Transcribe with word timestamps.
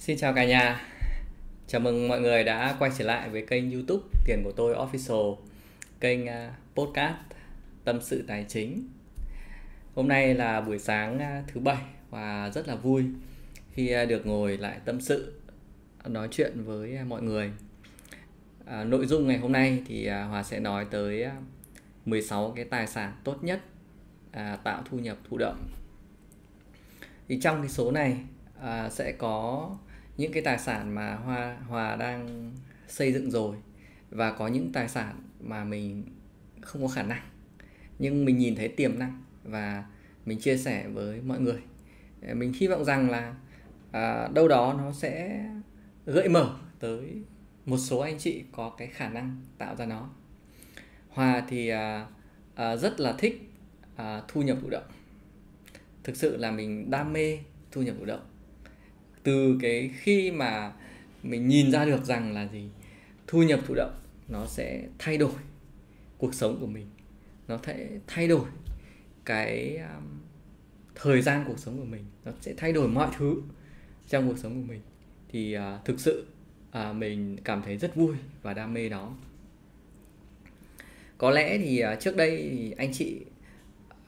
Xin 0.00 0.16
chào 0.16 0.34
cả 0.34 0.44
nhà. 0.44 0.80
Chào 1.66 1.80
mừng 1.80 2.08
mọi 2.08 2.20
người 2.20 2.44
đã 2.44 2.76
quay 2.78 2.90
trở 2.98 3.04
lại 3.04 3.28
với 3.28 3.46
kênh 3.46 3.70
YouTube 3.70 4.02
Tiền 4.24 4.42
của 4.44 4.52
tôi 4.52 4.74
Official, 4.74 5.36
kênh 6.00 6.26
à, 6.26 6.54
podcast 6.74 7.16
tâm 7.84 8.00
sự 8.02 8.24
tài 8.26 8.44
chính. 8.48 8.88
Hôm 9.94 10.08
nay 10.08 10.34
là 10.34 10.60
buổi 10.60 10.78
sáng 10.78 11.18
à, 11.18 11.42
thứ 11.46 11.60
bảy 11.60 11.82
và 12.10 12.50
rất 12.54 12.68
là 12.68 12.74
vui 12.74 13.04
khi 13.72 13.88
à, 13.88 14.04
được 14.04 14.26
ngồi 14.26 14.56
lại 14.56 14.80
tâm 14.84 15.00
sự 15.00 15.40
nói 16.04 16.28
chuyện 16.30 16.64
với 16.64 16.98
mọi 17.04 17.22
người. 17.22 17.50
À, 18.66 18.84
nội 18.84 19.06
dung 19.06 19.26
ngày 19.26 19.38
hôm 19.38 19.52
nay 19.52 19.82
thì 19.86 20.08
Hòa 20.08 20.42
sẽ 20.42 20.60
nói 20.60 20.86
tới 20.90 21.26
16 22.06 22.52
cái 22.56 22.64
tài 22.64 22.86
sản 22.86 23.12
tốt 23.24 23.44
nhất 23.44 23.60
à, 24.32 24.56
tạo 24.64 24.82
thu 24.90 24.98
nhập 24.98 25.16
thụ 25.30 25.38
động. 25.38 25.68
Thì 27.28 27.40
trong 27.40 27.60
cái 27.60 27.68
số 27.68 27.90
này 27.90 28.16
à, 28.60 28.90
sẽ 28.90 29.12
có 29.12 29.70
những 30.20 30.32
cái 30.32 30.42
tài 30.42 30.58
sản 30.58 30.94
mà 30.94 31.14
Hoa 31.14 31.56
Hòa 31.68 31.96
đang 31.96 32.52
xây 32.88 33.12
dựng 33.12 33.30
rồi 33.30 33.56
và 34.10 34.32
có 34.32 34.48
những 34.48 34.72
tài 34.72 34.88
sản 34.88 35.14
mà 35.40 35.64
mình 35.64 36.04
không 36.60 36.82
có 36.82 36.88
khả 36.88 37.02
năng. 37.02 37.22
Nhưng 37.98 38.24
mình 38.24 38.38
nhìn 38.38 38.56
thấy 38.56 38.68
tiềm 38.68 38.98
năng 38.98 39.22
và 39.44 39.84
mình 40.26 40.38
chia 40.38 40.56
sẻ 40.56 40.88
với 40.88 41.20
mọi 41.20 41.40
người. 41.40 41.60
Ờ, 42.22 42.34
mình 42.34 42.52
hy 42.52 42.66
vọng 42.66 42.84
rằng 42.84 43.10
là 43.10 43.34
à, 43.92 44.28
đâu 44.34 44.48
đó 44.48 44.74
nó 44.78 44.92
sẽ 44.92 45.44
gợi 46.06 46.28
mở 46.28 46.56
tới 46.78 47.22
một 47.66 47.78
số 47.78 47.98
anh 47.98 48.18
chị 48.18 48.44
có 48.52 48.70
cái 48.78 48.88
khả 48.88 49.08
năng 49.08 49.36
tạo 49.58 49.76
ra 49.76 49.86
nó. 49.86 50.10
Hòa 51.08 51.42
thì 51.48 51.68
à, 51.68 52.06
à, 52.54 52.76
rất 52.76 53.00
là 53.00 53.12
thích 53.18 53.50
à, 53.96 54.22
thu 54.28 54.42
nhập 54.42 54.58
thụ 54.62 54.70
động. 54.70 54.90
Thực 56.04 56.16
sự 56.16 56.36
là 56.36 56.50
mình 56.50 56.90
đam 56.90 57.12
mê 57.12 57.38
thu 57.72 57.82
nhập 57.82 57.94
thụ 57.98 58.04
động 58.04 58.29
từ 59.22 59.58
cái 59.62 59.90
khi 59.94 60.30
mà 60.30 60.72
mình 61.22 61.48
nhìn 61.48 61.70
ra 61.72 61.84
được 61.84 62.04
rằng 62.04 62.34
là 62.34 62.48
gì 62.52 62.68
thu 63.26 63.42
nhập 63.42 63.60
thụ 63.66 63.74
động 63.74 63.94
nó 64.28 64.46
sẽ 64.46 64.82
thay 64.98 65.18
đổi 65.18 65.32
cuộc 66.18 66.34
sống 66.34 66.60
của 66.60 66.66
mình 66.66 66.86
nó 67.48 67.58
sẽ 67.66 67.88
thay 68.06 68.28
đổi 68.28 68.46
cái 69.24 69.76
um, 69.76 70.20
thời 70.94 71.22
gian 71.22 71.44
cuộc 71.46 71.58
sống 71.58 71.78
của 71.78 71.84
mình 71.84 72.04
nó 72.24 72.32
sẽ 72.40 72.54
thay 72.56 72.72
đổi 72.72 72.88
mọi 72.88 73.10
thứ 73.18 73.42
trong 74.08 74.28
cuộc 74.28 74.38
sống 74.38 74.54
của 74.54 74.68
mình. 74.68 74.80
Thì 75.28 75.56
uh, 75.56 75.84
thực 75.84 76.00
sự 76.00 76.26
uh, 76.68 76.96
mình 76.96 77.36
cảm 77.44 77.62
thấy 77.62 77.76
rất 77.76 77.94
vui 77.94 78.16
và 78.42 78.54
đam 78.54 78.74
mê 78.74 78.88
đó. 78.88 79.14
Có 81.18 81.30
lẽ 81.30 81.58
thì 81.58 81.82
uh, 81.84 82.00
trước 82.00 82.16
đây 82.16 82.48
thì 82.50 82.70
anh 82.70 82.92
chị 82.92 83.20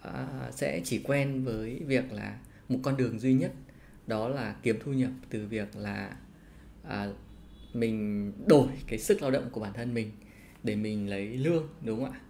uh, 0.08 0.54
sẽ 0.54 0.80
chỉ 0.84 1.00
quen 1.04 1.44
với 1.44 1.80
việc 1.86 2.12
là 2.12 2.38
một 2.68 2.78
con 2.82 2.96
đường 2.96 3.18
duy 3.18 3.32
nhất 3.32 3.52
đó 4.12 4.28
là 4.28 4.54
kiếm 4.62 4.78
thu 4.84 4.92
nhập 4.92 5.10
từ 5.30 5.46
việc 5.46 5.76
là 5.76 6.16
à, 6.88 7.08
mình 7.74 8.32
đổi 8.46 8.68
cái 8.86 8.98
sức 8.98 9.22
lao 9.22 9.30
động 9.30 9.48
của 9.52 9.60
bản 9.60 9.72
thân 9.72 9.94
mình 9.94 10.10
để 10.62 10.76
mình 10.76 11.08
lấy 11.08 11.26
lương 11.26 11.68
đúng 11.80 12.04
không 12.04 12.12
ạ? 12.12 12.20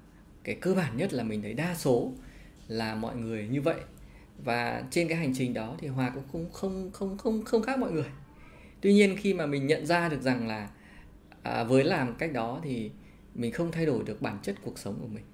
Cái 0.45 0.55
cơ 0.55 0.75
bản 0.75 0.97
nhất 0.97 1.13
là 1.13 1.25
mình 1.25 1.43
thấy 1.43 1.55
đa 1.55 1.75
số 1.75 2.13
là 2.69 2.95
mọi 2.95 3.17
người 3.17 3.49
như 3.49 3.63
vậy. 3.63 3.81
Và 4.45 4.85
trên 4.91 5.09
cái 5.09 5.19
hành 5.19 5.33
trình 5.35 5.55
đó 5.55 5.77
thì 5.79 5.89
hòa 5.89 6.11
cũng 6.15 6.25
không 6.29 6.51
không 6.53 6.91
không 6.93 7.19
không 7.19 7.45
không 7.45 7.63
khác 7.63 7.79
mọi 7.79 7.93
người. 7.93 8.11
Tuy 8.81 8.93
nhiên 8.93 9.17
khi 9.17 9.35
mà 9.35 9.47
mình 9.47 9.67
nhận 9.67 9.87
ra 9.87 10.09
được 10.09 10.23
rằng 10.23 10.49
là 10.49 10.71
à, 11.43 11.65
với 11.65 11.85
làm 11.85 12.15
cách 12.15 12.33
đó 12.33 12.61
thì 12.65 12.91
mình 13.35 13.53
không 13.53 13.73
thay 13.73 13.87
đổi 13.87 14.05
được 14.05 14.23
bản 14.23 14.39
chất 14.43 14.57
cuộc 14.63 14.79
sống 14.79 14.99
của 15.01 15.09
mình. 15.09 15.25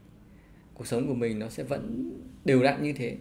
Cuộc 0.74 0.86
sống 0.86 1.06
của 1.06 1.14
mình 1.14 1.38
nó 1.38 1.48
sẽ 1.48 1.62
vẫn 1.62 2.12
đều 2.44 2.62
đặn 2.62 2.82
như 2.82 2.92
thế. 2.92 3.16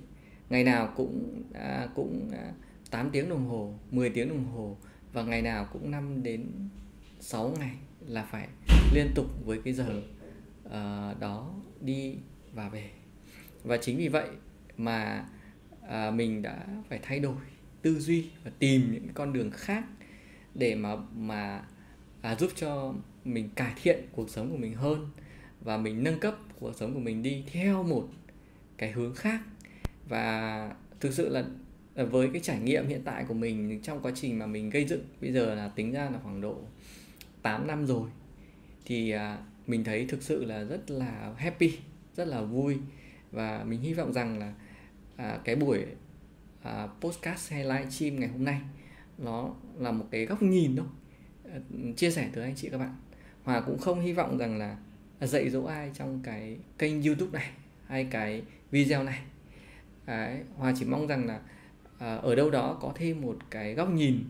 Ngày 0.50 0.64
nào 0.64 0.94
cũng 0.95 1.44
à, 1.53 1.88
cũng 1.95 2.30
à, 2.33 2.52
8 2.91 3.09
tiếng 3.11 3.30
đồng 3.30 3.47
hồ 3.47 3.73
10 3.91 4.09
tiếng 4.09 4.30
đồng 4.30 4.45
hồ 4.45 4.77
và 5.13 5.23
ngày 5.23 5.41
nào 5.41 5.67
cũng 5.73 5.91
5 5.91 6.23
đến 6.23 6.52
6 7.19 7.53
ngày 7.59 7.75
là 8.07 8.23
phải 8.23 8.47
liên 8.93 9.07
tục 9.16 9.25
với 9.45 9.61
cái 9.63 9.73
giờ 9.73 10.02
uh, 10.66 11.19
đó 11.19 11.53
đi 11.81 12.15
và 12.53 12.69
về. 12.69 12.89
Và 13.64 13.77
chính 13.77 13.97
vì 13.97 14.08
vậy 14.08 14.30
mà 14.77 15.26
uh, 15.83 16.14
mình 16.14 16.42
đã 16.42 16.65
phải 16.89 16.99
thay 17.03 17.20
đổi 17.20 17.36
tư 17.81 17.99
duy 17.99 18.30
và 18.43 18.52
tìm 18.59 18.92
những 18.92 19.08
con 19.14 19.33
đường 19.33 19.52
khác 19.52 19.86
để 20.55 20.76
mà 20.76 20.95
mà 21.15 21.61
à, 22.21 22.36
giúp 22.36 22.52
cho 22.55 22.93
mình 23.26 23.49
cải 23.55 23.73
thiện 23.81 24.08
cuộc 24.11 24.30
sống 24.30 24.52
của 24.52 24.58
mình 24.58 24.73
hơn 24.73 25.09
và 25.61 25.77
mình 25.77 26.03
nâng 26.03 26.20
cấp 26.20 26.36
cuộc 26.59 26.76
sống 26.76 26.93
của 26.93 26.99
mình 26.99 27.23
đi 27.23 27.43
theo 27.52 27.83
một 27.83 28.08
cái 28.77 28.92
hướng 28.92 29.15
khác. 29.15 29.42
Và 30.09 30.76
thực 30.99 31.14
sự 31.14 31.30
là 31.30 31.45
Ờ, 31.97 32.05
với 32.05 32.30
cái 32.33 32.41
trải 32.41 32.59
nghiệm 32.59 32.87
hiện 32.87 33.02
tại 33.05 33.25
của 33.27 33.33
mình 33.33 33.80
trong 33.83 34.02
quá 34.02 34.11
trình 34.15 34.39
mà 34.39 34.45
mình 34.45 34.69
gây 34.69 34.85
dựng 34.85 35.03
bây 35.21 35.33
giờ 35.33 35.55
là 35.55 35.67
tính 35.67 35.91
ra 35.91 36.09
là 36.09 36.19
khoảng 36.23 36.41
độ 36.41 36.58
8 37.41 37.67
năm 37.67 37.85
rồi 37.85 38.09
thì 38.85 39.11
à, 39.11 39.37
mình 39.67 39.83
thấy 39.83 40.05
thực 40.05 40.23
sự 40.23 40.45
là 40.45 40.63
rất 40.63 40.91
là 40.91 41.33
happy 41.37 41.77
rất 42.15 42.27
là 42.27 42.41
vui. 42.41 42.77
Và 43.31 43.63
mình 43.63 43.81
hy 43.81 43.93
vọng 43.93 44.13
rằng 44.13 44.39
là 44.39 44.53
à, 45.15 45.39
cái 45.43 45.55
buổi 45.55 45.85
à, 46.63 46.87
podcast 47.02 47.52
hay 47.52 47.63
live 47.63 47.89
stream 47.89 48.19
ngày 48.19 48.29
hôm 48.29 48.43
nay 48.43 48.61
nó 49.17 49.53
là 49.77 49.91
một 49.91 50.05
cái 50.11 50.25
góc 50.25 50.41
nhìn 50.41 50.75
thôi. 50.75 50.87
À, 51.52 51.59
chia 51.95 52.11
sẻ 52.11 52.29
tới 52.33 52.43
anh 52.43 52.55
chị 52.55 52.69
các 52.69 52.77
bạn. 52.77 52.95
Hòa 53.43 53.61
cũng 53.61 53.79
không 53.79 54.02
hy 54.02 54.14
vọng 54.14 54.37
rằng 54.37 54.58
là 54.58 54.77
à, 55.19 55.27
dạy 55.27 55.49
dỗ 55.49 55.64
ai 55.64 55.91
trong 55.93 56.19
cái 56.23 56.58
kênh 56.77 57.03
youtube 57.03 57.39
này 57.39 57.49
hay 57.87 58.08
cái 58.11 58.43
video 58.71 59.03
này. 59.03 59.19
Đấy, 60.05 60.39
hòa 60.55 60.73
chỉ 60.79 60.85
mong 60.85 61.08
rằng 61.08 61.27
là 61.27 61.41
à, 61.97 62.15
ở 62.15 62.35
đâu 62.35 62.49
đó 62.49 62.77
có 62.81 62.91
thêm 62.95 63.21
một 63.21 63.37
cái 63.49 63.73
góc 63.73 63.89
nhìn 63.89 64.23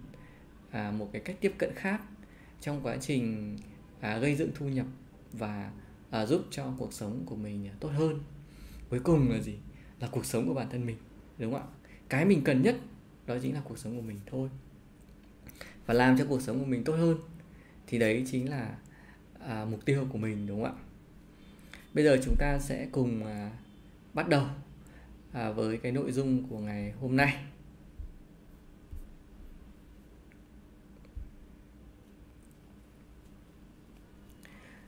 à, 0.72 0.92
một 0.92 1.10
cái 1.14 1.22
cách 1.22 1.36
tiếp 1.42 1.54
cận 1.58 1.72
khác 1.76 2.02
trong 2.62 2.80
quá 2.84 2.98
trình 3.02 3.56
à, 4.00 4.18
gây 4.18 4.36
dựng 4.36 4.52
thu 4.56 4.70
nhập 4.70 4.86
và 5.34 5.72
à, 6.10 6.26
giúp 6.26 6.46
cho 6.52 6.74
cuộc 6.78 6.94
sống 6.94 7.24
của 7.26 7.36
mình 7.36 7.68
à, 7.68 7.74
tốt 7.80 7.90
hơn. 7.90 8.20
Cuối 8.90 9.00
cùng 9.00 9.32
là 9.32 9.40
gì? 9.40 9.56
Là 10.00 10.08
cuộc 10.12 10.26
sống 10.26 10.48
của 10.48 10.54
bản 10.54 10.70
thân 10.70 10.86
mình 10.86 10.98
đúng 11.38 11.54
không 11.54 11.62
ạ? 11.62 11.68
Cái 12.10 12.26
mình 12.26 12.42
cần 12.44 12.62
nhất 12.62 12.76
đó 13.26 13.36
chính 13.42 13.54
là 13.54 13.62
cuộc 13.64 13.78
sống 13.78 13.96
của 13.96 14.02
mình 14.02 14.20
thôi. 14.26 14.50
Và 15.86 15.94
làm 15.94 16.18
cho 16.18 16.26
cuộc 16.30 16.42
sống 16.42 16.60
của 16.60 16.66
mình 16.66 16.84
tốt 16.84 16.94
hơn 16.94 17.18
thì 17.88 18.00
đấy 18.00 18.24
chính 18.32 18.50
là 18.50 18.78
à, 19.40 19.66
mục 19.66 19.86
tiêu 19.86 20.08
của 20.10 20.18
mình 20.18 20.48
đúng 20.48 20.64
không 20.64 20.76
ạ? 20.76 20.84
Bây 21.94 22.04
giờ 22.04 22.18
chúng 22.24 22.36
ta 22.40 22.60
sẽ 22.60 22.88
cùng 22.92 23.26
à, 23.26 23.52
bắt 24.14 24.30
đầu 24.30 24.46
à, 25.34 25.52
với 25.52 25.78
cái 25.78 25.92
nội 25.92 26.12
dung 26.12 26.48
của 26.50 26.60
ngày 26.60 26.92
hôm 26.92 27.16
nay. 27.16 27.47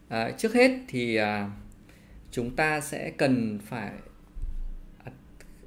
À, 0.10 0.32
trước 0.38 0.54
hết 0.54 0.80
thì 0.88 1.16
à, 1.16 1.52
chúng 2.32 2.56
ta 2.56 2.82
sẽ 2.82 3.12
cần 3.18 3.60
phải 3.66 3.92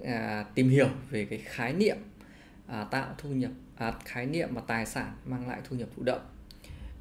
à, 0.04 0.44
tìm 0.54 0.68
hiểu 0.68 0.88
về 1.10 1.24
cái 1.24 1.38
khái 1.38 1.72
niệm 1.72 1.96
à, 2.66 2.84
tạo 2.84 3.14
thu 3.18 3.28
nhập 3.30 3.50
à, 3.76 3.92
khái 4.04 4.26
niệm 4.26 4.48
và 4.54 4.62
tài 4.66 4.86
sản 4.86 5.12
mang 5.24 5.48
lại 5.48 5.60
thu 5.64 5.76
nhập 5.76 5.88
thụ 5.96 6.02
động. 6.02 6.22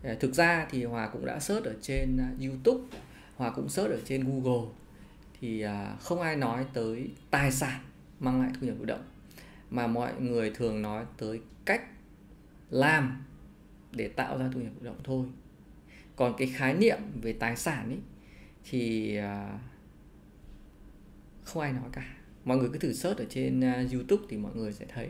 À, 0.03 0.16
thực 0.19 0.34
ra 0.34 0.68
thì 0.69 0.84
hòa 0.84 1.07
cũng 1.07 1.25
đã 1.25 1.40
search 1.40 1.66
ở 1.66 1.74
trên 1.81 2.18
à, 2.18 2.29
youtube 2.41 2.97
hòa 3.35 3.52
cũng 3.56 3.69
search 3.69 3.91
ở 3.91 4.00
trên 4.06 4.23
google. 4.23 4.69
Thì 5.40 5.62
à, 5.62 5.96
không 6.00 6.22
ai 6.22 6.35
nói 6.35 6.66
tới 6.73 7.09
tài 7.31 7.52
sản 7.52 7.79
mang 8.19 8.41
lại 8.41 8.52
thu 8.59 8.68
nhập 8.68 8.75
thụ 8.79 8.85
động 8.85 9.03
mà 9.69 9.88
mọi 9.88 10.13
người 10.19 10.52
thường 10.56 10.81
nói 10.81 11.06
tới 11.18 11.41
cách 11.66 11.81
làm 12.69 13.25
để 13.91 14.08
tạo 14.08 14.38
ra 14.38 14.50
thu 14.53 14.59
nhập 14.59 14.72
thụ 14.79 14.85
động 14.85 15.00
thôi 15.03 15.25
còn 16.22 16.34
cái 16.38 16.48
khái 16.48 16.74
niệm 16.74 16.98
về 17.22 17.34
tài 17.34 17.56
sản 17.56 17.90
ấy 17.90 18.00
thì 18.70 19.16
à, 19.16 19.59
không 21.44 21.64
ai 21.64 21.74
nói 21.74 21.90
cả. 21.92 22.14
Mọi 22.46 22.58
người 22.58 22.70
cứ 22.74 22.80
thử 22.80 22.94
search 22.94 23.20
ở 23.20 23.26
trên 23.30 23.62
à, 23.62 23.86
youtube 23.94 24.24
thì 24.30 24.38
mọi 24.38 24.56
người 24.56 24.74
sẽ 24.74 24.86
thấy. 24.86 25.09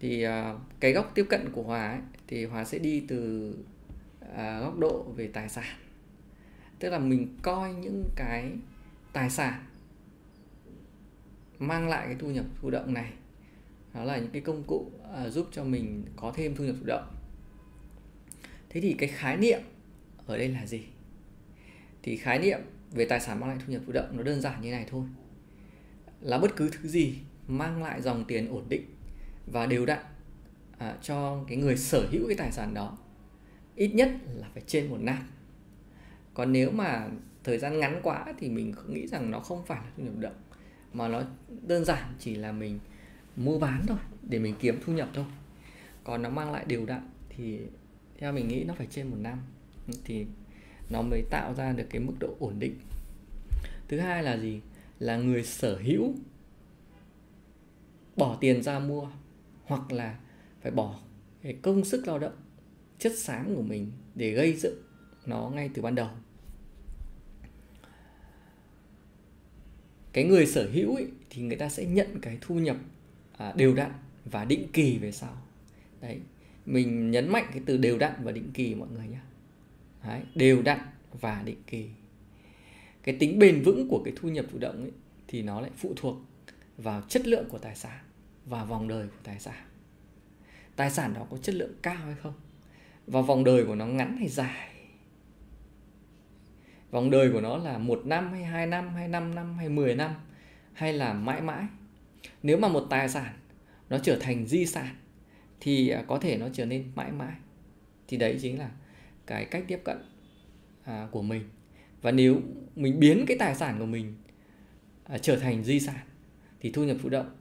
Thì 0.00 0.22
à, 0.22 0.54
cái 0.80 0.92
góc 0.92 1.12
tiếp 1.14 1.26
cận 1.28 1.52
của 1.52 1.62
hòa 1.62 1.88
ấy, 1.88 2.00
thì 2.26 2.44
hòa 2.44 2.64
sẽ 2.64 2.78
đi 2.78 3.04
từ 3.08 3.54
góc 4.60 4.78
độ 4.78 5.02
về 5.16 5.30
tài 5.32 5.48
sản. 5.48 5.76
Tức 6.78 6.90
là 6.90 6.98
mình 6.98 7.36
coi 7.42 7.74
những 7.74 8.04
cái 8.16 8.52
tài 9.12 9.30
sản 9.30 9.64
mang 11.58 11.88
lại 11.88 12.06
cái 12.06 12.16
thu 12.18 12.30
nhập 12.30 12.44
thụ 12.60 12.70
động 12.70 12.94
này 12.94 13.12
đó 13.94 14.04
là 14.04 14.18
những 14.18 14.30
cái 14.32 14.42
công 14.42 14.62
cụ 14.66 14.90
giúp 15.28 15.48
cho 15.52 15.64
mình 15.64 16.04
có 16.16 16.32
thêm 16.36 16.56
thu 16.56 16.64
nhập 16.64 16.76
thụ 16.80 16.86
động. 16.86 17.16
Thế 18.68 18.80
thì 18.80 18.94
cái 18.98 19.08
khái 19.08 19.36
niệm 19.36 19.60
ở 20.26 20.38
đây 20.38 20.48
là 20.48 20.66
gì? 20.66 20.82
Thì 22.02 22.16
khái 22.16 22.38
niệm 22.38 22.60
về 22.90 23.04
tài 23.04 23.20
sản 23.20 23.40
mang 23.40 23.50
lại 23.50 23.58
thu 23.66 23.72
nhập 23.72 23.82
thụ 23.86 23.92
động 23.92 24.16
nó 24.16 24.22
đơn 24.22 24.40
giản 24.40 24.62
như 24.62 24.70
này 24.70 24.86
thôi. 24.90 25.04
Là 26.20 26.38
bất 26.38 26.56
cứ 26.56 26.70
thứ 26.70 26.88
gì 26.88 27.18
mang 27.48 27.82
lại 27.82 28.02
dòng 28.02 28.24
tiền 28.24 28.48
ổn 28.48 28.64
định 28.68 28.84
và 29.46 29.66
đều 29.66 29.86
đặn 29.86 30.04
à, 30.78 30.96
cho 31.02 31.44
cái 31.48 31.56
người 31.56 31.76
sở 31.76 32.06
hữu 32.10 32.26
cái 32.26 32.36
tài 32.36 32.52
sản 32.52 32.74
đó 32.74 32.98
ít 33.74 33.88
nhất 33.88 34.10
là 34.34 34.48
phải 34.54 34.62
trên 34.66 34.86
một 34.86 34.98
năm 35.00 35.28
còn 36.34 36.52
nếu 36.52 36.70
mà 36.70 37.08
thời 37.44 37.58
gian 37.58 37.80
ngắn 37.80 38.00
quá 38.02 38.34
thì 38.38 38.48
mình 38.48 38.74
nghĩ 38.88 39.06
rằng 39.06 39.30
nó 39.30 39.40
không 39.40 39.64
phải 39.66 39.80
là 39.84 39.90
thu 39.96 40.02
nhập 40.02 40.14
động 40.18 40.34
mà 40.92 41.08
nó 41.08 41.22
đơn 41.66 41.84
giản 41.84 42.14
chỉ 42.18 42.34
là 42.34 42.52
mình 42.52 42.78
mua 43.36 43.58
bán 43.58 43.86
thôi 43.86 43.98
để 44.22 44.38
mình 44.38 44.54
kiếm 44.60 44.80
thu 44.84 44.92
nhập 44.92 45.08
thôi. 45.14 45.24
Còn 46.04 46.22
nó 46.22 46.30
mang 46.30 46.52
lại 46.52 46.64
đều 46.68 46.86
đặn 46.86 47.10
thì 47.28 47.58
theo 48.18 48.32
mình 48.32 48.48
nghĩ 48.48 48.64
nó 48.64 48.74
phải 48.74 48.86
trên 48.90 49.08
một 49.08 49.16
năm 49.20 49.38
thì 50.04 50.26
nó 50.90 51.02
mới 51.02 51.22
tạo 51.30 51.54
ra 51.54 51.72
được 51.72 51.86
cái 51.90 52.00
mức 52.00 52.14
độ 52.20 52.36
ổn 52.38 52.58
định. 52.58 52.74
Thứ 53.88 53.98
hai 53.98 54.22
là 54.22 54.38
gì? 54.38 54.60
Là 54.98 55.16
người 55.16 55.44
sở 55.44 55.78
hữu 55.78 56.14
bỏ 58.16 58.38
tiền 58.40 58.62
ra 58.62 58.78
mua 58.78 59.08
hoặc 59.64 59.92
là 59.92 60.18
phải 60.60 60.72
bỏ 60.72 60.98
cái 61.42 61.56
công 61.62 61.84
sức 61.84 62.06
lao 62.06 62.18
động 62.18 62.36
chất 62.98 63.12
xám 63.18 63.54
của 63.56 63.62
mình 63.62 63.92
để 64.14 64.30
gây 64.30 64.56
dựng 64.56 64.82
nó 65.26 65.50
ngay 65.54 65.70
từ 65.74 65.82
ban 65.82 65.94
đầu. 65.94 66.08
Cái 70.12 70.24
người 70.24 70.46
sở 70.46 70.70
hữu 70.72 70.94
ấy, 70.94 71.06
thì 71.30 71.42
người 71.42 71.56
ta 71.56 71.68
sẽ 71.68 71.84
nhận 71.84 72.20
cái 72.22 72.38
thu 72.40 72.54
nhập 72.54 72.76
à, 73.36 73.52
đều 73.56 73.74
đặn 73.74 73.92
và 74.24 74.44
định 74.44 74.68
kỳ 74.72 74.98
về 74.98 75.12
sau. 75.12 75.42
Đấy 76.00 76.20
mình 76.66 77.10
nhấn 77.10 77.28
mạnh 77.28 77.46
cái 77.52 77.62
từ 77.66 77.76
đều 77.76 77.98
đặn 77.98 78.12
và 78.22 78.32
định 78.32 78.50
kỳ 78.54 78.74
mọi 78.74 78.88
người 78.88 79.08
nhé 79.08 79.18
đấy, 80.06 80.22
đều 80.34 80.62
đặn 80.62 80.78
và 81.20 81.42
định 81.44 81.62
kỳ. 81.66 81.88
Cái 83.02 83.16
tính 83.20 83.38
bền 83.38 83.62
vững 83.62 83.88
của 83.88 84.02
cái 84.04 84.14
thu 84.16 84.28
nhập 84.28 84.44
thụ 84.52 84.58
động 84.58 84.80
ấy, 84.80 84.92
thì 85.28 85.42
nó 85.42 85.60
lại 85.60 85.70
phụ 85.76 85.92
thuộc 85.96 86.16
vào 86.76 87.02
chất 87.08 87.26
lượng 87.26 87.48
của 87.48 87.58
tài 87.58 87.76
sản 87.76 87.98
và 88.44 88.64
vòng 88.64 88.88
đời 88.88 89.06
của 89.06 89.20
tài 89.24 89.40
sản. 89.40 89.64
Tài 90.76 90.90
sản 90.90 91.14
đó 91.14 91.26
có 91.30 91.36
chất 91.36 91.54
lượng 91.54 91.72
cao 91.82 91.94
hay 91.94 92.14
không? 92.22 92.34
Và 93.06 93.20
vòng 93.20 93.44
đời 93.44 93.64
của 93.64 93.74
nó 93.74 93.86
ngắn 93.86 94.16
hay 94.16 94.28
dài? 94.28 94.68
Vòng 96.90 97.10
đời 97.10 97.32
của 97.32 97.40
nó 97.40 97.56
là 97.56 97.78
một 97.78 98.02
năm 98.04 98.32
hay 98.32 98.44
hai 98.44 98.66
năm 98.66 98.88
hay 98.88 99.08
năm 99.08 99.34
năm 99.34 99.58
hay 99.58 99.68
10 99.68 99.94
năm 99.94 100.14
hay 100.72 100.92
là 100.92 101.12
mãi 101.12 101.40
mãi? 101.40 101.66
Nếu 102.42 102.58
mà 102.58 102.68
một 102.68 102.86
tài 102.90 103.08
sản 103.08 103.32
nó 103.88 103.98
trở 103.98 104.18
thành 104.20 104.46
di 104.46 104.66
sản 104.66 104.96
thì 105.60 105.88
à, 105.88 106.04
có 106.06 106.18
thể 106.18 106.36
nó 106.38 106.48
trở 106.52 106.66
nên 106.66 106.92
mãi 106.94 107.12
mãi. 107.12 107.34
Thì 108.08 108.16
đấy 108.16 108.38
chính 108.42 108.58
là 108.58 108.70
cái 109.32 109.44
cách 109.44 109.64
tiếp 109.68 109.80
cận 109.84 109.96
à, 110.84 111.08
của 111.10 111.22
mình. 111.22 111.42
Và 112.02 112.10
nếu 112.10 112.40
mình 112.76 113.00
biến 113.00 113.24
cái 113.26 113.36
tài 113.38 113.54
sản 113.54 113.78
của 113.78 113.86
mình 113.86 114.14
à, 115.04 115.18
trở 115.18 115.36
thành 115.36 115.64
di 115.64 115.80
sản 115.80 116.06
thì 116.60 116.70
thu 116.70 116.84
nhập 116.84 116.96
thụ 117.02 117.08
động 117.08 117.36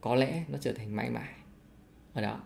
có 0.00 0.14
lẽ 0.14 0.44
nó 0.48 0.58
trở 0.60 0.72
thành 0.72 0.96
mãi 0.96 1.10
mãi 1.10 1.28
ở 2.12 2.22
đó. 2.22 2.40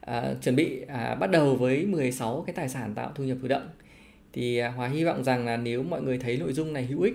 À, 0.00 0.34
chuẩn 0.42 0.56
bị 0.56 0.82
à, 0.88 1.14
bắt 1.14 1.30
đầu 1.30 1.56
với 1.56 1.86
16 1.86 2.42
cái 2.46 2.54
tài 2.54 2.68
sản 2.68 2.94
tạo 2.94 3.12
thu 3.14 3.24
nhập 3.24 3.38
thụ 3.42 3.48
động 3.48 3.68
thì 4.32 4.58
à, 4.58 4.68
Hòa 4.68 4.88
hy 4.88 5.04
vọng 5.04 5.24
rằng 5.24 5.46
là 5.46 5.56
nếu 5.56 5.82
mọi 5.82 6.02
người 6.02 6.18
thấy 6.18 6.36
nội 6.36 6.52
dung 6.52 6.72
này 6.72 6.86
hữu 6.86 7.00
ích 7.00 7.14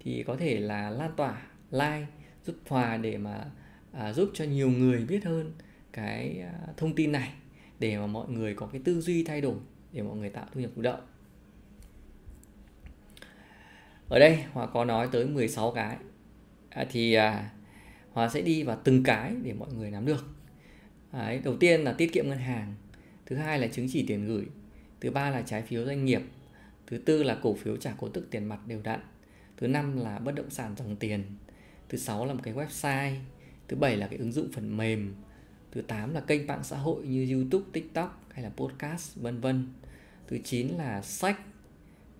thì 0.00 0.22
có 0.26 0.36
thể 0.36 0.60
là 0.60 0.90
lan 0.90 1.10
tỏa 1.16 1.42
like 1.70 2.06
giúp 2.44 2.56
Hòa 2.68 2.96
để 2.96 3.18
mà 3.18 3.44
à, 3.92 4.12
giúp 4.12 4.30
cho 4.34 4.44
nhiều 4.44 4.70
người 4.70 5.04
biết 5.04 5.24
hơn 5.24 5.52
cái 5.92 6.40
à, 6.40 6.52
thông 6.76 6.94
tin 6.94 7.12
này 7.12 7.32
để 7.82 7.98
mà 7.98 8.06
mọi 8.06 8.28
người 8.28 8.54
có 8.54 8.66
cái 8.66 8.80
tư 8.84 9.00
duy 9.00 9.24
thay 9.24 9.40
đổi 9.40 9.54
để 9.92 10.02
mọi 10.02 10.16
người 10.16 10.30
tạo 10.30 10.46
thu 10.52 10.60
nhập 10.60 10.70
thụ 10.76 10.82
động. 10.82 11.00
Ở 14.08 14.18
đây 14.18 14.44
Hòa 14.52 14.66
có 14.66 14.84
nói 14.84 15.08
tới 15.12 15.26
16 15.26 15.72
cái. 15.72 15.96
À, 16.68 16.86
thì 16.90 17.14
à, 17.14 17.50
Hòa 18.12 18.28
sẽ 18.28 18.40
đi 18.40 18.62
vào 18.62 18.78
từng 18.84 19.02
cái 19.02 19.34
để 19.42 19.52
mọi 19.52 19.72
người 19.72 19.90
nắm 19.90 20.06
được. 20.06 20.26
Đấy, 21.12 21.40
đầu 21.44 21.56
tiên 21.56 21.80
là 21.84 21.92
tiết 21.92 22.12
kiệm 22.12 22.28
ngân 22.28 22.38
hàng 22.38 22.74
thứ 23.26 23.36
hai 23.36 23.58
là 23.58 23.66
chứng 23.66 23.88
chỉ 23.90 24.04
tiền 24.06 24.26
gửi 24.26 24.46
thứ 25.00 25.10
ba 25.10 25.30
là 25.30 25.42
trái 25.42 25.62
phiếu 25.62 25.84
doanh 25.86 26.04
nghiệp 26.04 26.22
thứ 26.86 26.98
tư 26.98 27.22
là 27.22 27.38
cổ 27.42 27.54
phiếu 27.54 27.76
trả 27.76 27.92
cổ 27.98 28.08
tức 28.08 28.28
tiền 28.30 28.44
mặt 28.44 28.66
đều 28.66 28.80
đặn 28.84 29.00
thứ 29.56 29.66
năm 29.66 30.00
là 30.00 30.18
bất 30.18 30.34
động 30.34 30.50
sản 30.50 30.74
dòng 30.78 30.96
tiền 30.96 31.24
thứ 31.88 31.98
sáu 31.98 32.26
là 32.26 32.34
một 32.34 32.40
cái 32.42 32.54
website 32.54 33.16
thứ 33.68 33.76
bảy 33.76 33.96
là 33.96 34.06
cái 34.06 34.18
ứng 34.18 34.32
dụng 34.32 34.48
phần 34.52 34.76
mềm 34.76 35.14
thứ 35.72 35.82
tám 35.82 36.14
là 36.14 36.20
kênh 36.20 36.46
mạng 36.46 36.64
xã 36.64 36.76
hội 36.76 37.06
như 37.06 37.32
youtube 37.32 37.64
tiktok 37.72 38.22
hay 38.30 38.42
là 38.42 38.50
podcast 38.56 39.16
vân 39.16 39.40
vân. 39.40 39.68
Thứ 40.28 40.38
chín 40.44 40.68
là 40.68 41.02
sách. 41.02 41.40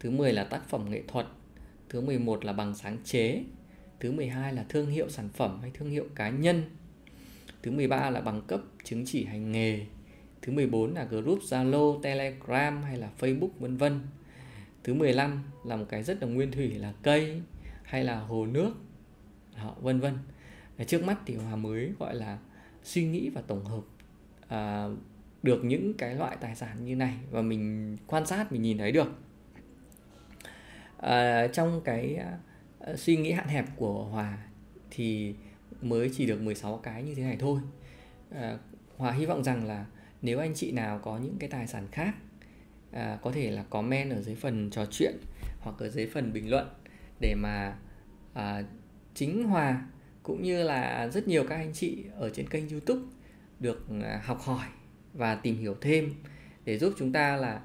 Thứ 0.01 0.11
10 0.11 0.33
là 0.33 0.45
tác 0.45 0.69
phẩm 0.69 0.91
nghệ 0.91 1.03
thuật. 1.09 1.27
Thứ 1.89 2.01
11 2.01 2.45
là 2.45 2.53
bằng 2.53 2.75
sáng 2.75 2.99
chế. 3.05 3.45
Thứ 4.01 4.13
12 4.13 4.53
là 4.53 4.65
thương 4.69 4.91
hiệu 4.91 5.09
sản 5.09 5.29
phẩm 5.29 5.59
hay 5.61 5.71
thương 5.75 5.91
hiệu 5.91 6.05
cá 6.15 6.29
nhân. 6.31 6.63
Thứ 7.63 7.71
13 7.71 8.11
là 8.11 8.21
bằng 8.21 8.43
cấp 8.47 8.61
chứng 8.85 9.05
chỉ 9.07 9.25
hành 9.25 9.53
nghề. 9.53 9.87
Thứ 10.43 10.53
14 10.53 10.95
là 10.95 11.05
group 11.05 11.39
Zalo, 11.39 12.03
Telegram 12.03 12.83
hay 12.83 12.97
là 12.97 13.11
Facebook 13.19 13.51
vân 13.59 13.77
vân. 13.77 14.01
Thứ 14.85 14.95
15 14.95 15.43
là 15.65 15.77
một 15.77 15.87
cái 15.89 16.03
rất 16.03 16.23
là 16.23 16.29
nguyên 16.29 16.51
thủy 16.51 16.69
là 16.69 16.93
cây 17.03 17.43
hay 17.83 18.05
là 18.05 18.21
hồ 18.21 18.47
nước. 18.47 18.73
Đó, 19.57 19.77
vân 19.81 20.01
vân. 20.01 20.19
Trước 20.87 21.05
mắt 21.05 21.19
thì 21.27 21.35
hòa 21.35 21.57
mới 21.57 21.93
gọi 21.99 22.15
là 22.15 22.39
suy 22.85 23.05
nghĩ 23.05 23.31
và 23.31 23.41
tổng 23.41 23.65
hợp 23.65 23.83
à, 24.49 24.89
được 25.43 25.65
những 25.65 25.95
cái 25.95 26.15
loại 26.15 26.37
tài 26.41 26.57
sản 26.57 26.85
như 26.85 26.97
này 26.97 27.15
và 27.31 27.43
mình 27.43 27.97
quan 28.07 28.27
sát 28.27 28.53
mình 28.53 28.63
nhìn 28.63 28.79
thấy 28.79 28.93
được. 28.93 29.09
À, 30.97 31.47
trong 31.47 31.81
cái 31.85 32.17
à, 32.17 32.39
suy 32.97 33.17
nghĩ 33.17 33.33
hạn 33.33 33.49
hẹp 33.49 33.65
của 33.77 34.05
hòa 34.05 34.39
thì 34.91 35.35
mới 35.83 36.11
chỉ 36.15 36.27
được 36.27 36.41
16 36.41 36.77
cái 36.77 37.03
như 37.03 37.15
thế 37.15 37.23
này 37.23 37.37
thôi. 37.41 37.61
À, 38.31 38.59
hòa 38.97 39.13
hy 39.13 39.27
vọng 39.27 39.45
rằng 39.45 39.67
là 39.67 39.87
nếu 40.23 40.39
anh 40.39 40.55
chị 40.55 40.73
nào 40.73 40.99
có 40.99 41.19
những 41.19 41.37
cái 41.39 41.51
tài 41.51 41.67
sản 41.67 41.89
khác 41.93 42.15
à, 42.93 43.19
có 43.23 43.33
thể 43.33 43.51
là 43.51 43.63
comment 43.63 44.11
ở 44.11 44.23
dưới 44.23 44.35
phần 44.35 44.71
trò 44.71 44.87
chuyện 44.91 45.17
hoặc 45.61 45.77
ở 45.79 45.89
dưới 45.89 46.07
phần 46.07 46.33
bình 46.33 46.51
luận 46.51 46.69
để 47.21 47.35
mà 47.35 47.77
à, 48.35 48.63
chính 49.15 49.45
hòa 49.45 49.87
cũng 50.23 50.43
như 50.43 50.63
là 50.63 51.09
rất 51.09 51.29
nhiều 51.29 51.45
các 51.49 51.55
anh 51.57 51.73
chị 51.73 52.05
ở 52.17 52.31
trên 52.31 52.49
kênh 52.49 52.69
youtube 52.69 53.03
được 53.61 53.87
à, 54.03 54.23
học 54.25 54.41
hỏi 54.41 54.67
và 55.13 55.35
tìm 55.35 55.57
hiểu 55.59 55.77
thêm 55.81 56.15
để 56.65 56.79
giúp 56.79 56.93
chúng 56.99 57.13
ta 57.13 57.37
là 57.37 57.61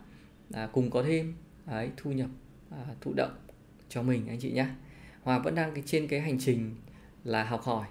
à, 0.54 0.70
cùng 0.72 0.90
có 0.90 1.04
thêm 1.04 1.34
ấy, 1.66 1.90
thu 1.98 2.12
nhập 2.12 2.30
à, 2.72 2.86
thụ 3.02 3.14
động 3.14 3.36
cho 3.90 4.02
mình 4.02 4.28
anh 4.28 4.40
chị 4.40 4.52
nhé 4.52 4.68
hòa 5.28 5.40
vẫn 5.40 5.56
đang 5.56 5.84
trên 5.86 6.08
cái 6.08 6.20
hành 6.22 6.40
trình 6.40 6.76
là 7.24 7.44
học 7.44 7.62
hỏi. 7.62 7.88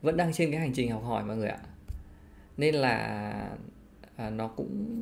Vẫn 0.00 0.16
đang 0.16 0.32
trên 0.32 0.50
cái 0.50 0.60
hành 0.60 0.72
trình 0.74 0.90
học 0.90 1.04
hỏi 1.04 1.24
mọi 1.24 1.36
người 1.36 1.48
ạ. 1.48 1.58
Nên 2.56 2.74
là 2.74 2.96
à, 4.16 4.30
nó 4.30 4.48
cũng 4.48 4.98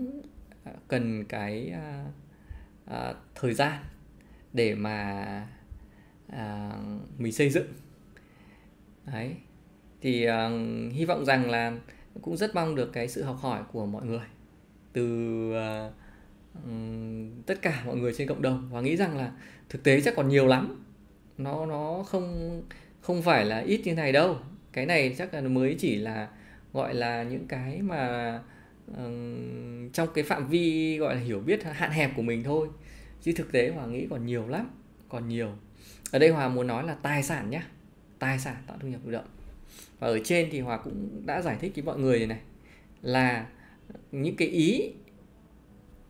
à, 0.65 0.73
cần 0.89 1.25
cái 1.25 1.71
à, 1.71 2.05
à, 2.87 3.15
thời 3.35 3.55
gian 3.55 3.85
để 4.52 4.75
mà 4.75 5.47
à, 6.29 6.73
mình 7.19 7.32
xây 7.32 7.50
dựng. 7.50 7.67
Đấy. 9.06 9.37
Thì 10.00 10.25
à, 10.25 10.50
hy 10.93 11.04
vọng 11.04 11.25
rằng 11.25 11.50
là 11.50 11.73
cũng 12.23 12.37
rất 12.37 12.54
mong 12.54 12.75
được 12.75 12.92
cái 12.92 13.09
sự 13.09 13.23
học 13.23 13.37
hỏi 13.40 13.62
của 13.73 13.87
mọi 13.87 14.07
người 14.07 14.26
từ 14.92 15.52
à, 15.54 15.90
tất 17.47 17.62
cả 17.62 17.83
mọi 17.87 17.97
người 17.97 18.14
trên 18.16 18.28
cộng 18.28 18.42
đồng. 18.42 18.69
Và 18.73 18.80
nghĩ 18.80 18.97
rằng 18.97 19.16
là 19.16 19.33
thực 19.69 19.83
tế 19.83 20.00
chắc 20.00 20.16
còn 20.16 20.28
nhiều 20.28 20.47
lắm. 20.47 20.85
Nó 21.38 21.66
nó 21.66 22.02
không 22.02 22.62
không 23.00 23.23
phải 23.23 23.45
là 23.45 23.59
ít 23.59 23.80
như 23.85 23.95
này 23.95 24.12
đâu. 24.12 24.37
Cái 24.73 24.87
này 24.87 25.14
chắc 25.19 25.35
là 25.35 25.40
mới 25.40 25.76
chỉ 25.78 25.97
là 25.97 26.28
gọi 26.73 26.95
là 26.95 27.23
những 27.23 27.47
cái 27.47 27.83
mà 27.83 28.40
um, 28.97 29.90
trong 29.92 30.09
cái 30.14 30.25
phạm 30.25 30.49
vi 30.49 30.97
gọi 30.99 31.14
là 31.14 31.21
hiểu 31.21 31.40
biết 31.40 31.64
hạn 31.64 31.90
hẹp 31.90 32.11
của 32.16 32.23
mình 32.23 32.45
thôi 32.45 32.69
chứ 33.23 33.33
thực 33.37 33.53
tế 33.53 33.71
hòa 33.71 33.87
nghĩ 33.87 34.07
còn 34.11 34.27
nhiều 34.27 34.49
lắm 34.49 34.71
còn 35.09 35.29
nhiều. 35.29 35.53
Ở 36.11 36.19
đây 36.19 36.31
hòa 36.31 36.49
muốn 36.49 36.67
nói 36.67 36.85
là 36.87 36.95
tài 36.95 37.23
sản 37.23 37.50
nhá. 37.50 37.67
Tài 38.19 38.39
sản 38.39 38.57
tạo 38.67 38.77
thu 38.81 38.89
nhập 38.89 39.00
thụ 39.05 39.11
động. 39.11 39.27
Và 39.99 40.07
ở 40.07 40.19
trên 40.25 40.49
thì 40.53 40.61
hòa 40.61 40.77
cũng 40.77 41.27
đã 41.27 41.43
giải 41.43 41.57
thích 41.61 41.73
với 41.75 41.85
mọi 41.85 41.99
người 41.99 42.19
này, 42.19 42.27
này 42.27 42.39
là 43.03 43.47
những 44.12 44.37
cái 44.37 44.49
ý 44.49 44.93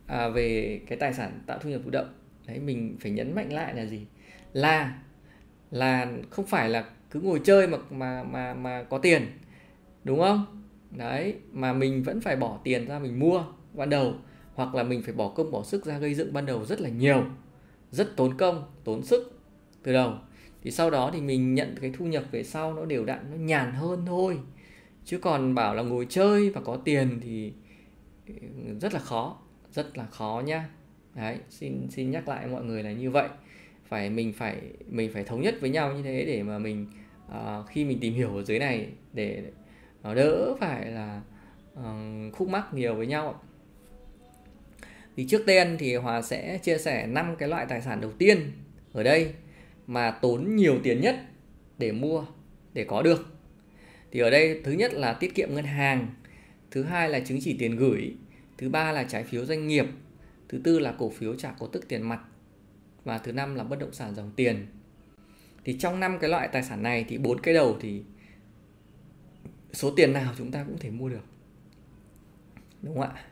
à, 0.06 0.28
về 0.28 0.80
cái 0.86 0.98
tài 0.98 1.14
sản 1.14 1.40
tạo 1.46 1.58
thu 1.58 1.70
nhập 1.70 1.80
thụ 1.84 1.90
động 1.90 2.14
đấy 2.46 2.58
mình 2.58 2.96
phải 3.00 3.12
nhấn 3.12 3.34
mạnh 3.34 3.52
lại 3.52 3.74
là 3.74 3.86
gì? 3.86 4.06
Là 4.52 4.98
là 5.70 6.12
không 6.30 6.46
phải 6.46 6.68
là 6.68 6.90
cứ 7.10 7.20
ngồi 7.20 7.40
chơi 7.44 7.66
mà 7.66 7.78
mà 7.90 8.22
mà 8.22 8.54
mà 8.54 8.82
có 8.82 8.98
tiền 8.98 9.26
đúng 10.04 10.20
không? 10.20 10.64
Đấy 10.90 11.34
mà 11.52 11.72
mình 11.72 12.02
vẫn 12.02 12.20
phải 12.20 12.36
bỏ 12.36 12.60
tiền 12.64 12.88
ra 12.88 12.98
mình 12.98 13.18
mua. 13.18 13.44
Ban 13.72 13.90
đầu 13.90 14.14
hoặc 14.60 14.74
là 14.74 14.82
mình 14.82 15.02
phải 15.02 15.14
bỏ 15.14 15.28
công 15.28 15.50
bỏ 15.50 15.62
sức 15.62 15.84
ra 15.84 15.98
gây 15.98 16.14
dựng 16.14 16.32
ban 16.32 16.46
đầu 16.46 16.64
rất 16.64 16.80
là 16.80 16.88
nhiều 16.88 17.24
rất 17.90 18.16
tốn 18.16 18.36
công 18.36 18.64
tốn 18.84 19.02
sức 19.02 19.40
từ 19.82 19.92
đầu. 19.92 20.14
Thì 20.62 20.70
sau 20.70 20.90
đó 20.90 21.10
thì 21.12 21.20
mình 21.20 21.54
nhận 21.54 21.74
cái 21.80 21.92
thu 21.98 22.04
nhập 22.04 22.24
về 22.30 22.44
sau 22.44 22.74
nó 22.74 22.84
đều 22.84 23.04
đặn 23.04 23.18
nó 23.30 23.36
nhàn 23.36 23.72
hơn 23.72 24.02
thôi. 24.06 24.38
Chứ 25.04 25.18
còn 25.18 25.54
bảo 25.54 25.74
là 25.74 25.82
ngồi 25.82 26.06
chơi 26.08 26.50
và 26.50 26.60
có 26.60 26.76
tiền 26.76 27.20
thì 27.22 27.52
ừ, 28.26 28.34
rất 28.80 28.94
là 28.94 29.00
khó 29.00 29.38
rất 29.72 29.98
là 29.98 30.06
khó 30.06 30.42
nhá. 30.46 30.68
Đấy 31.14 31.38
xin 31.50 31.90
xin 31.90 32.10
nhắc 32.10 32.28
lại 32.28 32.46
mọi 32.46 32.64
người 32.64 32.82
là 32.82 32.92
như 32.92 33.10
vậy. 33.10 33.28
Phải 33.88 34.10
mình 34.10 34.32
phải 34.32 34.62
mình 34.88 35.10
phải 35.12 35.24
thống 35.24 35.40
nhất 35.40 35.54
với 35.60 35.70
nhau 35.70 35.92
như 35.92 36.02
thế 36.02 36.24
để 36.24 36.42
mà 36.42 36.58
mình 36.58 36.86
uh, 37.28 37.66
khi 37.68 37.84
mình 37.84 37.98
tìm 38.00 38.14
hiểu 38.14 38.36
ở 38.36 38.42
dưới 38.42 38.58
này 38.58 38.88
để 39.12 39.42
nó 40.02 40.14
đỡ 40.14 40.56
phải 40.60 40.90
là 40.90 41.22
uh, 41.78 42.34
khúc 42.34 42.48
mắc 42.48 42.74
nhiều 42.74 42.94
với 42.94 43.06
nhau 43.06 43.40
thì 45.20 45.26
trước 45.26 45.42
tiên 45.46 45.76
thì 45.78 45.94
hòa 45.94 46.22
sẽ 46.22 46.58
chia 46.58 46.78
sẻ 46.78 47.06
năm 47.06 47.36
cái 47.38 47.48
loại 47.48 47.66
tài 47.68 47.80
sản 47.80 48.00
đầu 48.00 48.12
tiên 48.12 48.52
ở 48.92 49.02
đây 49.02 49.32
mà 49.86 50.10
tốn 50.10 50.56
nhiều 50.56 50.78
tiền 50.82 51.00
nhất 51.00 51.16
để 51.78 51.92
mua, 51.92 52.24
để 52.72 52.84
có 52.84 53.02
được. 53.02 53.26
Thì 54.10 54.20
ở 54.20 54.30
đây, 54.30 54.60
thứ 54.64 54.72
nhất 54.72 54.92
là 54.92 55.12
tiết 55.12 55.34
kiệm 55.34 55.54
ngân 55.54 55.64
hàng, 55.64 56.14
thứ 56.70 56.82
hai 56.82 57.08
là 57.08 57.20
chứng 57.20 57.38
chỉ 57.40 57.56
tiền 57.58 57.76
gửi, 57.76 58.14
thứ 58.58 58.68
ba 58.68 58.92
là 58.92 59.04
trái 59.04 59.24
phiếu 59.24 59.44
doanh 59.44 59.66
nghiệp, 59.66 59.86
thứ 60.48 60.60
tư 60.64 60.78
là 60.78 60.94
cổ 60.98 61.10
phiếu 61.10 61.34
trả 61.34 61.52
cổ 61.58 61.66
tức 61.66 61.88
tiền 61.88 62.02
mặt, 62.02 62.20
và 63.04 63.18
thứ 63.18 63.32
năm 63.32 63.54
là 63.54 63.64
bất 63.64 63.78
động 63.78 63.92
sản 63.92 64.14
dòng 64.14 64.32
tiền. 64.36 64.66
Thì 65.64 65.76
trong 65.78 66.00
năm 66.00 66.18
cái 66.18 66.30
loại 66.30 66.48
tài 66.52 66.62
sản 66.62 66.82
này 66.82 67.04
thì 67.08 67.18
bốn 67.18 67.40
cái 67.40 67.54
đầu 67.54 67.76
thì 67.80 68.02
số 69.72 69.90
tiền 69.90 70.12
nào 70.12 70.34
chúng 70.38 70.50
ta 70.50 70.64
cũng 70.64 70.78
thể 70.78 70.90
mua 70.90 71.08
được. 71.08 71.24
Đúng 72.82 72.94
không 72.94 73.02
ạ? 73.02 73.24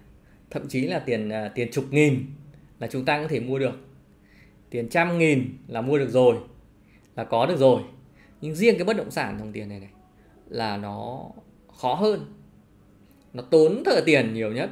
Thậm 0.50 0.69
chí 0.69 0.81
là 0.81 0.99
tiền 0.99 1.28
à, 1.28 1.49
tiền 1.55 1.71
chục 1.73 1.85
nghìn 1.90 2.26
là 2.78 2.87
chúng 2.87 3.05
ta 3.05 3.23
có 3.23 3.28
thể 3.28 3.40
mua 3.40 3.59
được. 3.59 3.75
Tiền 4.71 4.88
trăm 4.88 5.19
nghìn 5.19 5.59
là 5.69 5.81
mua 5.81 5.99
được 5.99 6.11
rồi, 6.11 6.37
là 7.17 7.25
có 7.25 7.47
được 7.47 7.59
rồi. 7.59 7.83
Nhưng 8.40 8.55
riêng 8.55 8.75
cái 8.78 8.85
bất 8.85 8.97
động 8.97 9.11
sản 9.11 9.37
dòng 9.38 9.52
tiền 9.52 9.69
này 9.69 9.81
này 9.81 9.90
là 10.49 10.76
nó 10.76 11.31
khó 11.76 11.95
hơn. 11.95 12.35
Nó 13.33 13.43
tốn 13.43 13.83
thợ 13.85 14.00
tiền 14.07 14.35
nhiều 14.35 14.52
nhất, 14.52 14.71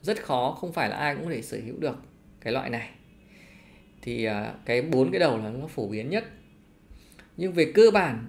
rất 0.00 0.22
khó, 0.22 0.50
không 0.60 0.72
phải 0.72 0.88
là 0.88 0.96
ai 0.96 1.14
cũng 1.14 1.24
có 1.24 1.30
thể 1.30 1.42
sở 1.42 1.58
hữu 1.66 1.76
được 1.78 1.98
cái 2.40 2.52
loại 2.52 2.70
này. 2.70 2.90
Thì 4.02 4.24
à, 4.24 4.54
cái 4.64 4.82
bốn 4.82 5.10
cái 5.10 5.20
đầu 5.20 5.38
là 5.38 5.50
nó 5.50 5.66
phổ 5.66 5.88
biến 5.88 6.10
nhất. 6.10 6.24
Nhưng 7.36 7.52
về 7.52 7.72
cơ 7.74 7.90
bản, 7.90 8.26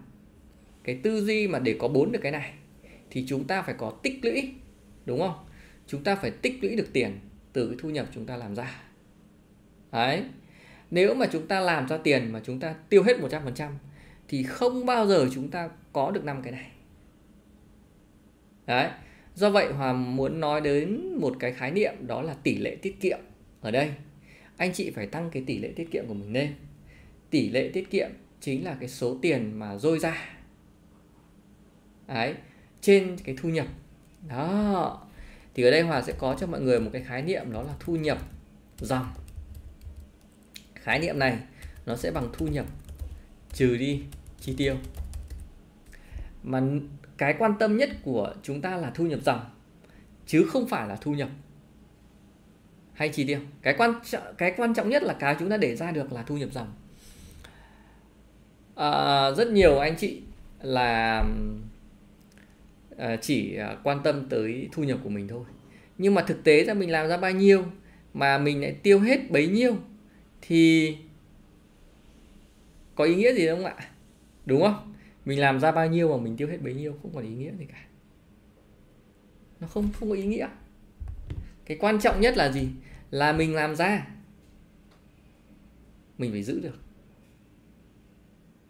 cái 0.84 1.00
tư 1.04 1.26
duy 1.26 1.48
mà 1.48 1.60
để 1.60 1.76
có 1.80 1.88
bốn 1.88 2.12
được 2.12 2.20
cái 2.22 2.32
này 2.32 2.54
thì 3.10 3.26
chúng 3.28 3.44
ta 3.44 3.62
phải 3.62 3.76
có 3.78 3.94
tích 4.04 4.20
lũy, 4.26 4.54
đúng 5.06 5.20
không? 5.20 5.45
Chúng 5.88 6.04
ta 6.04 6.16
phải 6.16 6.32
tích 6.32 6.60
lũy 6.62 6.76
được 6.76 6.94
tiền 6.94 7.20
từ 7.54 7.68
cái 7.68 7.78
thu 7.82 7.90
nhập 7.90 8.08
chúng 8.14 8.26
ta 8.26 8.38
làm 8.38 8.56
ra. 8.56 8.82
Đấy. 9.92 10.24
Nếu 10.92 11.16
mà 11.16 11.26
chúng 11.32 11.48
ta 11.48 11.60
làm 11.60 11.88
ra 11.88 11.98
tiền 11.98 12.32
mà 12.32 12.42
chúng 12.44 12.60
ta 12.60 12.76
tiêu 12.90 13.04
hết 13.04 13.18
100% 13.20 13.72
thì 14.28 14.44
không 14.44 14.86
bao 14.86 15.08
giờ 15.08 15.28
chúng 15.34 15.52
ta 15.52 15.70
có 15.94 16.12
được 16.12 16.24
năm 16.24 16.42
cái 16.42 16.52
này. 16.52 16.72
Đấy. 18.66 18.90
Do 19.36 19.50
vậy 19.50 19.74
hòa 19.74 19.94
muốn 19.94 20.40
nói 20.40 20.62
đến 20.62 21.16
một 21.22 21.36
cái 21.40 21.54
khái 21.54 21.72
niệm 21.72 21.94
đó 22.08 22.22
là 22.22 22.34
tỷ 22.34 22.58
lệ 22.58 22.76
tiết 22.82 23.02
kiệm 23.02 23.20
ở 23.62 23.72
đây. 23.72 23.92
Anh 24.58 24.74
chị 24.74 24.92
phải 24.92 25.08
tăng 25.08 25.30
cái 25.30 25.44
tỷ 25.46 25.58
lệ 25.58 25.74
tiết 25.76 25.92
kiệm 25.92 26.08
của 26.08 26.14
mình 26.14 26.34
lên. 26.34 26.56
Tỷ 27.30 27.50
lệ 27.50 27.70
tiết 27.74 27.90
kiệm 27.90 28.10
chính 28.42 28.66
là 28.66 28.78
cái 28.80 28.90
số 28.90 29.18
tiền 29.22 29.60
mà 29.60 29.78
dôi 29.78 30.00
ra. 30.00 30.38
Đấy. 32.08 32.34
Trên 32.82 33.18
cái 33.24 33.36
thu 33.38 33.50
nhập. 33.50 33.68
Đó 34.30 35.05
thì 35.56 35.64
ở 35.64 35.72
đây 35.72 35.82
hòa 35.82 36.02
sẽ 36.02 36.14
có 36.18 36.36
cho 36.40 36.48
mọi 36.48 36.62
người 36.62 36.80
một 36.80 36.90
cái 36.94 37.02
khái 37.02 37.22
niệm 37.22 37.52
đó 37.52 37.62
là 37.62 37.74
thu 37.80 37.96
nhập 37.96 38.18
dòng. 38.80 39.08
Khái 40.76 41.00
niệm 41.00 41.20
này 41.20 41.38
nó 41.86 41.96
sẽ 41.96 42.12
bằng 42.12 42.30
thu 42.34 42.48
nhập 42.48 42.66
trừ 43.54 43.78
đi 43.78 44.04
chi 44.40 44.54
tiêu. 44.58 44.76
Mà 46.44 46.62
cái 47.18 47.36
quan 47.40 47.54
tâm 47.60 47.78
nhất 47.78 47.90
của 48.04 48.34
chúng 48.44 48.62
ta 48.62 48.78
là 48.78 48.92
thu 48.96 49.06
nhập 49.06 49.20
dòng 49.26 49.46
chứ 50.28 50.48
không 50.50 50.68
phải 50.68 50.88
là 50.88 50.96
thu 50.96 51.14
nhập 51.14 51.30
hay 52.94 53.10
chi 53.10 53.26
tiêu. 53.28 53.40
Cái 53.62 53.76
quan 53.78 53.94
trọng 54.10 54.24
cái 54.38 54.54
quan 54.58 54.74
trọng 54.74 54.90
nhất 54.90 55.04
là 55.04 55.14
cái 55.14 55.36
chúng 55.40 55.50
ta 55.50 55.58
để 55.58 55.76
ra 55.76 55.92
được 55.92 56.14
là 56.14 56.24
thu 56.24 56.38
nhập 56.38 56.50
dòng. 56.54 56.74
À, 58.76 59.32
rất 59.32 59.48
nhiều 59.52 59.80
anh 59.80 59.96
chị 59.98 60.22
là 60.62 61.24
Ờ, 62.98 63.18
chỉ 63.22 63.56
à, 63.56 63.78
quan 63.84 64.04
tâm 64.04 64.30
tới 64.30 64.70
thu 64.72 64.84
nhập 64.84 65.00
của 65.04 65.10
mình 65.10 65.28
thôi. 65.28 65.46
Nhưng 65.98 66.14
mà 66.14 66.22
thực 66.22 66.44
tế 66.44 66.64
ra 66.64 66.74
mình 66.74 66.92
làm 66.92 67.08
ra 67.08 67.18
bao 67.18 67.32
nhiêu 67.32 67.66
mà 68.14 68.38
mình 68.38 68.62
lại 68.62 68.76
tiêu 68.84 69.00
hết 69.00 69.32
bấy 69.32 69.48
nhiêu 69.48 69.76
thì 70.42 70.98
có 72.96 73.04
ý 73.04 73.16
nghĩa 73.16 73.34
gì 73.34 73.48
không 73.48 73.66
ạ? 73.66 73.76
Đúng 74.46 74.62
không? 74.62 74.94
Mình 75.26 75.40
làm 75.40 75.60
ra 75.60 75.72
bao 75.72 75.88
nhiêu 75.88 76.18
mà 76.18 76.24
mình 76.24 76.38
tiêu 76.38 76.48
hết 76.48 76.58
bấy 76.62 76.74
nhiêu 76.74 76.96
không 77.02 77.12
còn 77.14 77.24
ý 77.24 77.30
nghĩa 77.30 77.52
gì 77.60 77.66
cả. 77.66 77.86
Nó 79.60 79.68
không 79.68 79.90
không 80.00 80.10
có 80.10 80.16
ý 80.16 80.26
nghĩa. 80.26 80.48
Cái 81.66 81.78
quan 81.78 82.00
trọng 82.00 82.22
nhất 82.22 82.38
là 82.38 82.52
gì? 82.52 82.68
Là 83.12 83.34
mình 83.34 83.56
làm 83.56 83.76
ra 83.76 84.08
mình 86.18 86.32
phải 86.32 86.44
giữ 86.44 86.60
được. 86.60 86.80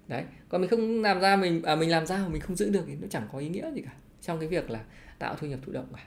Đấy 0.07 0.23
còn 0.49 0.61
mình 0.61 0.69
không 0.69 1.01
làm 1.01 1.19
ra 1.19 1.35
mình 1.35 1.63
à, 1.63 1.75
mình 1.75 1.89
làm 1.89 2.05
ra 2.05 2.17
mà 2.17 2.27
mình 2.27 2.41
không 2.41 2.55
giữ 2.55 2.69
được 2.69 2.83
thì 2.87 2.95
nó 3.01 3.07
chẳng 3.09 3.27
có 3.31 3.39
ý 3.39 3.49
nghĩa 3.49 3.71
gì 3.71 3.81
cả 3.81 3.91
trong 4.25 4.39
cái 4.39 4.47
việc 4.47 4.69
là 4.69 4.83
tạo 5.19 5.35
thu 5.35 5.47
nhập 5.47 5.59
thụ 5.65 5.71
động 5.71 5.87
cả 5.95 6.05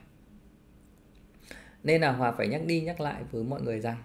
nên 1.83 2.01
là 2.01 2.11
hòa 2.11 2.31
phải 2.31 2.47
nhắc 2.47 2.65
đi 2.65 2.81
nhắc 2.81 3.01
lại 3.01 3.23
với 3.31 3.43
mọi 3.43 3.61
người 3.61 3.79
rằng 3.79 3.97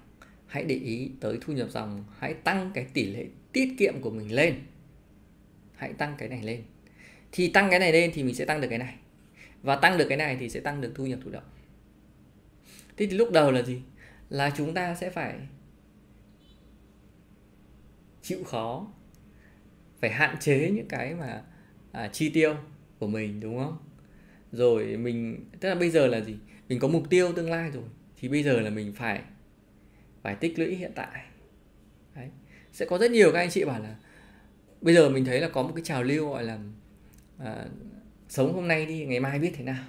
hãy 0.47 0.65
để 0.65 0.75
ý 0.75 1.11
tới 1.21 1.39
thu 1.41 1.53
nhập 1.53 1.71
dòng 1.71 2.05
hãy 2.19 2.35
tăng 2.35 2.71
cái 2.75 2.87
tỷ 2.95 3.07
lệ 3.07 3.27
tiết 3.53 3.75
kiệm 3.79 4.01
của 4.01 4.11
mình 4.11 4.35
lên. 4.35 4.55
Hãy 5.75 5.93
tăng 5.93 6.15
cái 6.19 6.29
này 6.29 6.43
lên. 6.43 6.63
Thì 7.33 7.49
tăng 7.49 7.71
cái 7.71 7.79
này 7.79 7.93
lên 7.93 8.11
thì 8.15 8.23
mình 8.23 8.35
sẽ 8.35 8.45
tăng 8.45 8.61
được 8.61 8.69
cái 8.69 8.79
này. 8.79 8.95
Và 9.63 9.77
tăng 9.77 9.99
được 9.99 10.07
cái 10.09 10.19
này 10.19 10.37
thì 10.41 10.49
sẽ 10.49 10.61
tăng 10.61 10.81
được 10.81 10.93
thu 10.95 11.07
nhập 11.07 11.19
thụ 11.25 11.31
động. 11.31 11.43
Thế 12.97 13.07
thì 13.07 13.17
lúc 13.17 13.33
đầu 13.33 13.51
là 13.51 13.63
gì? 13.63 13.83
Là 14.29 14.53
chúng 14.57 14.75
ta 14.75 14.95
sẽ 14.95 15.11
phải 15.11 15.35
chịu 18.23 18.45
khó 18.45 18.87
phải 20.01 20.11
hạn 20.11 20.37
chế 20.41 20.71
những 20.71 20.89
cái 20.89 21.15
mà 21.15 21.43
à, 21.93 22.09
chi 22.13 22.31
tiêu 22.31 22.57
của 22.99 23.07
mình 23.07 23.41
đúng 23.41 23.59
không? 23.59 23.79
Rồi 24.55 24.97
mình 24.97 25.45
tức 25.61 25.69
là 25.69 25.75
bây 25.75 25.91
giờ 25.91 26.07
là 26.07 26.21
gì? 26.21 26.37
Mình 26.69 26.79
có 26.79 26.89
mục 26.89 27.11
tiêu 27.11 27.33
tương 27.33 27.51
lai 27.51 27.71
rồi 27.71 27.85
thì 28.17 28.29
bây 28.29 28.43
giờ 28.43 28.61
là 28.61 28.71
mình 28.71 28.93
phải 28.93 29.23
phải 30.23 30.35
tích 30.35 30.59
lũy 30.59 30.75
hiện 30.75 30.93
tại. 30.95 31.25
Đấy. 32.15 32.29
sẽ 32.73 32.87
có 32.87 32.99
rất 32.99 33.11
nhiều 33.11 33.33
các 33.33 33.39
anh 33.39 33.51
chị 33.51 33.65
bảo 33.65 33.81
là 33.81 33.97
bây 34.81 34.95
giờ 34.95 35.11
mình 35.11 35.25
thấy 35.25 35.41
là 35.41 35.49
có 35.49 35.63
một 35.63 35.73
cái 35.75 35.85
trào 35.85 36.03
lưu 36.03 36.31
gọi 36.31 36.45
là 36.45 36.59
à, 37.39 37.67
sống 38.29 38.55
hôm 38.55 38.69
nay 38.69 38.87
đi 38.87 39.05
ngày 39.05 39.21
mai 39.21 39.39
biết 39.39 39.53
thế 39.57 39.65
nào. 39.65 39.85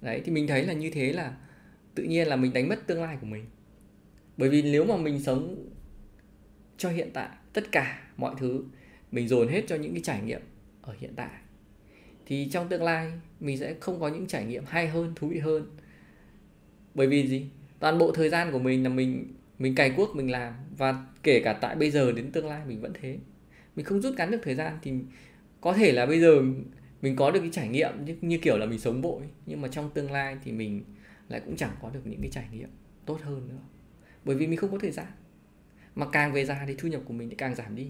Đấy 0.00 0.22
thì 0.24 0.32
mình 0.32 0.46
thấy 0.46 0.66
là 0.66 0.72
như 0.72 0.90
thế 0.90 1.12
là 1.12 1.36
tự 1.94 2.02
nhiên 2.02 2.28
là 2.28 2.36
mình 2.36 2.52
đánh 2.52 2.68
mất 2.68 2.86
tương 2.86 3.02
lai 3.02 3.16
của 3.20 3.26
mình. 3.26 3.44
Bởi 4.36 4.48
vì 4.48 4.62
nếu 4.62 4.84
mà 4.84 4.96
mình 4.96 5.20
sống 5.20 5.68
cho 6.76 6.90
hiện 6.90 7.10
tại 7.14 7.28
tất 7.52 7.72
cả 7.72 8.02
mọi 8.16 8.34
thứ 8.38 8.64
mình 9.10 9.28
dồn 9.28 9.48
hết 9.48 9.64
cho 9.66 9.76
những 9.76 9.92
cái 9.92 10.02
trải 10.02 10.22
nghiệm 10.22 10.40
ở 10.82 10.94
hiện 11.00 11.12
tại 11.16 11.30
thì 12.30 12.48
trong 12.52 12.68
tương 12.68 12.82
lai 12.82 13.12
mình 13.40 13.58
sẽ 13.58 13.74
không 13.80 14.00
có 14.00 14.08
những 14.08 14.26
trải 14.26 14.44
nghiệm 14.44 14.64
hay 14.66 14.88
hơn 14.88 15.12
thú 15.16 15.28
vị 15.28 15.38
hơn. 15.38 15.76
Bởi 16.94 17.06
vì 17.06 17.28
gì? 17.28 17.46
Toàn 17.78 17.98
bộ 17.98 18.12
thời 18.12 18.28
gian 18.28 18.52
của 18.52 18.58
mình 18.58 18.82
là 18.82 18.88
mình 18.88 19.34
mình 19.58 19.74
cày 19.74 19.90
cuốc 19.90 20.16
mình 20.16 20.30
làm. 20.30 20.54
Và 20.76 21.06
kể 21.22 21.40
cả 21.44 21.52
tại 21.52 21.76
bây 21.76 21.90
giờ 21.90 22.12
đến 22.12 22.32
tương 22.32 22.46
lai 22.46 22.60
mình 22.66 22.80
vẫn 22.80 22.92
thế. 23.00 23.18
Mình 23.76 23.86
không 23.86 24.00
rút 24.00 24.14
ngắn 24.16 24.30
được 24.30 24.40
thời 24.42 24.54
gian 24.54 24.78
thì 24.82 24.92
có 25.60 25.72
thể 25.72 25.92
là 25.92 26.06
bây 26.06 26.20
giờ 26.20 26.42
mình 27.02 27.16
có 27.16 27.30
được 27.30 27.40
cái 27.40 27.50
trải 27.52 27.68
nghiệm 27.68 28.04
như, 28.04 28.16
như 28.20 28.38
kiểu 28.38 28.58
là 28.58 28.66
mình 28.66 28.78
sống 28.78 29.02
vội. 29.02 29.22
Nhưng 29.46 29.60
mà 29.60 29.68
trong 29.68 29.90
tương 29.90 30.12
lai 30.12 30.36
thì 30.44 30.52
mình 30.52 30.84
lại 31.28 31.40
cũng 31.46 31.56
chẳng 31.56 31.76
có 31.82 31.90
được 31.90 32.00
những 32.04 32.20
cái 32.20 32.30
trải 32.30 32.48
nghiệm 32.52 32.68
tốt 33.06 33.18
hơn 33.22 33.48
nữa. 33.48 33.62
Bởi 34.24 34.36
vì 34.36 34.46
mình 34.46 34.56
không 34.56 34.70
có 34.70 34.78
thời 34.78 34.90
gian. 34.90 35.06
Mà 35.94 36.06
càng 36.12 36.32
về 36.32 36.44
già 36.44 36.64
thì 36.66 36.74
thu 36.78 36.88
nhập 36.88 37.00
của 37.04 37.14
mình 37.14 37.30
thì 37.30 37.36
càng 37.36 37.54
giảm 37.54 37.76
đi. 37.76 37.86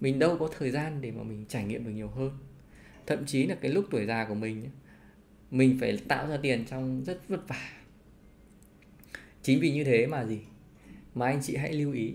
Mình 0.00 0.18
đâu 0.18 0.36
có 0.40 0.48
thời 0.58 0.70
gian 0.70 1.00
để 1.00 1.10
mà 1.10 1.22
mình 1.22 1.44
trải 1.48 1.64
nghiệm 1.64 1.84
được 1.84 1.90
nhiều 1.90 2.08
hơn 2.08 2.30
thậm 3.10 3.26
chí 3.26 3.46
là 3.46 3.54
cái 3.54 3.70
lúc 3.70 3.84
tuổi 3.90 4.06
già 4.06 4.24
của 4.24 4.34
mình 4.34 4.70
mình 5.50 5.78
phải 5.80 5.98
tạo 6.08 6.28
ra 6.28 6.36
tiền 6.42 6.64
trong 6.70 7.04
rất 7.04 7.28
vất 7.28 7.48
vả. 7.48 7.70
Chính 9.42 9.60
vì 9.60 9.72
như 9.72 9.84
thế 9.84 10.06
mà 10.06 10.24
gì? 10.24 10.40
Mà 11.14 11.26
anh 11.26 11.40
chị 11.42 11.56
hãy 11.56 11.72
lưu 11.72 11.92
ý 11.92 12.14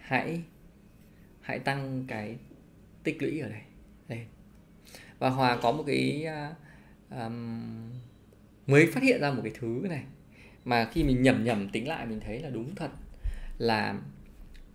hãy 0.00 0.42
hãy 1.40 1.58
tăng 1.58 2.04
cái 2.08 2.36
tích 3.02 3.22
lũy 3.22 3.40
ở 3.40 3.48
đây 3.48 3.60
đây. 4.08 4.26
Và 5.18 5.28
hòa 5.28 5.58
có 5.62 5.72
một 5.72 5.84
cái 5.86 6.26
um, 7.10 7.90
mới 8.66 8.86
phát 8.86 9.02
hiện 9.02 9.20
ra 9.20 9.30
một 9.30 9.40
cái 9.44 9.52
thứ 9.60 9.86
này 9.88 10.04
mà 10.64 10.90
khi 10.92 11.04
mình 11.04 11.22
nhẩm 11.22 11.44
nhẩm 11.44 11.68
tính 11.68 11.88
lại 11.88 12.06
mình 12.06 12.20
thấy 12.20 12.40
là 12.40 12.50
đúng 12.50 12.74
thật 12.74 12.90
là 13.58 14.00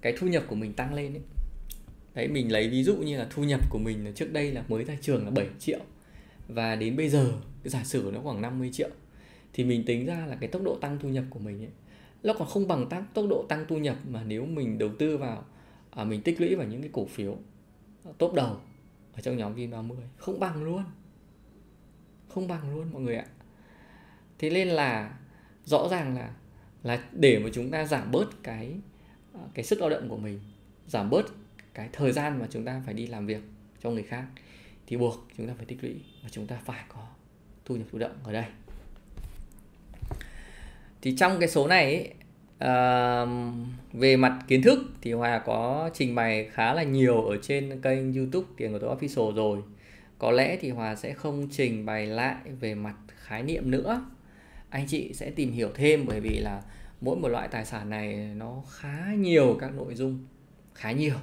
cái 0.02 0.14
thu 0.18 0.28
nhập 0.28 0.44
của 0.48 0.56
mình 0.56 0.74
tăng 0.74 0.94
lên 0.94 1.14
ấy 1.14 1.24
đấy 2.14 2.28
mình 2.28 2.52
lấy 2.52 2.70
ví 2.70 2.84
dụ 2.84 2.96
như 2.96 3.18
là 3.18 3.28
thu 3.30 3.44
nhập 3.44 3.70
của 3.70 3.80
mình 3.80 4.06
là 4.06 4.12
trước 4.12 4.34
đây 4.34 4.52
là 4.52 4.64
mới 4.68 4.84
ra 4.84 4.98
trường 5.02 5.26
là 5.26 5.32
7 5.32 5.48
triệu. 5.60 5.80
Và 6.48 6.76
đến 6.76 6.96
bây 6.96 7.10
giờ 7.10 7.32
giả 7.64 7.84
sử 7.84 8.12
nó 8.14 8.20
khoảng 8.20 8.42
50 8.42 8.70
triệu 8.74 8.90
thì 9.54 9.64
mình 9.64 9.84
tính 9.86 10.06
ra 10.06 10.26
là 10.26 10.36
cái 10.36 10.50
tốc 10.50 10.62
độ 10.64 10.78
tăng 10.82 10.98
thu 11.00 11.10
nhập 11.10 11.24
của 11.30 11.40
mình 11.40 11.60
ấy 11.62 11.70
nó 12.24 12.34
còn 12.34 12.48
không 12.48 12.68
bằng 12.68 12.90
tăng 12.90 13.06
tốc 13.14 13.26
độ 13.30 13.46
tăng 13.50 13.66
thu 13.68 13.78
nhập 13.78 13.98
mà 14.10 14.24
nếu 14.24 14.46
mình 14.46 14.78
đầu 14.78 14.90
tư 15.00 15.18
vào 15.18 15.44
à, 15.90 16.04
mình 16.04 16.22
tích 16.22 16.42
lũy 16.42 16.56
vào 16.56 16.68
những 16.68 16.82
cái 16.82 16.90
cổ 16.94 17.06
phiếu 17.06 17.38
à, 18.06 18.12
top 18.18 18.34
đầu 18.34 18.58
ở 19.14 19.22
trong 19.22 19.38
nhóm 19.38 19.56
VN30 19.56 19.96
không 20.18 20.40
bằng 20.40 20.64
luôn. 20.64 20.84
Không 22.28 22.48
bằng 22.48 22.76
luôn 22.76 22.94
mọi 22.94 23.02
người 23.02 23.16
ạ. 23.16 23.26
Thế 24.40 24.50
nên 24.50 24.68
là 24.68 25.18
rõ 25.66 25.88
ràng 25.92 26.16
là 26.16 26.34
là 26.84 27.04
để 27.12 27.40
mà 27.40 27.50
chúng 27.54 27.72
ta 27.72 27.86
giảm 27.86 28.12
bớt 28.12 28.44
cái 28.44 28.76
à, 29.34 29.42
cái 29.54 29.66
sức 29.66 29.80
lao 29.80 29.90
động 29.90 30.10
của 30.10 30.18
mình 30.18 30.40
giảm 30.88 31.10
bớt 31.10 31.26
cái 31.74 31.90
thời 31.94 32.12
gian 32.12 32.40
mà 32.40 32.48
chúng 32.50 32.66
ta 32.66 32.82
phải 32.86 32.94
đi 32.94 33.08
làm 33.08 33.26
việc 33.26 33.42
cho 33.84 33.90
người 33.90 34.04
khác 34.04 34.26
thì 34.88 34.98
buộc 34.98 35.28
chúng 35.38 35.48
ta 35.48 35.54
phải 35.58 35.66
tích 35.66 35.84
lũy 35.84 35.96
và 36.24 36.30
chúng 36.32 36.48
ta 36.48 36.60
phải 36.66 36.84
có 36.88 37.08
thu 37.66 37.76
nhập 37.76 37.88
thụ 37.92 37.98
động 37.98 38.16
ở 38.24 38.34
đây. 38.34 38.46
Thì 41.02 41.16
trong 41.18 41.40
cái 41.40 41.50
số 41.50 41.68
này 41.68 41.86
ấy, 41.96 42.14
uh, 42.62 43.30
về 43.94 44.18
mặt 44.18 44.40
kiến 44.48 44.62
thức 44.62 44.80
thì 45.02 45.12
Hòa 45.12 45.40
có 45.46 45.90
trình 45.94 46.16
bày 46.16 46.50
khá 46.52 46.74
là 46.74 46.84
nhiều 46.84 47.22
ở 47.22 47.38
trên 47.42 47.82
kênh 47.82 48.14
YouTube 48.14 48.48
tiền 48.58 48.72
của 48.72 48.80
tôi 48.80 48.96
official 48.96 49.34
rồi. 49.36 49.62
Có 50.18 50.32
lẽ 50.32 50.58
thì 50.62 50.70
Hòa 50.70 50.96
sẽ 50.96 51.14
không 51.14 51.48
trình 51.52 51.86
bày 51.86 52.08
lại 52.08 52.36
về 52.60 52.76
mặt 52.76 52.96
khái 53.08 53.44
niệm 53.44 53.72
nữa. 53.72 54.06
Anh 54.70 54.88
chị 54.88 55.14
sẽ 55.14 55.30
tìm 55.30 55.52
hiểu 55.52 55.70
thêm 55.76 56.06
bởi 56.08 56.20
vì 56.20 56.40
là 56.40 56.62
mỗi 57.02 57.18
một 57.18 57.28
loại 57.28 57.48
tài 57.48 57.66
sản 57.66 57.90
này 57.90 58.16
nó 58.36 58.64
khá 58.72 59.14
nhiều 59.18 59.58
các 59.60 59.74
nội 59.74 59.96
dung 59.96 60.26
khá 60.74 60.92
nhiều 60.92 61.16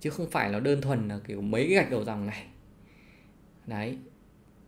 chứ 0.00 0.10
không 0.10 0.30
phải 0.30 0.50
là 0.50 0.60
đơn 0.60 0.80
thuần 0.80 1.08
là 1.08 1.20
kiểu 1.26 1.40
mấy 1.40 1.64
cái 1.64 1.74
gạch 1.74 1.90
đầu 1.90 2.04
dòng 2.04 2.26
này. 2.26 2.46
Đấy. 3.66 3.98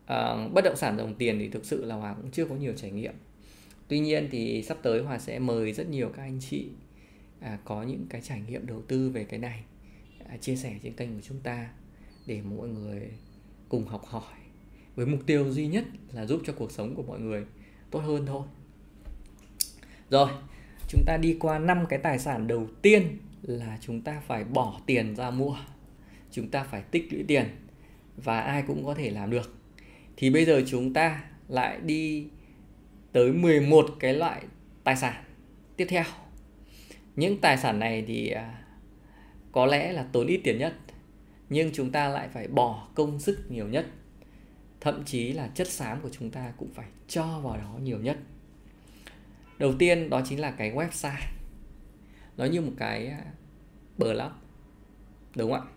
À, 0.06 0.48
bất 0.52 0.64
động 0.64 0.76
sản 0.76 0.96
dòng 0.98 1.14
tiền 1.14 1.38
thì 1.38 1.48
thực 1.48 1.64
sự 1.64 1.84
là 1.84 1.94
Hòa 1.94 2.14
cũng 2.14 2.30
chưa 2.30 2.44
có 2.44 2.54
nhiều 2.54 2.72
trải 2.76 2.90
nghiệm. 2.90 3.14
Tuy 3.88 4.00
nhiên 4.00 4.28
thì 4.30 4.62
sắp 4.62 4.78
tới 4.82 5.02
Hòa 5.02 5.18
sẽ 5.18 5.38
mời 5.38 5.72
rất 5.72 5.88
nhiều 5.88 6.08
các 6.16 6.22
anh 6.22 6.38
chị 6.40 6.68
à, 7.40 7.58
có 7.64 7.82
những 7.82 8.06
cái 8.10 8.20
trải 8.20 8.40
nghiệm 8.48 8.66
đầu 8.66 8.82
tư 8.88 9.10
về 9.10 9.24
cái 9.24 9.38
này 9.38 9.64
à, 10.28 10.36
chia 10.36 10.56
sẻ 10.56 10.74
trên 10.82 10.92
kênh 10.92 11.14
của 11.14 11.20
chúng 11.22 11.40
ta 11.40 11.68
để 12.26 12.40
mọi 12.42 12.68
người 12.68 13.10
cùng 13.68 13.86
học 13.86 14.04
hỏi 14.04 14.38
với 14.94 15.06
mục 15.06 15.20
tiêu 15.26 15.50
duy 15.50 15.66
nhất 15.66 15.84
là 16.12 16.26
giúp 16.26 16.42
cho 16.46 16.52
cuộc 16.52 16.72
sống 16.72 16.94
của 16.94 17.02
mọi 17.02 17.20
người 17.20 17.44
tốt 17.90 18.00
hơn 18.00 18.26
thôi. 18.26 18.42
Rồi 20.10 20.28
chúng 20.88 21.02
ta 21.06 21.16
đi 21.16 21.36
qua 21.40 21.58
năm 21.58 21.86
cái 21.88 21.98
tài 21.98 22.18
sản 22.18 22.46
đầu 22.46 22.66
tiên 22.82 23.18
là 23.42 23.78
chúng 23.80 24.00
ta 24.00 24.22
phải 24.26 24.44
bỏ 24.44 24.80
tiền 24.86 25.16
ra 25.16 25.30
mua. 25.30 25.56
Chúng 26.30 26.48
ta 26.48 26.64
phải 26.64 26.82
tích 26.82 27.12
lũy 27.12 27.24
tiền 27.28 27.44
và 28.16 28.40
ai 28.40 28.62
cũng 28.66 28.84
có 28.84 28.94
thể 28.94 29.10
làm 29.10 29.30
được. 29.30 29.54
Thì 30.16 30.30
bây 30.30 30.44
giờ 30.44 30.62
chúng 30.66 30.92
ta 30.92 31.24
lại 31.48 31.80
đi 31.80 32.26
tới 33.12 33.32
11 33.32 33.86
cái 34.00 34.14
loại 34.14 34.42
tài 34.84 34.96
sản 34.96 35.24
tiếp 35.76 35.86
theo. 35.88 36.04
Những 37.16 37.40
tài 37.40 37.58
sản 37.58 37.78
này 37.78 38.04
thì 38.06 38.28
à, 38.28 38.64
có 39.52 39.66
lẽ 39.66 39.92
là 39.92 40.06
tốn 40.12 40.26
ít 40.26 40.40
tiền 40.44 40.58
nhất, 40.58 40.74
nhưng 41.48 41.70
chúng 41.72 41.92
ta 41.92 42.08
lại 42.08 42.28
phải 42.32 42.48
bỏ 42.48 42.88
công 42.94 43.20
sức 43.20 43.50
nhiều 43.50 43.68
nhất. 43.68 43.86
Thậm 44.80 45.04
chí 45.04 45.32
là 45.32 45.48
chất 45.54 45.68
xám 45.68 46.00
của 46.00 46.08
chúng 46.08 46.30
ta 46.30 46.52
cũng 46.56 46.68
phải 46.74 46.86
cho 47.08 47.40
vào 47.42 47.56
đó 47.56 47.78
nhiều 47.82 47.98
nhất. 47.98 48.18
Đầu 49.58 49.72
tiên 49.78 50.10
đó 50.10 50.22
chính 50.28 50.40
là 50.40 50.50
cái 50.50 50.72
website 50.72 51.41
nó 52.36 52.44
như 52.44 52.60
một 52.60 52.72
cái 52.76 53.06
à, 53.06 53.24
bờ 53.98 54.14
blog 54.14 54.32
đúng 55.36 55.52
không 55.52 55.60
ạ? 55.60 55.72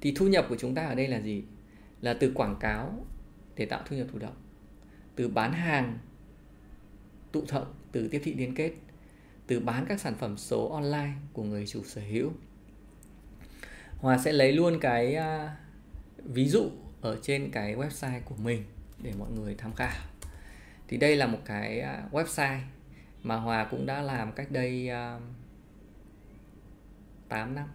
Thì 0.00 0.12
thu 0.16 0.28
nhập 0.28 0.46
của 0.48 0.56
chúng 0.58 0.74
ta 0.74 0.86
ở 0.86 0.94
đây 0.94 1.08
là 1.08 1.20
gì? 1.20 1.44
Là 2.00 2.14
từ 2.14 2.32
quảng 2.34 2.56
cáo 2.60 3.06
để 3.56 3.66
tạo 3.66 3.82
thu 3.86 3.96
nhập 3.96 4.06
thụ 4.12 4.18
động, 4.18 4.36
từ 5.16 5.28
bán 5.28 5.52
hàng 5.52 5.98
tụ 7.32 7.44
thợ, 7.48 7.64
từ 7.92 8.08
tiếp 8.08 8.20
thị 8.24 8.34
liên 8.34 8.54
kết, 8.54 8.72
từ 9.46 9.60
bán 9.60 9.86
các 9.88 10.00
sản 10.00 10.14
phẩm 10.14 10.36
số 10.36 10.68
online 10.68 11.12
của 11.32 11.42
người 11.42 11.66
chủ 11.66 11.82
sở 11.84 12.00
hữu. 12.00 12.32
Hòa 13.98 14.18
sẽ 14.18 14.32
lấy 14.32 14.52
luôn 14.52 14.78
cái 14.80 15.14
à, 15.14 15.56
ví 16.24 16.48
dụ 16.48 16.70
ở 17.00 17.18
trên 17.22 17.50
cái 17.50 17.76
website 17.76 18.20
của 18.24 18.36
mình 18.36 18.64
để 19.02 19.12
mọi 19.18 19.30
người 19.30 19.54
tham 19.54 19.72
khảo. 19.74 20.02
Thì 20.88 20.96
đây 20.96 21.16
là 21.16 21.26
một 21.26 21.40
cái 21.44 21.80
à, 21.80 22.02
website 22.12 22.60
mà 23.22 23.36
Hòa 23.36 23.68
cũng 23.70 23.86
đã 23.86 24.02
làm 24.02 24.32
cách 24.32 24.50
đây 24.50 24.90
8 27.28 27.54
năm. 27.54 27.68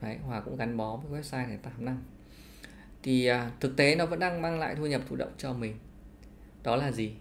Đấy, 0.00 0.18
Hòa 0.18 0.40
cũng 0.40 0.56
gắn 0.56 0.76
bó 0.76 0.96
với 0.96 1.20
website 1.20 1.48
này 1.48 1.56
8 1.56 1.84
năm. 1.84 2.02
Thì 3.02 3.26
à, 3.26 3.50
thực 3.60 3.76
tế 3.76 3.96
nó 3.96 4.06
vẫn 4.06 4.18
đang 4.18 4.42
mang 4.42 4.58
lại 4.58 4.74
thu 4.74 4.86
nhập 4.86 5.02
thụ 5.08 5.16
động 5.16 5.32
cho 5.38 5.52
mình. 5.52 5.76
Đó 6.62 6.76
là 6.76 6.92
gì? 6.92 7.14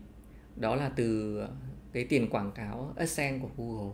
Đó 0.56 0.76
là 0.76 0.92
từ 0.96 1.40
cái 1.92 2.06
tiền 2.06 2.30
quảng 2.30 2.52
cáo 2.52 2.94
AdSense 2.96 3.40
của 3.40 3.50
Google. 3.58 3.94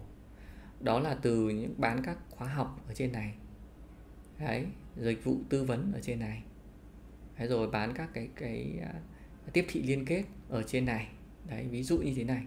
Đó 0.80 1.00
là 1.00 1.18
từ 1.22 1.50
những 1.50 1.74
bán 1.78 2.04
các 2.04 2.18
khóa 2.30 2.48
học 2.48 2.84
ở 2.88 2.94
trên 2.94 3.12
này. 3.12 3.34
Đấy 4.40 4.66
dịch 4.98 5.24
vụ 5.24 5.38
tư 5.50 5.64
vấn 5.64 5.92
ở 5.94 6.00
trên 6.02 6.20
này. 6.20 6.44
Đấy, 7.40 7.48
rồi 7.48 7.68
bán 7.68 7.94
các 7.94 8.10
cái 8.14 8.30
cái 8.36 8.80
uh, 9.48 9.54
tiếp 9.54 9.66
thị 9.70 9.84
liên 9.84 10.06
kết 10.06 10.24
ở 10.50 10.64
trên 10.64 10.86
này. 10.86 11.08
Đấy 11.50 11.68
ví 11.72 11.84
dụ 11.84 11.98
như 11.98 12.14
thế 12.16 12.24
này. 12.24 12.44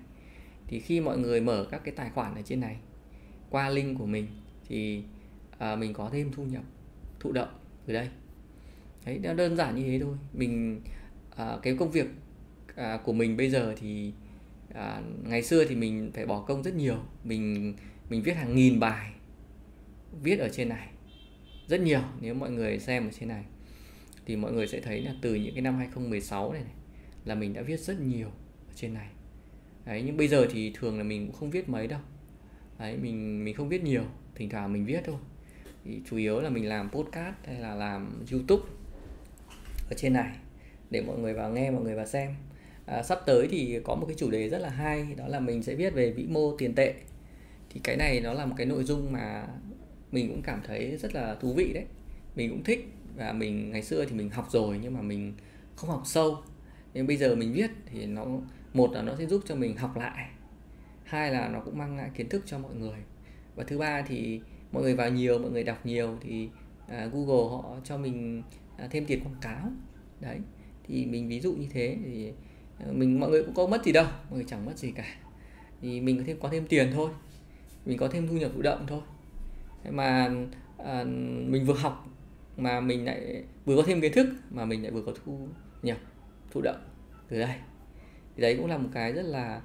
Thì 0.67 0.81
khi 0.81 1.01
mọi 1.01 1.19
người 1.19 1.41
mở 1.41 1.67
các 1.71 1.81
cái 1.85 1.95
tài 1.97 2.11
khoản 2.11 2.35
ở 2.35 2.43
trên 2.43 2.61
này 2.61 2.77
qua 3.51 3.69
link 3.69 3.99
của 3.99 4.07
mình 4.07 4.27
thì 4.69 5.03
à, 5.59 5.77
mình 5.77 5.93
có 5.93 6.11
thêm 6.13 6.33
thu 6.33 6.45
nhập 6.45 6.63
thụ 7.21 7.33
động 7.33 7.49
từ 7.87 7.95
đây. 7.95 8.09
Đấy 9.07 9.19
nó 9.23 9.35
đơn 9.35 9.57
giản 9.57 9.77
như 9.77 9.83
thế 9.83 9.99
thôi. 10.03 10.17
Mình 10.33 10.81
à, 11.37 11.57
cái 11.63 11.77
công 11.79 11.91
việc 11.91 12.07
à, 12.75 12.99
của 13.05 13.13
mình 13.13 13.37
bây 13.37 13.51
giờ 13.51 13.75
thì 13.79 14.13
à, 14.75 15.03
ngày 15.25 15.43
xưa 15.43 15.65
thì 15.65 15.75
mình 15.75 16.11
phải 16.15 16.27
bỏ 16.27 16.41
công 16.41 16.63
rất 16.63 16.75
nhiều. 16.75 16.97
Mình 17.25 17.75
mình 18.11 18.23
viết 18.23 18.37
hàng 18.37 18.55
nghìn 18.55 18.81
bài 18.81 19.13
viết 20.23 20.39
ở 20.39 20.49
trên 20.49 20.69
này 20.69 20.89
rất 21.69 21.81
nhiều 21.81 22.01
nếu 22.21 22.35
mọi 22.35 22.51
người 22.51 22.79
xem 22.79 23.09
ở 23.09 23.11
trên 23.21 23.29
này. 23.29 23.45
Thì 24.27 24.37
mọi 24.37 24.53
người 24.53 24.67
sẽ 24.67 24.81
thấy 24.81 25.03
là 25.03 25.15
từ 25.23 25.35
những 25.35 25.55
cái 25.55 25.63
năm 25.63 25.77
2016 25.77 26.53
này, 26.53 26.63
này 26.63 26.73
là 27.25 27.35
mình 27.35 27.53
đã 27.53 27.63
viết 27.63 27.81
rất 27.81 28.01
nhiều 28.01 28.29
ở 28.69 28.75
trên 28.75 28.95
này. 28.95 29.09
Đấy 29.85 30.03
nhưng 30.07 30.17
bây 30.17 30.29
giờ 30.29 30.47
thì 30.51 30.73
thường 30.75 30.99
là 30.99 31.05
mình 31.05 31.27
cũng 31.27 31.37
không 31.37 31.51
viết 31.51 31.69
mấy 31.69 31.87
đâu. 31.87 32.01
Đấy 32.79 32.97
mình 32.97 33.45
mình 33.45 33.55
không 33.55 33.69
viết 33.69 33.83
nhiều 33.83 34.05
thỉnh 34.37 34.49
thoảng 34.51 34.73
mình 34.73 34.85
viết 34.85 35.01
thôi. 35.05 35.17
Thì 35.85 36.01
chủ 36.11 36.17
yếu 36.17 36.41
là 36.41 36.51
mình 36.51 36.69
làm 36.69 36.91
podcast 36.91 37.35
hay 37.47 37.61
là 37.61 37.75
làm 37.75 38.25
youtube 38.33 38.63
ở 39.91 39.95
trên 39.97 40.13
này 40.13 40.37
để 40.91 41.03
mọi 41.03 41.19
người 41.19 41.35
vào 41.35 41.51
nghe 41.51 41.71
mọi 41.71 41.83
người 41.83 41.95
vào 41.95 42.07
xem. 42.07 42.35
À, 42.87 43.03
sắp 43.03 43.19
tới 43.27 43.49
thì 43.51 43.81
có 43.85 43.95
một 43.95 44.07
cái 44.07 44.17
chủ 44.19 44.31
đề 44.31 44.49
rất 44.49 44.59
là 44.59 44.69
hay 44.69 45.15
đó 45.17 45.29
là 45.29 45.41
mình 45.41 45.63
sẽ 45.63 45.75
viết 45.75 45.95
về 45.95 46.11
vĩ 46.11 46.27
mô 46.27 46.57
tiền 46.57 46.75
tệ. 46.75 46.95
Thì 47.71 47.81
cái 47.85 47.97
này 47.97 48.21
nó 48.21 48.33
là 48.33 48.47
một 48.47 48.55
cái 48.57 48.67
nội 48.67 48.85
dung 48.85 49.13
mà 49.13 49.47
mình 50.13 50.29
cũng 50.29 50.43
cảm 50.43 50.61
thấy 50.67 50.97
rất 50.97 51.15
là 51.15 51.35
thú 51.35 51.53
vị 51.53 51.73
đấy. 51.75 51.85
Mình 52.37 52.51
cũng 52.51 52.65
thích 52.65 52.89
và 53.17 53.33
mình 53.33 53.71
ngày 53.71 53.83
xưa 53.83 54.05
thì 54.05 54.17
mình 54.17 54.31
học 54.31 54.49
rồi 54.51 54.79
nhưng 54.83 54.95
mà 54.95 55.03
mình 55.03 55.35
không 55.77 55.91
học 55.91 56.03
sâu. 56.05 56.39
Nhưng 56.95 57.07
bây 57.07 57.17
giờ 57.17 57.35
mình 57.35 57.53
viết 57.53 57.71
thì 57.87 58.07
nó 58.07 58.27
một 58.75 58.93
là 58.93 59.03
nó 59.03 59.17
sẽ 59.19 59.27
giúp 59.27 59.43
cho 59.47 59.55
mình 59.55 59.77
học 59.77 59.97
lại 59.97 60.29
hai 61.05 61.31
là 61.31 61.49
nó 61.49 61.61
cũng 61.61 61.79
mang 61.79 61.97
lại 61.97 62.11
kiến 62.15 62.29
thức 62.29 62.43
cho 62.47 62.59
mọi 62.59 62.75
người 62.75 62.99
và 63.57 63.65
thứ 63.65 63.79
ba 63.79 64.03
thì 64.03 64.41
mọi 64.73 64.83
người 64.83 64.95
vào 64.95 65.11
nhiều 65.11 65.39
mọi 65.39 65.51
người 65.51 65.65
đọc 65.65 65.87
nhiều 65.87 66.17
thì 66.21 66.49
à, 66.89 67.07
Google 67.13 67.51
họ 67.51 67.77
cho 67.85 67.97
mình 67.97 68.43
à, 68.77 68.89
thêm 68.91 69.07
tiền 69.07 69.21
quảng 69.25 69.37
cáo. 69.41 69.71
Đấy 70.21 70.39
thì 70.85 71.07
mình 71.07 71.29
ví 71.29 71.41
dụ 71.41 71.53
như 71.53 71.67
thế 71.71 71.97
thì 72.05 72.33
à, 72.79 72.87
mình 72.93 73.21
mọi 73.21 73.31
người 73.31 73.45
cũng 73.45 73.55
có 73.55 73.67
mất 73.67 73.85
gì 73.85 73.93
đâu 73.93 74.05
mọi 74.05 74.35
người 74.35 74.45
chẳng 74.49 74.65
mất 74.65 74.79
gì 74.79 74.93
cả. 74.93 75.07
Thì 75.81 76.01
mình 76.01 76.19
có 76.19 76.25
thêm 76.27 76.39
có 76.41 76.49
thêm 76.49 76.67
tiền 76.67 76.91
thôi 76.95 77.11
mình 77.87 77.99
có 77.99 78.09
thêm 78.09 78.29
thu 78.29 78.35
nhập 78.35 78.51
thụ 78.55 78.63
động 78.63 78.85
thôi. 78.87 79.01
Mà 79.91 80.31
à, 80.79 81.05
mình 81.47 81.65
vừa 81.65 81.75
học 81.75 82.09
mà 82.57 82.81
mình 82.81 83.05
lại 83.05 83.45
vừa 83.65 83.77
có 83.77 83.83
thêm 83.87 84.01
kiến 84.01 84.13
thức 84.13 84.27
mà 84.51 84.65
mình 84.65 84.83
lại 84.83 84.91
vừa 84.91 85.03
có 85.03 85.13
thu 85.25 85.49
nhập 85.83 85.99
thụ 86.51 86.61
động 86.61 86.81
từ 87.29 87.39
đây. 87.39 87.57
Thì 88.37 88.43
đấy 88.43 88.57
cũng 88.57 88.67
là 88.67 88.79
một 88.79 88.89
cái 88.93 89.13
rất 89.13 89.23
là 89.23 89.61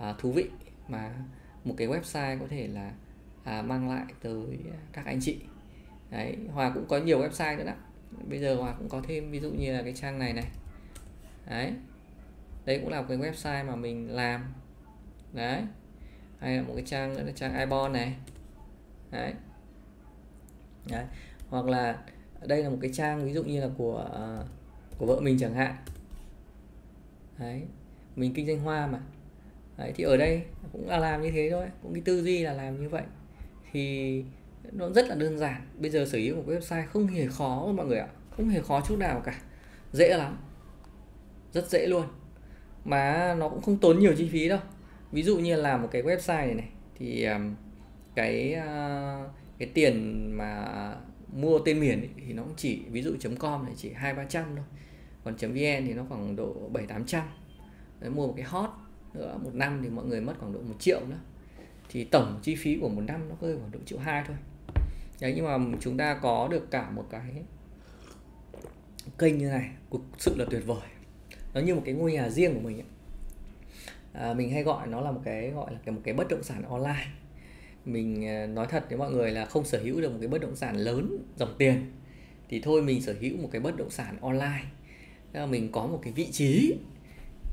à, 0.00 0.14
thú 0.18 0.32
vị 0.32 0.44
mà 0.88 1.14
một 1.64 1.74
cái 1.76 1.88
website 1.88 2.38
có 2.38 2.46
thể 2.50 2.66
là 2.66 2.92
à, 3.44 3.62
mang 3.62 3.90
lại 3.90 4.04
tới 4.22 4.58
các 4.92 5.06
anh 5.06 5.18
chị. 5.20 5.38
Đấy 6.10 6.36
hòa 6.52 6.70
cũng 6.74 6.86
có 6.88 6.98
nhiều 6.98 7.20
website 7.20 7.56
nữa 7.56 7.64
đó. 7.64 7.72
Bây 8.28 8.38
giờ 8.38 8.54
hòa 8.54 8.74
cũng 8.78 8.88
có 8.88 9.02
thêm 9.08 9.30
ví 9.30 9.40
dụ 9.40 9.50
như 9.50 9.72
là 9.72 9.82
cái 9.82 9.92
trang 9.92 10.18
này 10.18 10.32
này. 10.32 10.46
Đấy 11.46 11.72
đây 12.64 12.78
cũng 12.78 12.88
là 12.88 13.00
một 13.00 13.06
cái 13.08 13.18
website 13.18 13.66
mà 13.66 13.76
mình 13.76 14.10
làm. 14.10 14.54
Đấy 15.32 15.62
hay 16.38 16.56
là 16.56 16.62
một 16.62 16.72
cái 16.76 16.84
trang 16.86 17.14
nữa 17.14 17.22
là 17.22 17.32
trang 17.32 17.58
ibon 17.58 17.92
này. 17.92 18.16
Đấy. 19.10 19.34
Đấy. 20.90 21.04
hoặc 21.48 21.66
là 21.66 21.98
đây 22.46 22.62
là 22.62 22.70
một 22.70 22.78
cái 22.80 22.90
trang 22.94 23.24
ví 23.24 23.32
dụ 23.32 23.42
như 23.42 23.60
là 23.60 23.68
của 23.78 24.10
à, 24.14 24.44
của 24.98 25.06
vợ 25.06 25.20
mình 25.20 25.38
chẳng 25.38 25.54
hạn. 25.54 25.76
Đấy 27.38 27.62
mình 28.16 28.34
kinh 28.34 28.46
doanh 28.46 28.60
hoa 28.60 28.86
mà. 28.86 29.00
Đấy 29.78 29.92
thì 29.96 30.04
ở 30.04 30.16
đây 30.16 30.42
cũng 30.72 30.88
là 30.88 30.98
làm 30.98 31.22
như 31.22 31.30
thế 31.30 31.48
thôi 31.50 31.66
cũng 31.82 31.94
cái 31.94 32.02
tư 32.04 32.22
duy 32.22 32.42
là 32.42 32.52
làm 32.52 32.80
như 32.80 32.88
vậy 32.88 33.02
thì 33.72 34.24
nó 34.72 34.90
rất 34.90 35.08
là 35.08 35.14
đơn 35.14 35.38
giản. 35.38 35.66
Bây 35.78 35.90
giờ 35.90 36.06
sở 36.06 36.18
hữu 36.18 36.36
một 36.36 36.44
website 36.46 36.86
không 36.86 37.06
hề 37.06 37.26
khó 37.26 37.72
mọi 37.76 37.86
người 37.86 37.98
ạ. 37.98 38.08
Không 38.36 38.48
hề 38.48 38.60
khó 38.60 38.80
chút 38.88 38.98
nào 38.98 39.20
cả. 39.24 39.34
Dễ 39.92 40.16
lắm. 40.16 40.38
Rất 41.52 41.70
dễ 41.70 41.86
luôn. 41.86 42.04
Mà 42.84 43.34
nó 43.38 43.48
cũng 43.48 43.62
không 43.62 43.78
tốn 43.78 43.98
nhiều 43.98 44.14
chi 44.16 44.28
phí 44.28 44.48
đâu. 44.48 44.58
Ví 45.12 45.22
dụ 45.22 45.38
như 45.38 45.56
là 45.56 45.76
một 45.76 45.88
cái 45.90 46.02
website 46.02 46.46
này 46.46 46.54
này 46.54 46.68
thì 46.98 47.28
cái 48.14 48.54
ờ, 48.54 49.28
cái 49.58 49.68
tiền 49.74 50.24
mà 50.36 50.68
mua 51.32 51.58
tên 51.58 51.80
miền 51.80 52.00
ấy, 52.00 52.10
thì 52.26 52.32
nó 52.32 52.42
cũng 52.42 52.54
chỉ 52.56 52.82
ví 52.90 53.02
dụ 53.02 53.16
.com 53.38 53.64
này 53.64 53.74
chỉ 53.76 53.90
hai 53.92 54.14
ba 54.14 54.24
trăm 54.24 54.44
thôi. 54.56 54.64
Còn 55.24 55.34
.vn 55.34 55.86
thì 55.86 55.92
nó 55.94 56.04
khoảng 56.08 56.36
độ 56.36 56.68
bảy 56.72 56.86
tám 56.86 57.04
trăm. 57.04 57.22
Mua 58.14 58.26
một 58.26 58.34
cái 58.36 58.44
hot 58.44 58.70
nữa 59.14 59.38
một 59.42 59.54
năm 59.54 59.80
thì 59.82 59.88
mọi 59.88 60.04
người 60.04 60.20
mất 60.20 60.34
khoảng 60.38 60.52
độ 60.52 60.60
một 60.60 60.76
triệu 60.78 61.00
nữa 61.08 61.18
thì 61.92 62.04
tổng 62.04 62.38
chi 62.42 62.54
phí 62.54 62.78
của 62.80 62.88
một 62.88 63.00
năm 63.00 63.28
nó 63.28 63.34
rơi 63.40 63.56
khoảng 63.58 63.70
độ 63.70 63.78
triệu 63.86 63.98
hai 63.98 64.24
thôi. 64.26 64.36
Đấy 65.20 65.32
nhưng 65.36 65.44
mà 65.44 65.76
chúng 65.80 65.96
ta 65.96 66.14
có 66.14 66.48
được 66.48 66.70
cả 66.70 66.90
một 66.90 67.06
cái 67.10 67.22
kênh 69.18 69.38
như 69.38 69.48
này 69.48 69.70
thực 69.92 70.00
sự 70.18 70.36
là 70.36 70.44
tuyệt 70.50 70.62
vời. 70.66 70.88
Nó 71.54 71.60
như 71.60 71.74
một 71.74 71.82
cái 71.84 71.94
ngôi 71.94 72.12
nhà 72.12 72.28
riêng 72.28 72.54
của 72.54 72.60
mình 72.60 72.76
ấy. 72.76 72.86
à, 74.12 74.34
mình 74.34 74.50
hay 74.50 74.62
gọi 74.62 74.86
nó 74.86 75.00
là 75.00 75.10
một 75.10 75.20
cái 75.24 75.50
gọi 75.50 75.72
là 75.72 75.78
cái 75.84 75.94
một 75.94 76.00
cái 76.04 76.14
bất 76.14 76.28
động 76.28 76.42
sản 76.42 76.62
online. 76.62 77.06
Mình 77.84 78.26
à, 78.26 78.46
nói 78.46 78.66
thật 78.70 78.84
với 78.88 78.98
mọi 78.98 79.10
người 79.10 79.30
là 79.30 79.44
không 79.44 79.64
sở 79.64 79.82
hữu 79.82 80.00
được 80.00 80.12
một 80.12 80.18
cái 80.20 80.28
bất 80.28 80.40
động 80.40 80.56
sản 80.56 80.76
lớn 80.76 81.18
dòng 81.36 81.54
tiền 81.58 81.92
thì 82.48 82.60
thôi 82.60 82.82
mình 82.82 83.02
sở 83.02 83.14
hữu 83.20 83.36
một 83.36 83.48
cái 83.52 83.60
bất 83.60 83.76
động 83.76 83.90
sản 83.90 84.16
online. 84.20 84.64
Là 85.32 85.46
mình 85.46 85.72
có 85.72 85.86
một 85.86 86.00
cái 86.02 86.12
vị 86.12 86.28
trí 86.32 86.74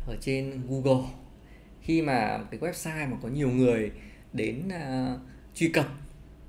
ở 0.07 0.17
trên 0.21 0.61
Google. 0.67 1.05
Khi 1.81 2.01
mà 2.01 2.43
cái 2.51 2.59
website 2.59 3.09
mà 3.09 3.17
có 3.21 3.29
nhiều 3.29 3.49
người 3.49 3.91
đến 4.33 4.67
uh, 4.67 5.19
truy 5.55 5.69
cập 5.69 5.87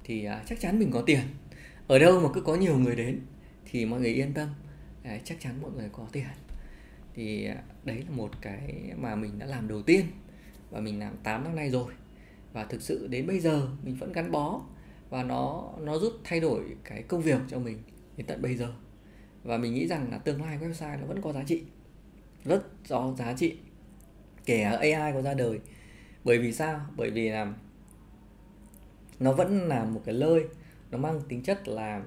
thì 0.05 0.29
uh, 0.29 0.47
chắc 0.47 0.61
chắn 0.61 0.79
mình 0.79 0.91
có 0.91 1.03
tiền. 1.07 1.21
Ở 1.89 1.99
đâu 1.99 2.21
mà 2.21 2.29
cứ 2.35 2.41
có 2.41 2.55
nhiều 2.55 2.79
người 2.79 2.97
đến 2.97 3.21
thì 3.65 3.85
mọi 3.85 4.01
người 4.01 4.15
yên 4.15 4.35
tâm. 4.35 4.49
Uh, 5.03 5.21
chắc 5.25 5.41
chắn 5.41 5.63
mọi 5.63 5.71
người 5.71 5.89
có 5.93 6.07
tiền. 6.13 6.25
Thì 7.15 7.49
uh, 7.51 7.87
đấy 7.87 8.05
là 8.09 8.17
một 8.17 8.31
cái 8.41 8.93
mà 8.97 9.15
mình 9.15 9.39
đã 9.39 9.47
làm 9.47 9.69
đầu 9.69 9.83
tiên 9.83 10.07
và 10.71 10.81
mình 10.81 10.99
làm 10.99 11.17
8 11.23 11.45
năm 11.45 11.57
nay 11.57 11.71
rồi. 11.71 11.93
Và 12.53 12.65
thực 12.65 12.83
sự 12.83 13.07
đến 13.07 13.27
bây 13.27 13.41
giờ 13.41 13.69
mình 13.85 13.97
vẫn 13.97 14.13
gắn 14.13 14.31
bó 14.31 14.63
và 15.11 15.23
nó 15.23 15.73
nó 15.81 15.99
giúp 15.99 16.13
thay 16.25 16.41
đổi 16.41 16.61
cái 16.85 17.03
công 17.03 17.23
việc 17.23 17.41
cho 17.49 17.59
mình 17.59 17.79
đến 18.17 18.27
tận 18.27 18.43
bây 18.43 18.57
giờ. 18.57 18.73
Và 19.45 19.59
mình 19.59 19.75
nghĩ 19.75 19.87
rằng 19.87 20.11
là 20.11 20.19
tương 20.19 20.43
lai 20.43 20.59
website 20.59 21.01
nó 21.01 21.07
vẫn 21.07 21.23
có 21.23 21.33
giá 21.33 21.43
trị 21.47 21.63
rất 22.45 22.63
có 22.89 23.15
giá 23.19 23.33
trị 23.33 23.57
kể 24.45 24.63
AI 24.63 25.13
có 25.15 25.23
ra 25.23 25.35
đời. 25.35 25.59
Bởi 26.25 26.39
vì 26.39 26.53
sao? 26.53 26.81
Bởi 26.97 27.11
vì 27.11 27.29
là 27.29 27.53
nó 29.21 29.33
vẫn 29.33 29.69
là 29.69 29.85
một 29.85 30.03
cái 30.05 30.15
lơi 30.15 30.45
nó 30.91 30.99
mang 30.99 31.21
tính 31.29 31.43
chất 31.43 31.69
là 31.69 32.03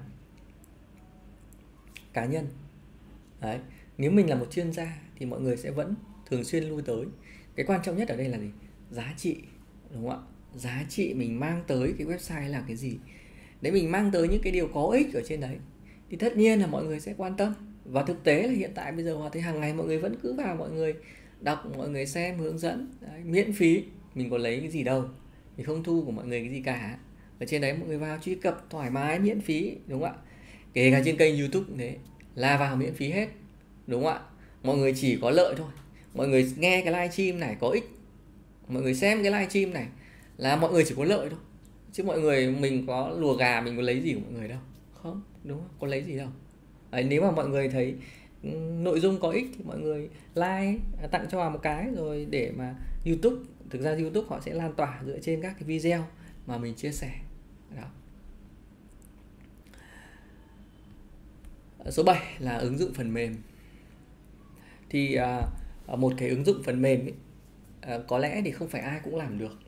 cá 2.12 2.24
nhân. 2.24 2.46
Đấy 3.40 3.58
nếu 3.98 4.10
mình 4.10 4.30
là 4.30 4.36
một 4.36 4.46
chuyên 4.50 4.72
gia 4.72 4.98
thì 5.18 5.26
mọi 5.26 5.40
người 5.40 5.56
sẽ 5.56 5.70
vẫn 5.70 5.94
thường 6.26 6.44
xuyên 6.44 6.64
lui 6.64 6.82
tới. 6.82 7.04
Cái 7.56 7.66
quan 7.66 7.80
trọng 7.82 7.96
nhất 7.96 8.08
ở 8.08 8.16
đây 8.16 8.28
là 8.28 8.38
gì? 8.38 8.50
Giá 8.90 9.14
trị 9.16 9.36
đúng 9.90 10.08
không 10.08 10.10
ạ? 10.10 10.26
Giá 10.54 10.84
trị 10.88 11.14
mình 11.14 11.40
mang 11.40 11.62
tới 11.66 11.94
cái 11.98 12.06
website 12.06 12.48
là 12.48 12.64
cái 12.66 12.76
gì? 12.76 12.96
Để 13.60 13.70
mình 13.70 13.90
mang 13.90 14.10
tới 14.10 14.28
những 14.28 14.42
cái 14.42 14.52
điều 14.52 14.68
có 14.68 14.88
ích 14.88 15.14
ở 15.14 15.22
trên 15.26 15.40
đấy 15.40 15.56
thì 16.10 16.16
tất 16.16 16.36
nhiên 16.36 16.60
là 16.60 16.66
mọi 16.66 16.84
người 16.84 17.00
sẽ 17.00 17.14
quan 17.16 17.36
tâm. 17.36 17.54
Và 17.84 18.02
thực 18.02 18.24
tế 18.24 18.42
là 18.42 18.52
hiện 18.52 18.70
tại 18.74 18.92
bây 18.92 19.04
giờ 19.04 19.16
họ 19.16 19.28
thấy 19.28 19.42
hàng 19.42 19.60
ngày 19.60 19.74
mọi 19.74 19.86
người 19.86 19.98
vẫn 19.98 20.16
cứ 20.22 20.32
vào 20.32 20.56
mọi 20.56 20.70
người 20.70 20.94
đọc 21.40 21.66
mọi 21.76 21.88
người 21.88 22.06
xem 22.06 22.38
hướng 22.38 22.58
dẫn 22.58 22.92
đấy, 23.00 23.20
miễn 23.24 23.52
phí. 23.52 23.84
Mình 24.14 24.30
có 24.30 24.38
lấy 24.38 24.60
cái 24.60 24.70
gì 24.70 24.82
đâu 24.84 25.04
mình 25.56 25.66
không 25.66 25.84
thu 25.84 26.02
của 26.06 26.10
mọi 26.10 26.26
người 26.26 26.40
cái 26.40 26.50
gì 26.50 26.60
cả. 26.60 26.98
Ở 27.40 27.46
trên 27.46 27.60
đấy 27.60 27.74
mọi 27.78 27.88
người 27.88 27.98
vào 27.98 28.18
truy 28.22 28.34
cập 28.34 28.66
thoải 28.70 28.90
mái 28.90 29.18
miễn 29.18 29.40
phí 29.40 29.76
đúng 29.86 30.00
không 30.00 30.10
ạ? 30.10 30.18
Kể 30.72 30.90
cả 30.90 31.02
trên 31.04 31.16
kênh 31.16 31.38
youtube 31.38 31.66
cũng 31.68 31.78
thế 31.78 31.96
là 32.34 32.56
vào 32.56 32.76
miễn 32.76 32.94
phí 32.94 33.10
hết 33.10 33.28
đúng 33.86 34.04
không 34.04 34.12
ạ? 34.12 34.20
Mọi 34.62 34.76
người 34.76 34.94
chỉ 34.96 35.18
có 35.20 35.30
lợi 35.30 35.54
thôi. 35.58 35.68
Mọi 36.14 36.28
người 36.28 36.52
nghe 36.56 36.82
cái 36.84 36.92
live 36.92 37.10
stream 37.10 37.40
này 37.40 37.56
có 37.60 37.68
ích. 37.68 37.84
Mọi 38.68 38.82
người 38.82 38.94
xem 38.94 39.22
cái 39.22 39.32
live 39.32 39.48
stream 39.48 39.72
này 39.72 39.86
là 40.36 40.56
mọi 40.56 40.72
người 40.72 40.84
chỉ 40.84 40.94
có 40.96 41.04
lợi 41.04 41.28
thôi. 41.30 41.38
Chứ 41.92 42.02
mọi 42.02 42.20
người 42.20 42.50
mình 42.50 42.86
có 42.86 43.14
lùa 43.18 43.34
gà 43.34 43.60
mình 43.60 43.76
có 43.76 43.82
lấy 43.82 44.00
gì 44.00 44.14
của 44.14 44.20
mọi 44.20 44.32
người 44.32 44.48
đâu. 44.48 44.58
Không 44.92 45.22
đúng 45.44 45.58
không? 45.58 45.68
Có 45.80 45.86
lấy 45.86 46.02
gì 46.02 46.16
đâu. 46.16 46.28
Đấy, 46.90 47.04
nếu 47.04 47.22
mà 47.22 47.30
mọi 47.30 47.48
người 47.48 47.68
thấy 47.68 47.94
ừ, 48.42 48.48
nội 48.82 49.00
dung 49.00 49.20
có 49.20 49.30
ích 49.30 49.46
thì 49.58 49.64
mọi 49.64 49.78
người 49.78 50.08
like 50.34 50.78
à, 51.02 51.06
tặng 51.10 51.26
cho 51.30 51.38
vào 51.38 51.50
một 51.50 51.58
cái 51.62 51.88
rồi 51.96 52.26
để 52.30 52.52
mà 52.56 52.74
YouTube 53.06 53.36
thực 53.74 53.82
ra 53.82 53.96
YouTube 53.96 54.26
họ 54.30 54.40
sẽ 54.40 54.54
lan 54.54 54.72
tỏa 54.76 55.02
dựa 55.06 55.18
trên 55.22 55.42
các 55.42 55.54
cái 55.58 55.62
video 55.64 56.06
mà 56.46 56.58
mình 56.58 56.74
chia 56.74 56.92
sẻ. 56.92 57.10
Đó. 57.76 57.90
Số 61.90 62.02
7 62.02 62.20
là 62.38 62.56
ứng 62.56 62.78
dụng 62.78 62.94
phần 62.94 63.14
mềm. 63.14 63.36
Thì 64.90 65.14
à, 65.14 65.40
à, 65.86 65.96
một 65.96 66.12
cái 66.18 66.28
ứng 66.28 66.44
dụng 66.44 66.62
phần 66.64 66.82
mềm 66.82 67.00
ấy, 67.00 67.14
à, 67.80 67.98
có 68.08 68.18
lẽ 68.18 68.42
thì 68.44 68.50
không 68.50 68.68
phải 68.68 68.80
ai 68.80 69.00
cũng 69.04 69.16
làm 69.16 69.38
được. 69.38 69.58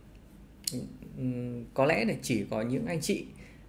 Có 1.74 1.84
lẽ 1.84 2.04
là 2.04 2.14
chỉ 2.22 2.44
có 2.50 2.62
những 2.62 2.86
anh 2.86 3.00
chị 3.00 3.26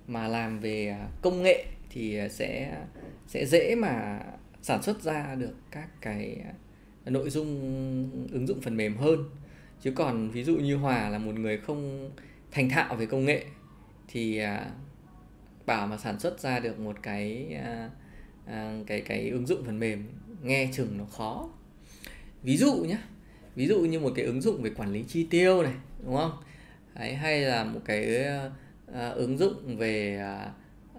mà 0.07 0.27
làm 0.27 0.59
về 0.59 0.87
à, 0.87 1.07
công 1.21 1.43
nghệ 1.43 1.65
thì 1.89 2.17
à, 2.17 2.29
sẽ 2.29 2.77
sẽ 3.27 3.45
dễ 3.45 3.75
mà 3.75 4.19
sản 4.61 4.83
xuất 4.83 5.01
ra 5.01 5.35
được 5.35 5.55
các 5.71 5.89
cái 6.01 6.43
nội 7.05 7.29
dung 7.29 7.49
ứng 8.31 8.47
dụng 8.47 8.61
phần 8.61 8.77
mềm 8.77 8.97
hơn 8.97 9.29
chứ 9.81 9.91
còn 9.91 10.29
ví 10.29 10.43
dụ 10.43 10.55
như 10.55 10.75
hòa 10.75 11.09
là 11.09 11.17
một 11.17 11.35
người 11.39 11.57
không 11.57 12.11
thành 12.51 12.69
thạo 12.69 12.95
về 12.95 13.05
công 13.05 13.25
nghệ 13.25 13.45
thì 14.07 14.37
à, 14.37 14.71
bảo 15.65 15.87
mà 15.87 15.97
sản 15.97 16.19
xuất 16.19 16.39
ra 16.39 16.59
được 16.59 16.79
một 16.79 16.95
cái 17.01 17.53
à, 17.63 17.89
à, 18.45 18.79
cái 18.87 19.01
cái 19.01 19.29
ứng 19.29 19.47
dụng 19.47 19.63
phần 19.65 19.79
mềm 19.79 20.07
nghe 20.43 20.69
chừng 20.73 20.97
nó 20.97 21.05
khó. 21.05 21.49
Ví 22.43 22.57
dụ 22.57 22.75
nhé 22.75 22.97
ví 23.55 23.67
dụ 23.67 23.79
như 23.79 23.99
một 23.99 24.11
cái 24.15 24.25
ứng 24.25 24.41
dụng 24.41 24.61
về 24.61 24.69
quản 24.69 24.93
lý 24.93 25.03
chi 25.07 25.27
tiêu 25.29 25.61
này 25.61 25.73
đúng 26.05 26.15
không? 26.15 26.31
Đấy, 26.95 27.13
hay 27.13 27.41
là 27.41 27.63
một 27.63 27.79
cái 27.85 28.23
à, 28.93 29.09
ứng 29.09 29.37
dụng 29.37 29.77
về 29.77 30.17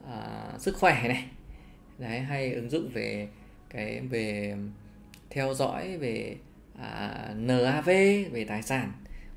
à, 0.06 0.52
sức 0.58 0.76
khỏe 0.76 1.04
này. 1.08 1.24
Đấy 1.98 2.20
hay 2.20 2.52
ứng 2.52 2.70
dụng 2.70 2.88
về 2.88 3.28
cái 3.70 4.00
về 4.00 4.56
theo 5.30 5.54
dõi 5.54 5.98
về 5.98 6.36
À, 6.80 7.34
NAV 7.36 7.86
về 8.32 8.44
tài 8.48 8.62
sản 8.62 8.92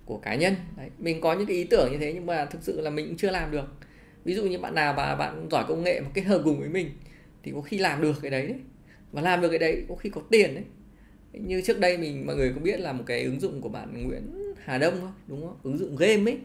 của 0.06 0.18
cá 0.18 0.36
nhân. 0.36 0.56
Đấy 0.78 0.90
mình 0.98 1.22
có 1.22 1.34
những 1.34 1.48
cái 1.48 1.56
ý 1.56 1.64
tưởng 1.64 1.92
như 1.92 1.98
thế 1.98 2.14
nhưng 2.14 2.26
mà 2.26 2.46
thực 2.46 2.64
sự 2.64 2.82
là 2.82 2.90
mình 2.90 3.08
cũng 3.08 3.18
chưa 3.18 3.32
làm 3.32 3.52
được. 3.52 3.66
Ví 4.24 4.34
dụ 4.34 4.44
như 4.44 4.60
bạn 4.60 4.76
nào 4.76 4.94
mà 4.94 5.16
bạn 5.16 5.48
giỏi 5.52 5.66
công 5.68 5.84
nghệ 5.84 6.02
mà 6.02 6.10
kết 6.14 6.22
hợp 6.22 6.42
cùng 6.44 6.60
với 6.60 6.70
mình 6.70 6.92
thì 7.44 7.52
có 7.56 7.62
khi 7.62 7.78
làm 7.78 8.02
được 8.02 8.16
cái 8.22 8.32
đấy 8.32 8.48
đấy. 8.48 8.60
Và 9.12 9.22
làm 9.22 9.42
được 9.42 9.50
cái 9.50 9.60
đấy 9.60 9.86
có 9.90 9.96
khi 9.96 10.10
có 10.10 10.22
tiền 10.30 10.56
đấy. 10.56 10.64
Như 11.34 11.62
trước 11.62 11.80
đây 11.80 11.98
mình 11.98 12.26
mọi 12.26 12.36
người 12.36 12.52
cũng 12.54 12.64
biết 12.64 12.80
là 12.80 12.94
một 12.94 13.04
cái 13.08 13.24
ứng 13.24 13.40
dụng 13.40 13.62
của 13.62 13.70
bạn 13.70 14.04
Nguyễn 14.04 14.54
Hà 14.64 14.78
Đông 14.78 15.02
không? 15.02 15.14
đúng 15.28 15.42
không? 15.42 15.58
Ứng 15.64 15.78
dụng 15.78 15.96
game 15.96 16.32
ấy. 16.32 16.38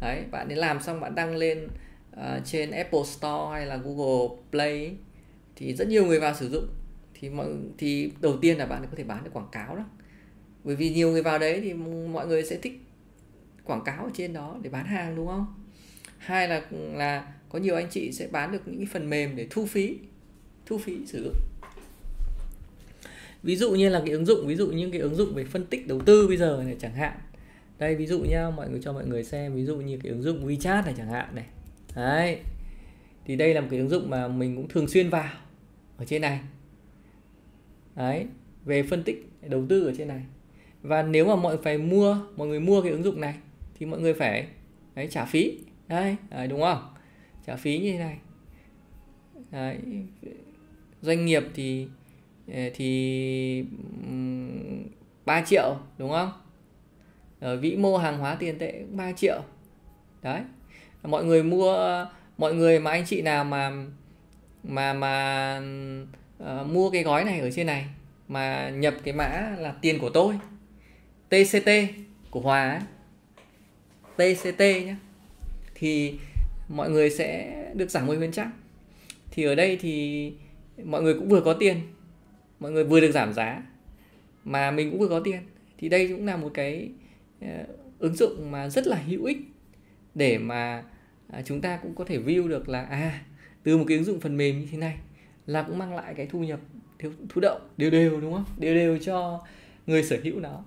Đấy 0.00 0.24
bạn 0.30 0.48
ấy 0.48 0.56
làm 0.56 0.80
xong 0.80 1.00
bạn 1.00 1.14
đăng 1.14 1.36
lên 1.36 1.68
uh, 2.16 2.20
trên 2.44 2.70
Apple 2.70 3.02
Store 3.04 3.52
hay 3.52 3.66
là 3.66 3.76
Google 3.76 4.36
Play 4.50 4.96
thì 5.56 5.74
rất 5.74 5.88
nhiều 5.88 6.06
người 6.06 6.20
vào 6.20 6.34
sử 6.34 6.48
dụng. 6.48 6.66
Thì 7.14 7.30
mọi 7.30 7.46
thì 7.78 8.12
đầu 8.20 8.36
tiên 8.36 8.58
là 8.58 8.66
bạn 8.66 8.82
có 8.90 8.96
thể 8.96 9.04
bán 9.04 9.24
được 9.24 9.30
quảng 9.32 9.48
cáo 9.52 9.76
đó 9.76 9.84
bởi 10.64 10.76
vì 10.76 10.90
nhiều 10.90 11.10
người 11.10 11.22
vào 11.22 11.38
đấy 11.38 11.60
thì 11.60 11.74
mọi 12.12 12.26
người 12.26 12.44
sẽ 12.44 12.56
thích 12.56 12.80
quảng 13.64 13.84
cáo 13.84 14.04
ở 14.04 14.10
trên 14.14 14.32
đó 14.32 14.58
để 14.62 14.70
bán 14.70 14.86
hàng, 14.86 15.16
đúng 15.16 15.26
không? 15.26 15.46
Hai 16.18 16.48
là 16.48 16.62
là 16.94 17.32
có 17.48 17.58
nhiều 17.58 17.74
anh 17.74 17.86
chị 17.90 18.12
sẽ 18.12 18.28
bán 18.32 18.52
được 18.52 18.62
những 18.66 18.76
cái 18.76 18.86
phần 18.92 19.10
mềm 19.10 19.36
để 19.36 19.46
thu 19.50 19.66
phí 19.66 19.98
thu 20.66 20.78
phí 20.78 21.06
sử 21.06 21.24
dụng. 21.24 21.36
Ví 23.42 23.56
dụ 23.56 23.70
như 23.70 23.88
là 23.88 24.00
cái 24.00 24.10
ứng 24.10 24.26
dụng, 24.26 24.46
ví 24.46 24.56
dụ 24.56 24.66
như 24.66 24.90
cái 24.90 25.00
ứng 25.00 25.14
dụng 25.14 25.34
về 25.34 25.44
phân 25.44 25.66
tích 25.66 25.86
đầu 25.86 26.00
tư 26.00 26.28
bây 26.28 26.36
giờ 26.36 26.62
này 26.64 26.76
chẳng 26.80 26.94
hạn. 26.94 27.18
Đây, 27.78 27.96
ví 27.96 28.06
dụ 28.06 28.20
nhá 28.20 28.50
mọi 28.56 28.70
người 28.70 28.80
cho 28.82 28.92
mọi 28.92 29.06
người 29.06 29.24
xem, 29.24 29.54
ví 29.54 29.64
dụ 29.64 29.76
như 29.76 29.98
cái 30.02 30.12
ứng 30.12 30.22
dụng 30.22 30.46
WeChat 30.46 30.84
này 30.84 30.94
chẳng 30.96 31.10
hạn 31.10 31.34
này. 31.34 31.46
Đấy. 31.96 32.38
Thì 33.24 33.36
đây 33.36 33.54
là 33.54 33.60
một 33.60 33.66
cái 33.70 33.78
ứng 33.78 33.88
dụng 33.88 34.10
mà 34.10 34.28
mình 34.28 34.56
cũng 34.56 34.68
thường 34.68 34.88
xuyên 34.88 35.10
vào 35.10 35.32
ở 35.96 36.04
trên 36.04 36.22
này. 36.22 36.40
Đấy. 37.96 38.26
Về 38.64 38.82
phân 38.82 39.02
tích, 39.02 39.28
đầu 39.42 39.66
tư 39.68 39.86
ở 39.86 39.92
trên 39.98 40.08
này 40.08 40.22
và 40.82 41.02
nếu 41.02 41.26
mà 41.26 41.36
mọi 41.36 41.54
người 41.54 41.62
phải 41.64 41.78
mua 41.78 42.16
mọi 42.36 42.48
người 42.48 42.60
mua 42.60 42.82
cái 42.82 42.92
ứng 42.92 43.02
dụng 43.02 43.20
này 43.20 43.34
thì 43.74 43.86
mọi 43.86 44.00
người 44.00 44.14
phải 44.14 44.46
đấy 44.94 45.08
trả 45.10 45.24
phí. 45.24 45.58
Đấy, 45.88 46.16
đấy 46.30 46.48
đúng 46.48 46.60
không? 46.60 46.94
Trả 47.46 47.56
phí 47.56 47.78
như 47.78 47.92
thế 47.92 47.98
này. 47.98 48.18
Đấy. 49.50 49.78
doanh 51.00 51.26
nghiệp 51.26 51.42
thì 51.54 51.88
ờ, 52.52 52.62
thì 52.74 53.64
3 55.24 55.42
triệu 55.46 55.76
đúng 55.98 56.10
không? 56.10 56.30
Ở 57.40 57.56
vĩ 57.56 57.76
mô 57.76 57.96
hàng 57.96 58.18
hóa 58.18 58.34
tiền 58.34 58.58
tệ 58.58 58.72
cũng 58.72 58.96
3 58.96 59.12
triệu. 59.12 59.42
Đấy. 60.22 60.40
Mọi 61.02 61.24
người 61.24 61.42
mua 61.42 62.04
mọi 62.38 62.54
người 62.54 62.80
mà 62.80 62.90
anh 62.90 63.04
chị 63.06 63.22
nào 63.22 63.44
mà 63.44 63.72
mà 64.64 64.92
mà 64.92 65.60
uh, 66.42 66.66
mua 66.66 66.90
cái 66.90 67.02
gói 67.02 67.24
này 67.24 67.40
ở 67.40 67.50
trên 67.50 67.66
này 67.66 67.86
mà 68.28 68.70
nhập 68.70 68.94
cái 69.04 69.14
mã 69.14 69.56
là 69.58 69.74
tiền 69.80 69.98
của 69.98 70.10
tôi 70.10 70.38
TCT 71.32 71.70
của 72.30 72.40
Hòa 72.40 72.80
ấy, 74.16 74.34
TCT 74.34 74.60
nhé 74.60 74.96
thì 75.74 76.14
mọi 76.68 76.90
người 76.90 77.10
sẽ 77.10 77.52
được 77.74 77.90
giảm 77.90 78.08
10% 78.08 78.46
thì 79.30 79.44
ở 79.44 79.54
đây 79.54 79.78
thì 79.80 80.32
mọi 80.84 81.02
người 81.02 81.14
cũng 81.14 81.28
vừa 81.28 81.40
có 81.40 81.52
tiền. 81.52 81.76
Mọi 82.60 82.72
người 82.72 82.84
vừa 82.84 83.00
được 83.00 83.10
giảm 83.10 83.32
giá. 83.32 83.62
Mà 84.44 84.70
mình 84.70 84.90
cũng 84.90 85.00
vừa 85.00 85.08
có 85.08 85.20
tiền. 85.20 85.40
Thì 85.78 85.88
đây 85.88 86.08
cũng 86.08 86.26
là 86.26 86.36
một 86.36 86.50
cái 86.54 86.90
ờ, 87.40 87.48
ứng 87.98 88.14
dụng 88.14 88.50
mà 88.50 88.68
rất 88.68 88.86
là 88.86 88.96
hữu 88.96 89.24
ích 89.24 89.38
để 90.14 90.38
mà 90.38 90.82
à, 91.30 91.42
chúng 91.44 91.60
ta 91.60 91.78
cũng 91.82 91.94
có 91.94 92.04
thể 92.04 92.18
view 92.18 92.48
được 92.48 92.68
là 92.68 92.82
à 92.82 93.22
từ 93.62 93.78
một 93.78 93.84
cái 93.88 93.96
ứng 93.96 94.06
dụng 94.06 94.20
phần 94.20 94.36
mềm 94.36 94.60
như 94.60 94.66
thế 94.70 94.78
này 94.78 94.96
là 95.46 95.62
cũng 95.62 95.78
mang 95.78 95.94
lại 95.94 96.14
cái 96.16 96.26
thu 96.26 96.38
nhập 96.38 96.60
thu 97.28 97.40
động 97.40 97.68
đều 97.76 97.90
đều 97.90 98.20
đúng 98.20 98.32
không? 98.32 98.44
Đều 98.58 98.74
đều 98.74 98.98
cho 98.98 99.46
người 99.86 100.02
sở 100.02 100.18
hữu 100.22 100.40
nó 100.40 100.64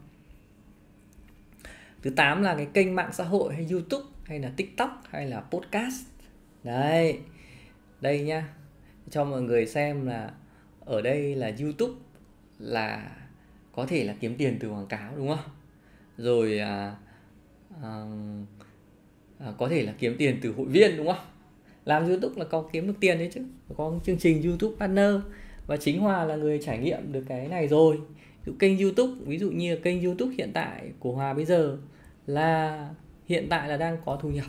thứ 2.05 2.11
8 2.11 2.41
là 2.41 2.55
cái 2.55 2.67
kênh 2.73 2.95
mạng 2.95 3.09
xã 3.13 3.23
hội 3.23 3.53
hay 3.53 3.67
youtube 3.71 4.05
hay 4.23 4.39
là 4.39 4.51
tiktok 4.57 5.03
hay 5.09 5.27
là 5.27 5.39
podcast. 5.39 6.05
Đấy 6.63 7.19
đây 8.01 8.21
nhá. 8.21 8.47
Cho 9.09 9.23
mọi 9.23 9.41
người 9.41 9.65
xem 9.65 10.05
là 10.05 10.31
ở 10.79 11.01
đây 11.01 11.35
là 11.35 11.51
youtube 11.61 11.93
là 12.59 13.11
có 13.71 13.85
thể 13.85 14.03
là 14.03 14.15
kiếm 14.19 14.35
tiền 14.37 14.57
từ 14.59 14.69
quảng 14.69 14.87
cáo 14.87 15.13
đúng 15.17 15.27
không? 15.27 15.53
Rồi 16.17 16.59
à, 16.59 16.95
à, 17.83 17.91
à, 19.39 19.53
có 19.57 19.69
thể 19.69 19.81
là 19.81 19.93
kiếm 19.99 20.15
tiền 20.17 20.39
từ 20.41 20.53
hội 20.53 20.67
viên 20.67 20.97
đúng 20.97 21.07
không? 21.07 21.25
Làm 21.85 22.07
youtube 22.07 22.35
là 22.37 22.45
có 22.45 22.69
kiếm 22.71 22.87
được 22.87 22.95
tiền 22.99 23.17
đấy 23.17 23.29
chứ. 23.33 23.41
Có 23.77 23.99
chương 24.05 24.17
trình 24.17 24.43
youtube 24.43 24.75
partner. 24.79 25.15
Và 25.67 25.77
chính 25.77 25.99
hòa 25.99 26.25
là 26.25 26.35
người 26.35 26.59
trải 26.65 26.77
nghiệm 26.77 27.11
được 27.11 27.23
cái 27.27 27.47
này 27.47 27.67
rồi. 27.67 27.97
Ví 27.97 28.51
dụ 28.51 28.53
kênh 28.59 28.79
youtube 28.79 29.13
ví 29.25 29.37
dụ 29.37 29.51
như 29.51 29.75
kênh 29.75 30.03
youtube 30.03 30.35
hiện 30.37 30.51
tại 30.53 30.91
của 30.99 31.11
hòa 31.11 31.33
bây 31.33 31.45
giờ 31.45 31.77
là 32.25 32.89
hiện 33.25 33.47
tại 33.49 33.69
là 33.69 33.77
đang 33.77 33.97
có 34.05 34.19
thu 34.21 34.29
nhập. 34.29 34.45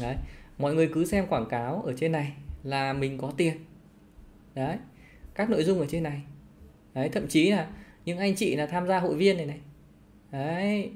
Đấy 0.00 0.16
mọi 0.58 0.74
người 0.74 0.90
cứ 0.94 1.04
xem 1.04 1.26
quảng 1.26 1.48
cáo 1.48 1.82
ở 1.82 1.94
trên 1.96 2.12
này 2.12 2.32
là 2.62 2.92
mình 2.92 3.18
có 3.18 3.32
tiền. 3.36 3.56
Đấy 4.54 4.76
các 5.34 5.50
nội 5.50 5.64
dung 5.64 5.80
ở 5.80 5.86
trên 5.86 6.02
này. 6.02 6.22
Đấy 6.94 7.08
thậm 7.08 7.26
chí 7.28 7.50
là 7.50 7.70
những 8.04 8.18
anh 8.18 8.34
chị 8.34 8.56
là 8.56 8.66
tham 8.66 8.86
gia 8.86 9.00
hội 9.00 9.14
viên 9.14 9.36
này 9.36 9.46
này. 9.46 9.58
Đấy 10.32 10.90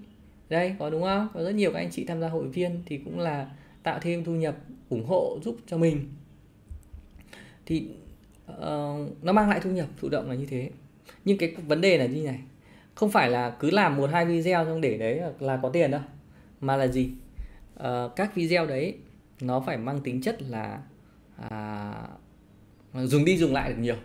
đây 0.48 0.74
có 0.78 0.90
đúng 0.90 1.02
không? 1.02 1.28
Có 1.34 1.44
rất 1.44 1.54
nhiều 1.54 1.72
các 1.72 1.78
anh 1.78 1.90
chị 1.90 2.04
tham 2.04 2.20
gia 2.20 2.28
hội 2.28 2.48
viên 2.48 2.82
thì 2.86 2.98
cũng 2.98 3.18
là 3.18 3.50
tạo 3.82 3.98
thêm 4.02 4.24
thu 4.24 4.32
nhập 4.32 4.56
ủng 4.88 5.06
hộ 5.06 5.38
giúp 5.44 5.56
cho 5.66 5.78
mình. 5.78 6.08
Thì 7.66 7.88
uh, 8.52 8.56
nó 9.22 9.32
mang 9.32 9.50
lại 9.50 9.60
thu 9.62 9.70
nhập 9.70 9.88
thụ 10.00 10.08
động 10.08 10.28
là 10.28 10.34
như 10.34 10.46
thế. 10.46 10.70
Nhưng 11.24 11.38
cái 11.38 11.54
vấn 11.66 11.80
đề 11.80 11.98
là 11.98 12.06
như 12.06 12.22
này 12.22 12.40
không 12.94 13.10
phải 13.10 13.30
là 13.30 13.50
cứ 13.50 13.70
làm 13.70 13.96
một 13.96 14.10
hai 14.12 14.26
video 14.26 14.64
xong 14.64 14.80
để 14.80 14.98
đấy 14.98 15.20
là 15.40 15.58
có 15.62 15.68
tiền 15.68 15.90
đâu 15.90 16.00
mà 16.60 16.76
là 16.76 16.86
gì? 16.86 17.10
À, 17.76 18.04
các 18.16 18.34
video 18.34 18.66
đấy 18.66 18.94
nó 19.40 19.60
phải 19.60 19.78
mang 19.78 20.00
tính 20.00 20.22
chất 20.22 20.42
là 20.42 20.80
à, 21.50 21.92
dùng 22.94 23.24
đi 23.24 23.36
dùng 23.36 23.52
lại 23.52 23.70
được 23.70 23.78
nhiều 23.78 23.96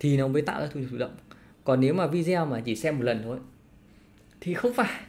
thì 0.00 0.16
nó 0.16 0.28
mới 0.28 0.42
tạo 0.42 0.60
ra 0.60 0.66
thu 0.72 0.80
nhập 0.80 0.88
thụ 0.90 0.98
động. 0.98 1.16
Còn 1.64 1.80
nếu 1.80 1.94
mà 1.94 2.06
video 2.06 2.46
mà 2.46 2.60
chỉ 2.60 2.76
xem 2.76 2.96
một 2.96 3.04
lần 3.04 3.22
thôi 3.22 3.38
thì 4.40 4.54
không 4.54 4.74
phải. 4.74 5.00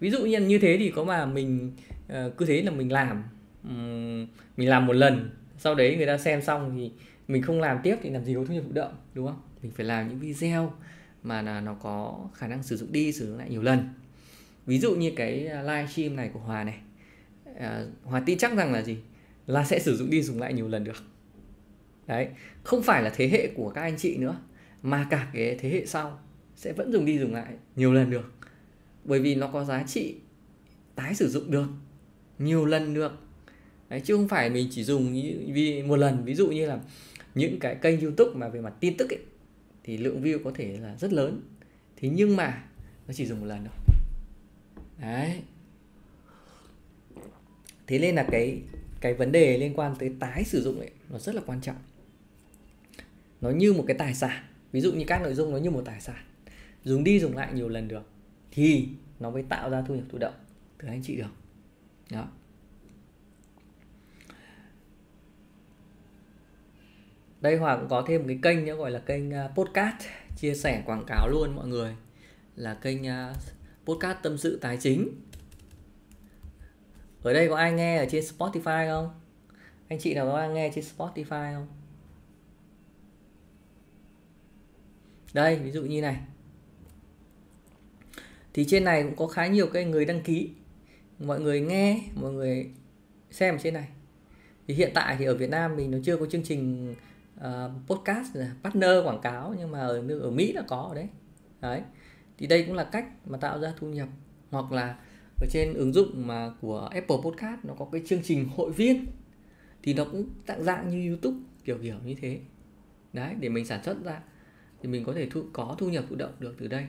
Ví 0.00 0.10
dụ 0.10 0.24
như 0.26 0.40
như 0.40 0.58
thế 0.58 0.76
thì 0.78 0.90
có 0.90 1.04
mà 1.04 1.26
mình 1.26 1.72
uh, 2.12 2.36
cứ 2.36 2.46
thế 2.46 2.62
là 2.62 2.70
mình 2.70 2.92
làm 2.92 3.22
um, 3.64 4.26
mình 4.56 4.68
làm 4.68 4.86
một 4.86 4.92
lần 4.92 5.30
sau 5.58 5.74
đấy 5.74 5.96
người 5.96 6.06
ta 6.06 6.18
xem 6.18 6.42
xong 6.42 6.72
thì 6.76 6.92
mình 7.28 7.42
không 7.42 7.60
làm 7.60 7.78
tiếp 7.82 7.96
thì 8.02 8.10
làm 8.10 8.24
gì 8.24 8.34
có 8.34 8.44
thu 8.48 8.54
nhập 8.54 8.64
thụ 8.66 8.72
động 8.72 8.96
đúng 9.14 9.26
không? 9.26 9.40
Mình 9.62 9.72
phải 9.76 9.86
làm 9.86 10.08
những 10.08 10.18
video 10.18 10.72
mà 11.24 11.42
là 11.42 11.60
nó 11.60 11.74
có 11.74 12.28
khả 12.34 12.46
năng 12.46 12.62
sử 12.62 12.76
dụng 12.76 12.92
đi 12.92 13.12
sử 13.12 13.26
dụng 13.26 13.38
lại 13.38 13.50
nhiều 13.50 13.62
lần. 13.62 13.88
Ví 14.66 14.78
dụ 14.78 14.94
như 14.94 15.12
cái 15.16 15.46
à, 15.46 15.62
live 15.62 15.86
stream 15.86 16.16
này 16.16 16.30
của 16.34 16.40
hòa 16.40 16.64
này 16.64 16.78
à, 17.58 17.86
hòa 18.02 18.22
tin 18.26 18.38
chắc 18.38 18.56
rằng 18.56 18.72
là 18.72 18.82
gì? 18.82 18.96
Là 19.46 19.64
sẽ 19.64 19.78
sử 19.78 19.96
dụng 19.96 20.10
đi 20.10 20.22
dùng 20.22 20.40
lại 20.40 20.52
nhiều 20.52 20.68
lần 20.68 20.84
được. 20.84 21.04
Đấy 22.06 22.28
không 22.62 22.82
phải 22.82 23.02
là 23.02 23.12
thế 23.16 23.28
hệ 23.28 23.48
của 23.54 23.70
các 23.70 23.80
anh 23.80 23.96
chị 23.98 24.16
nữa 24.16 24.36
mà 24.82 25.06
cả 25.10 25.30
cái 25.34 25.56
thế 25.60 25.68
hệ 25.68 25.86
sau 25.86 26.18
sẽ 26.56 26.72
vẫn 26.72 26.92
dùng 26.92 27.04
đi 27.04 27.18
dùng 27.18 27.34
lại 27.34 27.52
nhiều 27.76 27.92
lần 27.92 28.10
được. 28.10 28.32
Bởi 29.04 29.20
vì 29.20 29.34
nó 29.34 29.46
có 29.46 29.64
giá 29.64 29.82
trị 29.82 30.14
tái 30.94 31.14
sử 31.14 31.28
dụng 31.28 31.50
được 31.50 31.66
nhiều 32.38 32.66
lần 32.66 32.94
được. 32.94 33.12
Đấy, 33.88 34.00
chứ 34.04 34.16
không 34.16 34.28
phải 34.28 34.50
mình 34.50 34.68
chỉ 34.70 34.84
dùng 34.84 35.12
như, 35.12 35.38
vì 35.52 35.82
một 35.82 35.96
lần. 35.96 36.24
Ví 36.24 36.34
dụ 36.34 36.48
như 36.48 36.66
là 36.66 36.78
những 37.34 37.58
cái 37.58 37.74
kênh 37.74 38.00
youtube 38.00 38.30
mà 38.34 38.48
về 38.48 38.60
mặt 38.60 38.72
tin 38.80 38.96
tức 38.96 39.10
ấy 39.10 39.18
thì 39.84 39.96
lượng 39.96 40.22
view 40.22 40.38
có 40.44 40.52
thể 40.54 40.78
là 40.80 40.96
rất 40.96 41.12
lớn. 41.12 41.42
Thế 41.96 42.08
nhưng 42.08 42.36
mà 42.36 42.64
nó 43.06 43.14
chỉ 43.14 43.26
dùng 43.26 43.40
một 43.40 43.46
lần 43.46 43.64
thôi. 43.64 43.96
Đấy. 45.00 45.42
Thế 47.86 47.98
nên 47.98 48.14
là 48.14 48.26
cái 48.30 48.62
cái 49.00 49.14
vấn 49.14 49.32
đề 49.32 49.58
liên 49.58 49.74
quan 49.74 49.94
tới 49.98 50.12
tái 50.20 50.44
sử 50.44 50.62
dụng 50.62 50.78
ấy, 50.78 50.90
nó 51.10 51.18
rất 51.18 51.34
là 51.34 51.42
quan 51.46 51.60
trọng. 51.60 51.76
Nó 53.40 53.50
như 53.50 53.72
một 53.72 53.84
cái 53.86 53.96
tài 53.98 54.14
sản. 54.14 54.44
Ví 54.72 54.80
dụ 54.80 54.92
như 54.92 55.04
các 55.06 55.22
nội 55.22 55.34
dung 55.34 55.50
nó 55.50 55.56
như 55.56 55.70
một 55.70 55.82
tài 55.84 56.00
sản. 56.00 56.24
Dùng 56.84 57.04
đi 57.04 57.20
dùng 57.20 57.36
lại 57.36 57.52
nhiều 57.54 57.68
lần 57.68 57.88
được, 57.88 58.10
thì 58.50 58.88
nó 59.20 59.30
mới 59.30 59.42
tạo 59.42 59.70
ra 59.70 59.82
thu 59.82 59.94
nhập 59.94 60.04
thụ 60.08 60.18
động. 60.18 60.34
Từ 60.78 60.88
anh 60.88 61.02
chị 61.02 61.16
được. 61.16 61.30
Đó. 62.10 62.28
Đây 67.44 67.56
Hoàng 67.56 67.78
cũng 67.80 67.88
có 67.88 68.04
thêm 68.06 68.20
một 68.20 68.26
cái 68.28 68.38
kênh 68.42 68.64
nữa 68.64 68.74
gọi 68.74 68.90
là 68.90 68.98
kênh 68.98 69.34
à, 69.34 69.48
podcast, 69.54 69.96
chia 70.36 70.54
sẻ 70.54 70.82
quảng 70.86 71.04
cáo 71.06 71.28
luôn 71.28 71.56
mọi 71.56 71.68
người. 71.68 71.94
Là 72.56 72.74
kênh 72.74 73.06
à, 73.06 73.34
podcast 73.84 74.18
tâm 74.22 74.38
sự 74.38 74.58
tài 74.60 74.76
chính. 74.76 75.08
Ở 77.22 77.32
đây 77.32 77.48
có 77.48 77.56
ai 77.56 77.72
nghe 77.72 77.96
ở 77.96 78.06
trên 78.10 78.24
Spotify 78.24 78.90
không? 78.90 79.20
Anh 79.88 79.98
chị 79.98 80.14
nào 80.14 80.26
có 80.26 80.38
ai 80.38 80.48
nghe 80.48 80.70
trên 80.74 80.84
Spotify 80.96 81.54
không? 81.54 81.66
Đây, 85.32 85.56
ví 85.56 85.70
dụ 85.70 85.82
như 85.82 86.02
này. 86.02 86.16
Thì 88.54 88.64
trên 88.68 88.84
này 88.84 89.02
cũng 89.02 89.16
có 89.16 89.26
khá 89.26 89.46
nhiều 89.46 89.66
cái 89.66 89.84
người 89.84 90.04
đăng 90.04 90.22
ký. 90.22 90.50
Mọi 91.18 91.40
người 91.40 91.60
nghe, 91.60 92.00
mọi 92.14 92.32
người 92.32 92.70
xem 93.30 93.58
trên 93.62 93.74
này. 93.74 93.88
Thì 94.68 94.74
hiện 94.74 94.90
tại 94.94 95.16
thì 95.18 95.24
ở 95.24 95.36
Việt 95.36 95.50
Nam 95.50 95.76
mình 95.76 95.90
nó 95.90 95.98
chưa 96.04 96.16
có 96.16 96.26
chương 96.26 96.42
trình 96.42 96.94
uh, 97.40 97.72
podcast 97.86 98.36
partner 98.62 99.04
quảng 99.04 99.20
cáo 99.20 99.54
nhưng 99.58 99.70
mà 99.70 99.80
ở 99.80 100.02
ở 100.20 100.30
Mỹ 100.30 100.52
là 100.52 100.62
có 100.62 100.76
ở 100.76 100.94
đấy. 100.94 101.08
Đấy. 101.60 101.82
Thì 102.38 102.46
đây 102.46 102.64
cũng 102.66 102.74
là 102.74 102.84
cách 102.84 103.06
mà 103.26 103.38
tạo 103.38 103.60
ra 103.60 103.72
thu 103.76 103.86
nhập. 103.86 104.08
Hoặc 104.50 104.72
là 104.72 104.98
ở 105.40 105.46
trên 105.50 105.74
ứng 105.74 105.92
dụng 105.92 106.26
mà 106.26 106.50
của 106.60 106.88
Apple 106.92 107.16
Podcast 107.24 107.64
nó 107.64 107.74
có 107.74 107.88
cái 107.92 108.02
chương 108.06 108.22
trình 108.22 108.48
hội 108.56 108.72
viên. 108.72 109.06
Thì 109.82 109.94
nó 109.94 110.04
cũng 110.04 110.28
dạng 110.48 110.62
dạng 110.62 110.88
như 110.88 111.08
YouTube 111.08 111.38
kiểu 111.64 111.78
kiểu 111.82 111.96
như 112.04 112.14
thế. 112.14 112.40
Đấy 113.12 113.34
để 113.40 113.48
mình 113.48 113.66
sản 113.66 113.82
xuất 113.84 114.04
ra. 114.04 114.20
Thì 114.82 114.88
mình 114.88 115.04
có 115.04 115.12
thể 115.12 115.28
thu, 115.30 115.42
có 115.52 115.76
thu 115.78 115.88
nhập 115.88 116.04
thụ 116.10 116.16
động 116.16 116.32
được 116.38 116.54
từ 116.58 116.68
đây. 116.68 116.86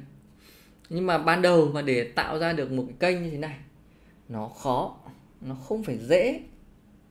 Nhưng 0.89 1.05
mà 1.05 1.17
ban 1.17 1.41
đầu 1.41 1.71
mà 1.73 1.81
để 1.81 2.11
tạo 2.15 2.39
ra 2.39 2.53
được 2.53 2.71
một 2.71 2.85
cái 2.87 2.95
kênh 2.99 3.23
như 3.23 3.29
thế 3.29 3.37
này 3.37 3.57
nó 4.29 4.47
khó 4.47 4.97
nó 5.41 5.55
không 5.55 5.83
phải 5.83 5.97
dễ 5.97 6.41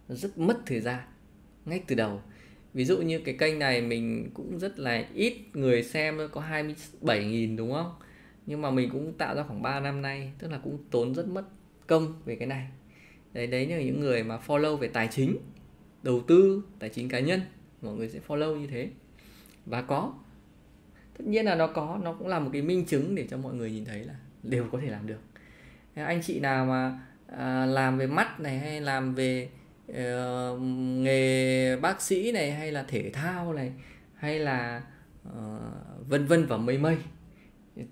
nó 0.09 0.15
rất 0.15 0.39
mất 0.39 0.59
thời 0.67 0.81
gian 0.81 1.01
ngay 1.65 1.83
từ 1.87 1.95
đầu 1.95 2.21
ví 2.75 2.85
dụ 2.85 2.99
như 2.99 3.19
cái 3.19 3.35
kênh 3.39 3.59
này 3.59 3.81
mình 3.81 4.31
cũng 4.35 4.59
rất 4.59 4.79
là 4.79 5.05
ít 5.15 5.35
người 5.53 5.83
xem 5.83 6.19
có 6.33 6.43
27.000 7.03 7.57
đúng 7.57 7.73
không? 7.73 7.93
Nhưng 8.47 8.63
mà 8.63 8.71
mình 8.71 8.91
cũng 8.91 9.13
tạo 9.13 9.35
ra 9.35 9.43
khoảng 9.43 9.63
3 9.63 9.81
năm 9.81 10.03
nay 10.03 10.33
tức 10.39 10.51
là 10.51 10.59
cũng 10.59 10.79
tốn 10.91 11.15
rất 11.15 11.29
mất 11.29 11.45
công 11.87 12.15
về 12.25 12.37
cái 12.37 12.49
này. 12.49 12.69
Đấy 13.33 13.47
đấy 13.47 13.67
là 13.67 13.83
những 13.83 14.01
người 14.01 14.23
mà 14.23 14.39
follow 14.47 14.77
về 14.77 14.89
tài 14.89 15.09
chính 15.11 15.37
đầu 16.03 16.21
tư 16.27 16.63
tài 16.79 16.91
chính 16.91 17.09
cá 17.09 17.21
nhân 17.21 17.41
mọi 17.83 17.95
người 17.95 18.09
sẽ 18.09 18.21
follow 18.29 18.57
như 18.57 18.67
thế. 18.67 18.89
Và 19.67 19.83
có. 19.83 20.15
Tất 21.19 21.25
nhiên 21.27 21.45
là 21.45 21.55
nó 21.55 21.67
có 21.67 22.01
nó 22.03 22.13
cũng 22.13 22.29
là 22.29 22.39
một 22.39 22.51
cái 22.53 22.63
minh 22.63 22.85
chứng 22.85 23.15
để 23.15 23.27
cho 23.31 23.37
mọi 23.37 23.55
người 23.55 23.71
nhìn 23.71 23.85
thấy 23.85 24.05
là 24.05 24.15
đều 24.43 24.67
có 24.73 24.79
thể 24.81 24.87
làm 24.91 25.07
được. 25.07 25.21
Anh 25.95 26.23
chị 26.23 26.41
nào 26.41 26.67
mà 26.67 27.01
à, 27.27 27.67
làm 27.67 27.99
về 27.99 28.07
mắt 28.07 28.41
này 28.41 28.59
hay 28.59 28.81
làm 28.81 29.15
về 29.15 29.49
uh, 29.91 30.61
nghề 31.03 31.77
bác 31.77 32.03
sĩ 32.03 32.33
này 32.33 32.53
hay 32.53 32.73
là 32.73 32.83
thể 32.83 33.11
thao 33.11 33.53
này 33.53 33.73
hay 34.15 34.39
là 34.39 34.83
uh, 35.29 36.09
vân 36.09 36.27
vân 36.27 36.47
và 36.47 36.57
mây 36.57 36.79
mây 36.79 36.97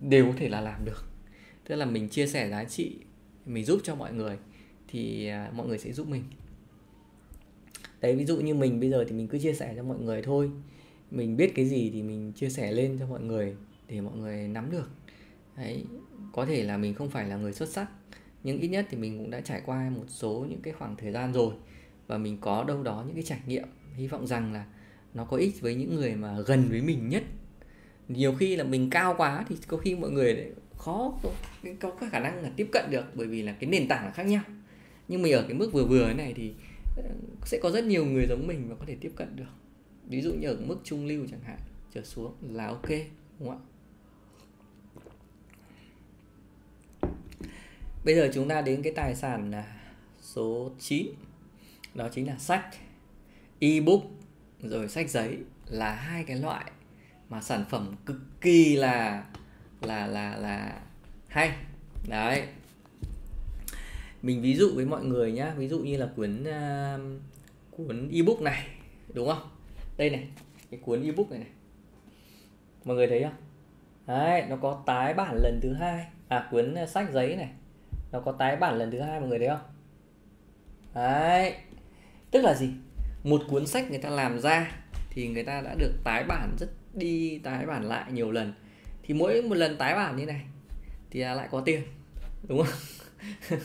đều 0.01 0.27
có 0.27 0.33
thể 0.37 0.49
là 0.49 0.61
làm 0.61 0.85
được. 0.85 1.05
Tức 1.65 1.77
là 1.77 1.85
mình 1.85 2.09
chia 2.09 2.27
sẻ 2.27 2.51
giá 2.51 2.65
trị 2.65 2.97
mình 3.47 3.65
giúp 3.65 3.81
cho 3.85 3.95
mọi 3.95 4.13
người 4.13 4.39
thì 4.89 5.31
uh, 5.49 5.55
mọi 5.55 5.67
người 5.67 5.79
sẽ 5.79 5.93
giúp 5.93 6.09
mình. 6.09 6.25
Đấy 8.01 8.17
ví 8.17 8.25
dụ 8.25 8.37
như 8.37 8.55
mình 8.55 8.81
bây 8.81 8.91
giờ 8.91 9.05
thì 9.09 9.13
mình 9.13 9.29
cứ 9.29 9.39
chia 9.39 9.53
sẻ 9.53 9.73
cho 9.77 9.83
mọi 9.83 9.99
người 9.99 10.23
thôi. 10.23 10.51
Mình 11.11 11.37
biết 11.37 11.53
cái 11.55 11.65
gì 11.65 11.91
thì 11.91 12.03
mình 12.03 12.33
chia 12.33 12.49
sẻ 12.49 12.73
lên 12.73 12.97
cho 12.99 13.07
mọi 13.07 13.21
người 13.21 13.57
để 13.89 14.01
mọi 14.01 14.17
người 14.17 14.49
nắm 14.49 14.71
được. 14.71 14.91
Đấy 15.57 15.85
có 16.33 16.47
thể 16.47 16.63
là 16.63 16.77
mình 16.77 16.95
không 16.95 17.11
phải 17.11 17.29
là 17.29 17.37
người 17.37 17.53
xuất 17.53 17.69
sắc 17.69 17.89
nhưng 18.45 18.59
ít 18.61 18.69
nhất 18.69 18.87
thì 18.91 18.97
mình 18.97 19.19
cũng 19.19 19.31
đã 19.31 19.41
trải 19.41 19.63
qua 19.67 19.91
một 19.91 20.05
số 20.09 20.47
những 20.49 20.61
cái 20.63 20.73
khoảng 20.73 20.97
thời 20.97 21.13
gian 21.13 21.33
rồi 21.33 21.55
và 22.13 22.19
mình 22.19 22.39
có 22.41 22.65
đâu 22.65 22.83
đó 22.83 23.05
những 23.07 23.15
cái 23.15 23.25
trải 23.25 23.41
nghiệm 23.47 23.65
hy 23.95 24.09
vọng 24.09 24.27
rằng 24.27 24.53
là 24.53 24.67
nó 25.15 25.25
có 25.25 25.37
ích 25.37 25.61
với 25.61 25.75
những 25.75 25.95
người 25.95 26.15
mà 26.15 26.41
gần 26.47 26.69
với 26.71 26.83
mình 26.83 27.09
nhất. 27.09 27.23
Nhiều 28.09 28.35
khi 28.35 28.57
là 28.57 28.65
mình 28.65 28.91
cao 28.91 29.15
quá 29.19 29.45
thì 29.49 29.57
có 29.67 29.77
khi 29.77 29.95
mọi 29.95 30.11
người 30.11 30.35
lại 30.35 30.51
khó 30.79 31.13
có, 31.81 31.91
có 31.91 32.09
khả 32.11 32.19
năng 32.19 32.43
là 32.43 32.51
tiếp 32.57 32.69
cận 32.73 32.91
được 32.91 33.05
bởi 33.15 33.27
vì 33.27 33.43
là 33.43 33.53
cái 33.53 33.71
nền 33.71 33.89
tảng 33.89 34.05
là 34.05 34.11
khác 34.11 34.23
nhau. 34.23 34.43
Nhưng 35.09 35.23
mình 35.23 35.33
ở 35.33 35.43
cái 35.43 35.55
mức 35.55 35.71
vừa 35.73 35.85
vừa 35.85 36.13
này 36.13 36.33
thì 36.37 36.55
ờ, 36.97 37.03
sẽ 37.45 37.59
có 37.63 37.71
rất 37.71 37.85
nhiều 37.85 38.05
người 38.05 38.27
giống 38.29 38.47
mình 38.47 38.69
và 38.69 38.75
có 38.75 38.85
thể 38.87 38.97
tiếp 39.01 39.13
cận 39.17 39.37
được. 39.37 39.53
Ví 40.09 40.23
dụ 40.23 40.35
như 40.35 40.49
ở 40.49 40.57
mức 40.67 40.77
trung 40.85 41.07
lưu 41.07 41.27
chẳng 41.31 41.43
hạn 41.43 41.59
trở 41.95 42.03
xuống 42.05 42.35
là 42.51 42.67
ok 42.67 42.89
đúng 43.39 43.49
không 43.49 43.51
ạ? 43.51 43.69
Bây 48.05 48.15
giờ 48.15 48.31
chúng 48.35 48.49
ta 48.49 48.61
đến 48.61 48.83
cái 48.83 48.93
tài 48.97 49.15
sản 49.15 49.53
số 50.21 50.71
9 50.79 51.07
đó 51.95 52.09
chính 52.13 52.27
là 52.27 52.37
sách. 52.39 52.67
Ebook 53.61 54.03
rồi 54.63 54.89
sách 54.89 55.11
giấy 55.11 55.39
là 55.67 55.95
hai 55.95 56.25
cái 56.25 56.37
loại 56.37 56.71
mà 57.29 57.41
sản 57.41 57.65
phẩm 57.71 57.95
cực 58.07 58.17
kỳ 58.41 58.77
là 58.77 59.25
là 59.81 60.07
là 60.07 60.37
là 60.37 60.81
hay. 61.29 61.51
Đấy. 62.09 62.43
Mình 64.23 64.43
ví 64.43 64.55
dụ 64.55 64.73
với 64.75 64.85
mọi 64.85 65.05
người 65.05 65.33
nhá 65.33 65.55
ví 65.57 65.69
dụ 65.69 65.79
như 65.79 65.97
là 65.97 66.09
cuốn 66.17 66.43
uh, 66.43 67.21
cuốn 67.71 68.09
ebook 68.13 68.41
này 68.41 68.69
đúng 69.15 69.29
không? 69.29 69.49
Đây 69.97 70.11
này 70.11 70.29
cái 70.71 70.81
cuốn 70.81 71.03
ebook 71.03 71.31
này 71.31 71.39
này. 71.39 71.49
Mọi 72.85 72.97
người 72.97 73.07
thấy 73.07 73.23
không? 73.23 73.37
Đấy 74.07 74.45
nó 74.49 74.57
có 74.57 74.83
tái 74.87 75.15
bản 75.15 75.37
lần 75.43 75.61
thứ 75.63 75.73
hai. 75.73 76.07
À 76.29 76.49
cuốn 76.51 76.75
à, 76.75 76.87
sách 76.87 77.11
giấy 77.13 77.37
này. 77.37 77.51
Nó 78.13 78.21
có 78.21 78.33
tái 78.33 78.57
bản 78.57 78.79
lần 78.79 78.91
thứ 78.91 79.01
hai 79.01 79.21
mọi 79.21 79.29
người 79.29 79.39
thấy 79.39 79.49
không? 79.49 79.61
Đấy 80.95 81.55
tức 82.33 82.45
là 82.45 82.55
gì? 82.55 82.69
Một 83.25 83.43
cuốn 83.49 83.67
sách 83.67 83.91
người 83.91 83.99
ta 83.99 84.11
làm 84.11 84.41
ra 84.41 84.73
thì 85.11 85.29
người 85.29 85.45
ta 85.45 85.61
đã 85.61 85.75
được 85.79 85.93
tái 86.05 86.25
bản 86.25 86.57
rất 86.59 86.69
đi, 86.95 87.39
tái 87.39 87.67
bản 87.67 87.85
lại 87.85 88.13
nhiều 88.13 88.31
lần. 88.31 88.53
Thì 89.03 89.15
mỗi 89.15 89.43
một 89.43 89.55
lần 89.55 89.77
tái 89.77 89.95
bản 89.95 90.17
như 90.17 90.27
này 90.27 90.41
thì 91.11 91.21
lại 91.21 91.49
có 91.51 91.61
tiền, 91.61 91.83
đúng 92.49 92.63
không? 92.63 92.79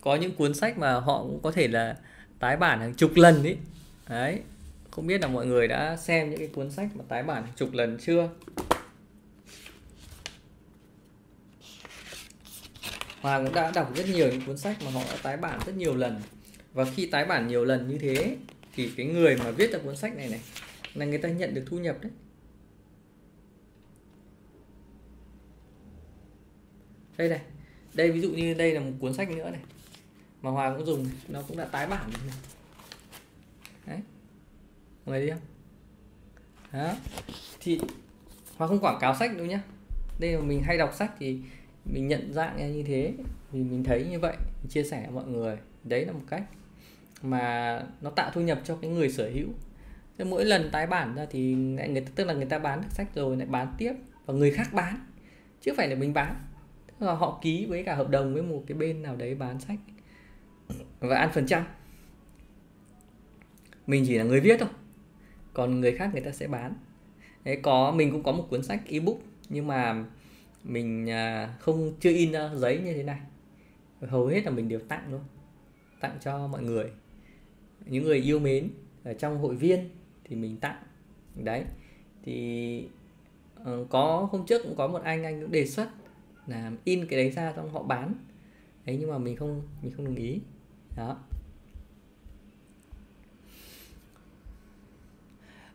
Có 0.00 0.16
những 0.16 0.34
cuốn 0.34 0.54
sách 0.54 0.78
mà 0.78 0.92
họ 0.92 1.22
cũng 1.22 1.40
có 1.42 1.52
thể 1.52 1.68
là 1.68 1.96
tái 2.38 2.56
bản 2.56 2.80
hàng 2.80 2.94
chục 2.94 3.10
lần 3.14 3.44
ý. 3.44 3.56
đấy, 4.08 4.40
không 4.90 5.06
biết 5.06 5.20
là 5.20 5.28
mọi 5.28 5.46
người 5.46 5.68
đã 5.68 5.96
xem 5.96 6.30
những 6.30 6.38
cái 6.38 6.48
cuốn 6.48 6.70
sách 6.70 6.88
mà 6.94 7.04
tái 7.08 7.22
bản 7.22 7.42
hàng 7.42 7.52
chục 7.56 7.72
lần 7.72 7.98
chưa? 8.00 8.28
Hoàng 13.20 13.44
cũng 13.44 13.54
đã 13.54 13.70
đọc 13.74 13.96
rất 13.96 14.08
nhiều 14.08 14.28
những 14.28 14.42
cuốn 14.46 14.58
sách 14.58 14.76
mà 14.84 14.90
họ 14.90 15.00
đã 15.10 15.16
tái 15.22 15.36
bản 15.36 15.60
rất 15.66 15.76
nhiều 15.76 15.96
lần 15.96 16.20
và 16.72 16.84
khi 16.84 17.06
tái 17.06 17.24
bản 17.24 17.48
nhiều 17.48 17.64
lần 17.64 17.88
như 17.88 17.98
thế, 17.98 18.36
thì 18.74 18.90
cái 18.96 19.06
người 19.06 19.36
mà 19.36 19.50
viết 19.50 19.72
ra 19.72 19.78
cuốn 19.78 19.96
sách 19.96 20.16
này 20.16 20.28
này, 20.28 20.40
là 20.94 21.06
người 21.06 21.18
ta 21.18 21.28
nhận 21.28 21.54
được 21.54 21.64
thu 21.66 21.78
nhập 21.78 21.96
đấy. 22.02 22.12
Đây 27.16 27.28
này, 27.28 27.40
đây 27.94 28.10
ví 28.10 28.20
dụ 28.20 28.30
như 28.30 28.54
đây 28.54 28.72
là 28.72 28.80
một 28.80 28.92
cuốn 29.00 29.14
sách 29.14 29.30
nữa 29.30 29.50
này, 29.50 29.60
mà 30.42 30.50
hòa 30.50 30.74
cũng 30.76 30.86
dùng 30.86 31.06
nó 31.28 31.42
cũng 31.48 31.56
đã 31.56 31.64
tái 31.64 31.86
bản 31.86 32.10
rồi 32.10 32.22
này. 32.26 32.36
Đấy 33.86 33.98
người 35.06 35.26
đi 35.26 35.30
không? 35.30 35.40
Đó, 36.72 36.96
thì 37.60 37.80
hòa 38.56 38.68
không 38.68 38.80
quảng 38.80 38.98
cáo 39.00 39.16
sách 39.18 39.36
đâu 39.36 39.46
nhá. 39.46 39.62
Đây 40.18 40.32
là 40.32 40.40
mình 40.40 40.62
hay 40.62 40.78
đọc 40.78 40.94
sách 40.94 41.12
thì 41.18 41.38
mình 41.84 42.08
nhận 42.08 42.32
dạng 42.32 42.72
như 42.72 42.82
thế 42.82 43.14
vì 43.52 43.62
mình 43.62 43.84
thấy 43.84 44.06
như 44.10 44.20
vậy, 44.20 44.36
mình 44.62 44.70
chia 44.70 44.84
sẻ 44.84 45.00
với 45.00 45.10
mọi 45.10 45.26
người. 45.26 45.56
Đấy 45.84 46.06
là 46.06 46.12
một 46.12 46.24
cách 46.28 46.42
mà 47.22 47.82
nó 48.00 48.10
tạo 48.10 48.30
thu 48.34 48.40
nhập 48.40 48.60
cho 48.64 48.76
cái 48.76 48.90
người 48.90 49.10
sở 49.10 49.30
hữu. 49.34 49.48
Thế 50.18 50.24
mỗi 50.24 50.44
lần 50.44 50.70
tái 50.72 50.86
bản 50.86 51.14
ra 51.14 51.26
thì 51.30 51.54
người 51.54 52.00
ta 52.00 52.12
tức 52.14 52.24
là 52.24 52.34
người 52.34 52.46
ta 52.46 52.58
bán 52.58 52.80
được 52.80 52.88
sách 52.90 53.14
rồi 53.14 53.36
lại 53.36 53.46
bán 53.46 53.74
tiếp 53.78 53.92
và 54.26 54.34
người 54.34 54.50
khác 54.50 54.68
bán 54.72 54.98
chứ 55.60 55.72
phải 55.76 55.88
là 55.88 55.94
mình 55.94 56.12
bán. 56.12 56.34
Tức 56.86 57.06
là 57.06 57.12
họ 57.12 57.38
ký 57.42 57.66
với 57.66 57.84
cả 57.84 57.94
hợp 57.94 58.10
đồng 58.10 58.34
với 58.34 58.42
một 58.42 58.64
cái 58.66 58.78
bên 58.78 59.02
nào 59.02 59.16
đấy 59.16 59.34
bán 59.34 59.60
sách. 59.60 59.78
Và 61.00 61.16
ăn 61.16 61.30
phần 61.32 61.46
trăm. 61.46 61.64
Mình 63.86 64.04
chỉ 64.06 64.18
là 64.18 64.24
người 64.24 64.40
viết 64.40 64.56
thôi 64.60 64.68
còn 65.52 65.80
người 65.80 65.92
khác 65.92 66.10
người 66.12 66.22
ta 66.22 66.30
sẽ 66.30 66.46
bán. 66.46 66.74
Đấy 67.44 67.58
có 67.62 67.92
mình 67.92 68.10
cũng 68.12 68.22
có 68.22 68.32
một 68.32 68.46
cuốn 68.50 68.62
sách 68.62 68.80
ebook 68.86 69.16
nhưng 69.48 69.66
mà 69.66 70.04
mình 70.64 71.10
à, 71.10 71.54
không 71.60 71.92
chưa 72.00 72.10
in 72.10 72.32
ra 72.32 72.50
giấy 72.54 72.80
như 72.84 72.94
thế 72.94 73.02
này. 73.02 73.20
Hầu 74.00 74.26
hết 74.26 74.44
là 74.44 74.50
mình 74.50 74.68
đều 74.68 74.80
tặng 74.80 75.04
luôn, 75.10 75.20
tặng 76.00 76.16
cho 76.20 76.46
mọi 76.46 76.62
người 76.62 76.90
những 77.86 78.04
người 78.04 78.18
yêu 78.18 78.38
mến 78.38 78.70
ở 79.04 79.14
trong 79.14 79.38
hội 79.38 79.56
viên 79.56 79.88
thì 80.24 80.36
mình 80.36 80.56
tặng. 80.56 80.82
Đấy 81.34 81.64
thì 82.22 82.86
ờ, 83.54 83.86
có 83.90 84.28
hôm 84.32 84.46
trước 84.46 84.62
cũng 84.62 84.76
có 84.76 84.88
một 84.88 85.02
anh 85.02 85.24
anh 85.24 85.40
cũng 85.40 85.50
đề 85.50 85.66
xuất 85.66 85.88
là 86.46 86.72
in 86.84 87.06
cái 87.06 87.18
đấy 87.18 87.30
ra 87.30 87.52
xong 87.56 87.70
họ 87.70 87.82
bán. 87.82 88.14
Đấy 88.84 88.96
nhưng 89.00 89.10
mà 89.10 89.18
mình 89.18 89.36
không 89.36 89.62
mình 89.82 89.92
không 89.96 90.04
đồng 90.04 90.16
ý. 90.16 90.40
Đó. 90.96 91.18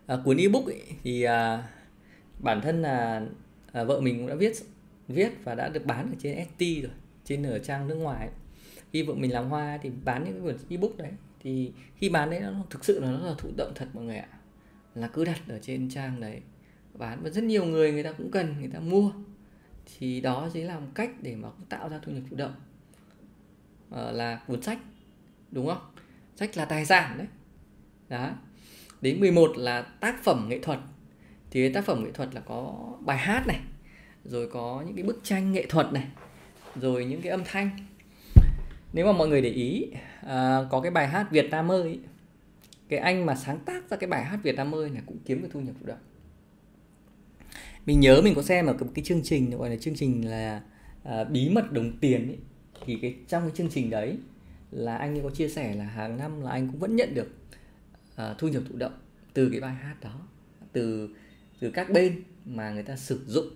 À, 0.08 0.18
cuốn 0.26 0.38
ebook 0.38 0.66
ấy, 0.66 0.82
thì 1.04 1.24
à, 1.24 1.68
bản 2.40 2.62
thân 2.62 2.82
là 2.82 3.28
à, 3.72 3.84
vợ 3.84 4.02
mình 4.02 4.18
cũng 4.18 4.28
đã 4.28 4.36
viết 4.36 4.54
viết 5.08 5.30
và 5.44 5.56
đã 5.56 5.70
được 5.70 5.86
bán 5.86 6.12
ở 6.12 6.16
trên 6.20 6.46
ST 6.46 6.60
rồi 6.60 6.92
trên 7.26 7.44
ở 7.44 7.60
trang 7.60 7.88
nước 7.88 7.96
ngoài 7.96 8.30
khi 8.92 9.04
vợ 9.04 9.14
mình 9.14 9.34
làm 9.34 9.50
hoa 9.50 9.80
thì 9.82 9.92
bán 10.04 10.24
những 10.24 10.34
cái 10.34 10.42
cuốn 10.42 10.70
ebook 10.70 10.98
đấy 10.98 11.12
thì 11.48 11.72
khi 11.96 12.10
bán 12.10 12.30
đấy 12.30 12.40
nó 12.40 12.52
thực 12.70 12.86
sự 12.86 13.00
là 13.00 13.12
nó 13.12 13.18
là 13.28 13.36
thụ 13.38 13.50
động 13.58 13.72
thật 13.76 13.88
mọi 13.94 14.04
người 14.04 14.18
ạ. 14.18 14.28
Là 14.96 15.08
cứ 15.08 15.26
đặt 15.26 15.42
ở 15.48 15.60
trên 15.62 15.90
trang 15.90 16.20
đấy. 16.20 16.42
Bán 16.94 17.20
và 17.24 17.30
rất 17.30 17.44
nhiều 17.44 17.66
người 17.66 17.92
người 17.92 18.04
ta 18.04 18.12
cũng 18.12 18.32
cần 18.32 18.56
người 18.60 18.70
ta 18.74 18.80
mua. 18.80 19.12
Thì 19.86 20.22
đó 20.22 20.50
chính 20.54 20.68
là 20.68 20.80
một 20.80 20.88
cách 20.96 21.12
để 21.22 21.36
mà 21.36 21.50
tạo 21.70 21.90
ra 21.90 22.00
thu 22.02 22.12
nhập 22.12 22.24
thụ 22.30 22.36
động. 22.36 22.54
À, 23.92 24.12
là 24.12 24.44
cuốn 24.48 24.62
sách 24.62 24.80
đúng 25.52 25.68
không? 25.68 25.92
Sách 26.36 26.58
là 26.58 26.66
tài 26.66 26.86
sản 26.86 27.18
đấy. 27.18 27.28
Đó. 28.10 28.32
Đến 29.02 29.20
11 29.20 29.58
là 29.58 29.82
tác 29.82 30.24
phẩm 30.24 30.46
nghệ 30.50 30.60
thuật. 30.60 30.80
Thì 31.52 31.74
tác 31.74 31.86
phẩm 31.86 32.04
nghệ 32.04 32.12
thuật 32.12 32.36
là 32.36 32.42
có 32.42 32.92
bài 33.00 33.18
hát 33.18 33.48
này 33.48 33.60
rồi 34.26 34.50
có 34.50 34.84
những 34.88 34.96
cái 34.96 35.04
bức 35.04 35.20
tranh 35.24 35.52
nghệ 35.52 35.66
thuật 35.70 35.94
này 35.94 36.08
rồi 36.76 37.06
những 37.06 37.22
cái 37.22 37.32
âm 37.32 37.44
thanh 37.46 37.70
nếu 38.94 39.06
mà 39.06 39.12
mọi 39.12 39.28
người 39.28 39.42
để 39.42 39.50
ý 39.50 39.92
à, 40.22 40.60
có 40.72 40.82
cái 40.82 40.92
bài 40.92 41.08
hát 41.08 41.28
Việt 41.32 41.50
Nam 41.52 41.72
ơi 41.72 42.00
cái 42.90 43.00
anh 43.00 43.26
mà 43.26 43.36
sáng 43.36 43.60
tác 43.60 43.90
ra 43.90 43.98
cái 43.98 44.10
bài 44.10 44.24
hát 44.24 44.40
Việt 44.44 44.56
Nam 44.56 44.76
ơi 44.76 44.90
này 44.90 45.04
cũng 45.06 45.18
kiếm 45.26 45.42
được 45.42 45.48
thu 45.52 45.60
nhập 45.60 45.76
thụ 45.80 45.86
động 45.86 45.98
mình 47.86 48.00
nhớ 48.00 48.22
mình 48.24 48.36
có 48.36 48.42
xem 48.42 48.66
ở 48.66 48.76
cái 48.96 49.06
chương 49.06 49.24
trình 49.24 49.58
gọi 49.58 49.70
là 49.70 49.76
chương 49.76 49.96
trình 49.96 50.30
là 50.30 50.62
à, 51.04 51.24
bí 51.24 51.50
mật 51.50 51.72
đồng 51.72 51.98
tiền 51.98 52.28
ấy. 52.28 52.38
thì 52.86 52.98
cái 53.02 53.16
trong 53.28 53.42
cái 53.42 53.52
chương 53.56 53.70
trình 53.70 53.90
đấy 53.90 54.18
là 54.72 54.98
anh 54.98 55.16
ấy 55.16 55.22
có 55.24 55.30
chia 55.30 55.50
sẻ 55.50 55.76
là 55.76 55.84
hàng 55.84 56.18
năm 56.18 56.42
là 56.42 56.52
anh 56.52 56.68
cũng 56.68 56.80
vẫn 56.80 56.96
nhận 56.96 57.14
được 57.14 57.28
à, 58.16 58.36
thu 58.38 58.48
nhập 58.48 58.64
thụ 58.70 58.78
động 58.78 58.94
từ 59.34 59.50
cái 59.50 59.62
bài 59.62 59.74
hát 59.74 59.96
đó 60.02 60.28
từ 60.74 61.10
từ 61.60 61.72
các 61.72 61.90
bên 61.90 62.24
mà 62.46 62.72
người 62.72 62.84
ta 62.84 62.96
sử 62.96 63.24
dụng 63.28 63.48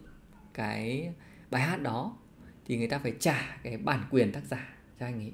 cái 0.54 1.14
bài 1.52 1.62
hát 1.62 1.82
đó 1.82 2.18
thì 2.66 2.78
người 2.78 2.88
ta 2.88 3.00
phải 3.00 3.14
trả 3.20 3.60
cái 3.64 3.78
bản 3.78 4.04
quyền 4.12 4.32
tác 4.32 4.42
giả 4.50 4.76
anh 5.02 5.20
ấy. 5.20 5.34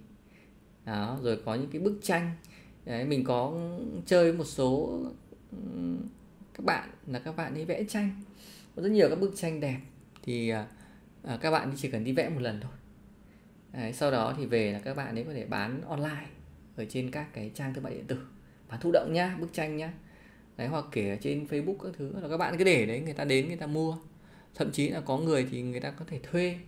Đó 0.86 1.20
rồi 1.24 1.42
có 1.46 1.56
những 1.56 1.70
cái 1.72 1.82
bức 1.82 2.00
tranh. 2.02 2.32
Đấy 2.86 3.06
mình 3.06 3.24
có 3.24 3.70
chơi 4.06 4.34
một 4.34 4.44
số 4.44 5.00
các 6.54 6.66
bạn 6.66 6.90
là 7.08 7.20
các 7.20 7.36
bạn 7.36 7.54
ấy 7.54 7.66
vẽ 7.66 7.84
tranh. 7.84 8.22
Có 8.76 8.82
rất 8.82 8.90
nhiều 8.90 9.10
các 9.10 9.20
bức 9.20 9.34
tranh 9.36 9.60
đẹp. 9.60 9.80
Thì 10.24 10.50
à, 10.50 10.68
à 11.24 11.38
các 11.42 11.52
bạn 11.52 11.74
chỉ 11.78 11.92
cần 11.92 12.04
đi 12.04 12.12
vẽ 12.12 12.30
một 12.30 12.42
lần 12.42 12.60
thôi. 12.62 12.72
Đấy, 13.74 13.94
sau 13.94 14.12
đó 14.12 14.34
thì 14.38 14.46
về 14.46 14.72
là 14.72 14.80
các 14.80 14.98
bạn 14.98 15.16
ấy 15.16 15.24
có 15.24 15.34
thể 15.34 15.46
bán 15.46 15.82
online 15.82 16.26
ở 16.76 16.86
trên 16.90 17.12
các 17.12 17.34
cái 17.34 17.52
trang 17.54 17.74
thương 17.74 17.84
mại 17.84 17.94
điện 17.94 18.08
tử. 18.08 18.18
Bán 18.70 18.80
thụ 18.80 18.92
động 18.94 19.14
nhá 19.14 19.38
bức 19.40 19.54
tranh 19.54 19.78
nhá. 19.78 19.94
Đấy 20.58 20.68
hoặc 20.68 20.86
kể 20.92 21.18
trên 21.22 21.48
facebook 21.50 21.78
các 21.78 21.94
thứ. 21.98 22.14
Là 22.22 22.30
các 22.30 22.38
bạn 22.38 22.58
cứ 22.58 22.64
để 22.64 22.86
đấy 22.86 23.00
người 23.00 23.14
ta 23.14 23.26
đến 23.26 23.48
người 23.48 23.58
ta 23.58 23.68
mua. 23.68 23.98
Thậm 24.56 24.72
chí 24.72 24.90
là 24.90 25.02
có 25.02 25.18
người 25.18 25.48
thì 25.52 25.62
người 25.62 25.80
ta 25.80 25.92
có 25.92 26.06
thể 26.08 26.20
thuê 26.24 26.60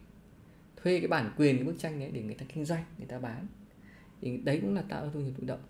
thuê 0.83 0.99
cái 0.99 1.07
bản 1.07 1.31
quyền 1.37 1.57
cái 1.57 1.65
bức 1.65 1.79
tranh 1.79 1.99
đấy 1.99 2.09
để 2.13 2.21
người 2.21 2.35
ta 2.35 2.45
kinh 2.53 2.65
doanh 2.65 2.83
người 2.97 3.07
ta 3.07 3.19
bán. 3.19 3.47
Thì 4.21 4.37
đấy 4.37 4.59
cũng 4.61 4.75
là 4.75 4.81
tạo 4.81 5.03
ra 5.03 5.09
thu 5.13 5.19
nhập 5.19 5.33
thụ 5.37 5.47
động. 5.47 5.63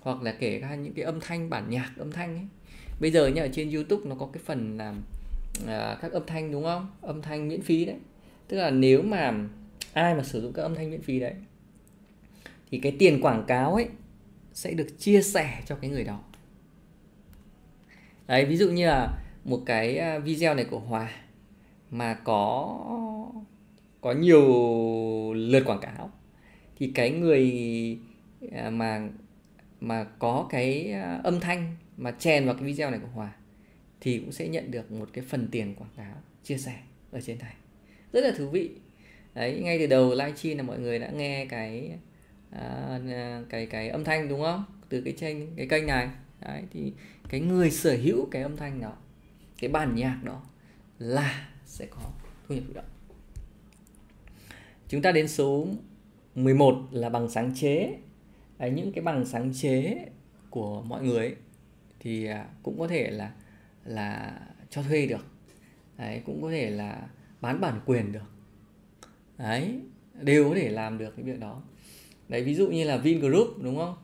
Hoặc 0.00 0.22
là 0.22 0.32
kể 0.32 0.58
ra 0.58 0.74
những 0.74 0.94
cái 0.94 1.04
âm 1.04 1.20
thanh 1.20 1.50
bản 1.50 1.70
nhạc 1.70 1.92
âm 1.96 2.12
thanh 2.12 2.36
ấy. 2.36 2.46
Bây 3.00 3.10
giờ 3.10 3.26
nhá 3.26 3.42
ở 3.42 3.48
trên 3.52 3.70
youtube 3.70 4.08
nó 4.08 4.14
có 4.14 4.28
cái 4.32 4.42
phần 4.46 4.76
làm 4.78 5.02
à, 5.66 5.98
các 6.00 6.12
âm 6.12 6.22
thanh 6.26 6.52
đúng 6.52 6.64
không? 6.64 6.90
Âm 7.00 7.22
thanh 7.22 7.48
miễn 7.48 7.62
phí 7.62 7.84
đấy. 7.84 7.96
Tức 8.48 8.56
là 8.56 8.70
nếu 8.70 9.02
mà 9.02 9.48
ai 9.92 10.14
mà 10.14 10.22
sử 10.22 10.42
dụng 10.42 10.52
các 10.52 10.62
âm 10.62 10.74
thanh 10.74 10.90
miễn 10.90 11.02
phí 11.02 11.20
đấy 11.20 11.34
thì 12.70 12.78
cái 12.78 12.96
tiền 12.98 13.20
quảng 13.20 13.44
cáo 13.46 13.74
ấy 13.74 13.88
sẽ 14.54 14.74
được 14.74 14.86
chia 14.98 15.22
sẻ 15.22 15.62
cho 15.66 15.74
cái 15.74 15.90
người 15.90 16.04
đó. 16.04 16.20
Đấy 18.26 18.44
ví 18.44 18.56
dụ 18.56 18.70
như 18.70 18.86
là 18.86 19.18
một 19.44 19.62
cái 19.66 19.98
à, 19.98 20.18
video 20.18 20.54
này 20.54 20.64
của 20.64 20.78
hòa 20.78 21.12
mà 21.90 22.14
có 22.14 22.80
có 24.04 24.12
nhiều 24.12 24.44
lượt 25.34 25.62
quảng 25.66 25.80
cáo 25.80 26.10
thì 26.76 26.92
cái 26.94 27.10
người 27.10 27.52
à, 28.52 28.70
mà 28.70 29.08
mà 29.80 30.04
có 30.04 30.46
cái 30.50 30.92
à, 30.92 31.20
âm 31.24 31.40
thanh 31.40 31.76
mà 31.96 32.10
chèn 32.10 32.46
vào 32.46 32.54
cái 32.54 32.64
video 32.64 32.90
này 32.90 33.00
của 33.02 33.08
Hòa 33.14 33.32
thì 34.00 34.18
cũng 34.18 34.32
sẽ 34.32 34.48
nhận 34.48 34.70
được 34.70 34.92
một 34.92 35.08
cái 35.12 35.24
phần 35.28 35.48
tiền 35.50 35.74
quảng 35.74 35.90
cáo 35.96 36.14
chia 36.42 36.56
sẻ 36.58 36.76
ở 37.10 37.20
trên 37.20 37.38
này. 37.38 37.54
Rất 38.12 38.24
là 38.24 38.32
thú 38.38 38.48
vị. 38.48 38.70
Đấy 39.34 39.60
ngay 39.64 39.78
từ 39.78 39.86
đầu 39.86 40.10
livestream 40.10 40.56
là 40.56 40.62
mọi 40.62 40.78
người 40.78 40.98
đã 40.98 41.10
nghe 41.10 41.46
cái 41.46 41.98
à, 42.50 42.98
à, 43.10 43.42
cái 43.48 43.66
cái 43.66 43.88
âm 43.88 44.04
thanh 44.04 44.28
đúng 44.28 44.42
không? 44.42 44.64
Từ 44.88 45.00
cái 45.00 45.12
kênh 45.12 45.56
cái 45.56 45.66
kênh 45.68 45.86
này. 45.86 46.08
Đấy 46.40 46.62
thì 46.72 46.92
cái 47.28 47.40
người 47.40 47.70
sở 47.70 47.96
hữu 47.96 48.28
cái 48.30 48.42
âm 48.42 48.56
thanh 48.56 48.80
đó 48.80 48.92
cái 49.58 49.70
bản 49.70 49.94
nhạc 49.94 50.20
đó 50.24 50.42
là 50.98 51.48
sẽ 51.66 51.86
có 51.86 52.00
thu 52.48 52.54
nhập 52.54 52.64
thụ 52.68 52.74
động 52.74 52.93
chúng 54.94 55.02
ta 55.02 55.12
đến 55.12 55.28
số 55.28 55.66
11 56.34 56.76
là 56.90 57.08
bằng 57.08 57.28
sáng 57.28 57.52
chế. 57.54 57.94
Đấy, 58.58 58.70
những 58.70 58.92
cái 58.92 59.04
bằng 59.04 59.24
sáng 59.24 59.52
chế 59.54 60.06
của 60.50 60.82
mọi 60.82 61.02
người 61.02 61.18
ấy, 61.18 61.34
thì 62.00 62.26
à, 62.26 62.46
cũng 62.62 62.78
có 62.78 62.88
thể 62.88 63.10
là 63.10 63.32
là 63.84 64.40
cho 64.70 64.82
thuê 64.82 65.06
được. 65.06 65.26
Đấy, 65.98 66.22
cũng 66.26 66.42
có 66.42 66.50
thể 66.50 66.70
là 66.70 67.08
bán 67.40 67.60
bản 67.60 67.80
quyền 67.86 68.12
được. 68.12 68.32
Đấy, 69.38 69.80
đều 70.20 70.48
có 70.48 70.54
thể 70.54 70.68
làm 70.68 70.98
được 70.98 71.16
cái 71.16 71.24
việc 71.24 71.40
đó. 71.40 71.62
Đấy, 72.28 72.42
ví 72.42 72.54
dụ 72.54 72.68
như 72.68 72.84
là 72.84 72.96
Vingroup 72.96 73.62
đúng 73.62 73.76
không? 73.76 73.94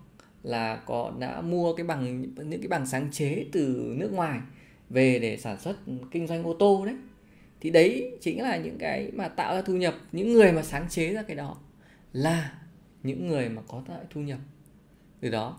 Là 0.43 0.77
có 0.77 1.13
đã 1.19 1.41
mua 1.41 1.75
cái 1.75 1.87
bằng 1.87 2.23
những 2.23 2.61
cái 2.61 2.69
bằng 2.69 2.87
sáng 2.87 3.09
chế 3.13 3.47
từ 3.53 3.95
nước 3.97 4.13
ngoài 4.13 4.41
về 4.89 5.19
để 5.19 5.37
sản 5.37 5.61
xuất 5.61 5.77
kinh 6.11 6.27
doanh 6.27 6.45
ô 6.45 6.55
tô 6.59 6.87
đấy 6.87 6.95
thì 7.61 7.71
đấy 7.71 8.19
chính 8.21 8.43
là 8.43 8.57
những 8.57 8.79
cái 8.79 9.11
mà 9.15 9.29
tạo 9.29 9.55
ra 9.55 9.63
thu 9.63 9.77
nhập. 9.77 9.95
Những 10.13 10.33
người 10.33 10.53
mà 10.53 10.63
sáng 10.63 10.87
chế 10.89 11.13
ra 11.13 11.23
cái 11.23 11.37
đó 11.37 11.57
là 12.13 12.59
những 13.03 13.29
người 13.29 13.49
mà 13.49 13.63
có 13.69 13.83
tạo 13.89 14.01
thu 14.11 14.21
nhập 14.21 14.39
từ 15.21 15.31
đó. 15.31 15.59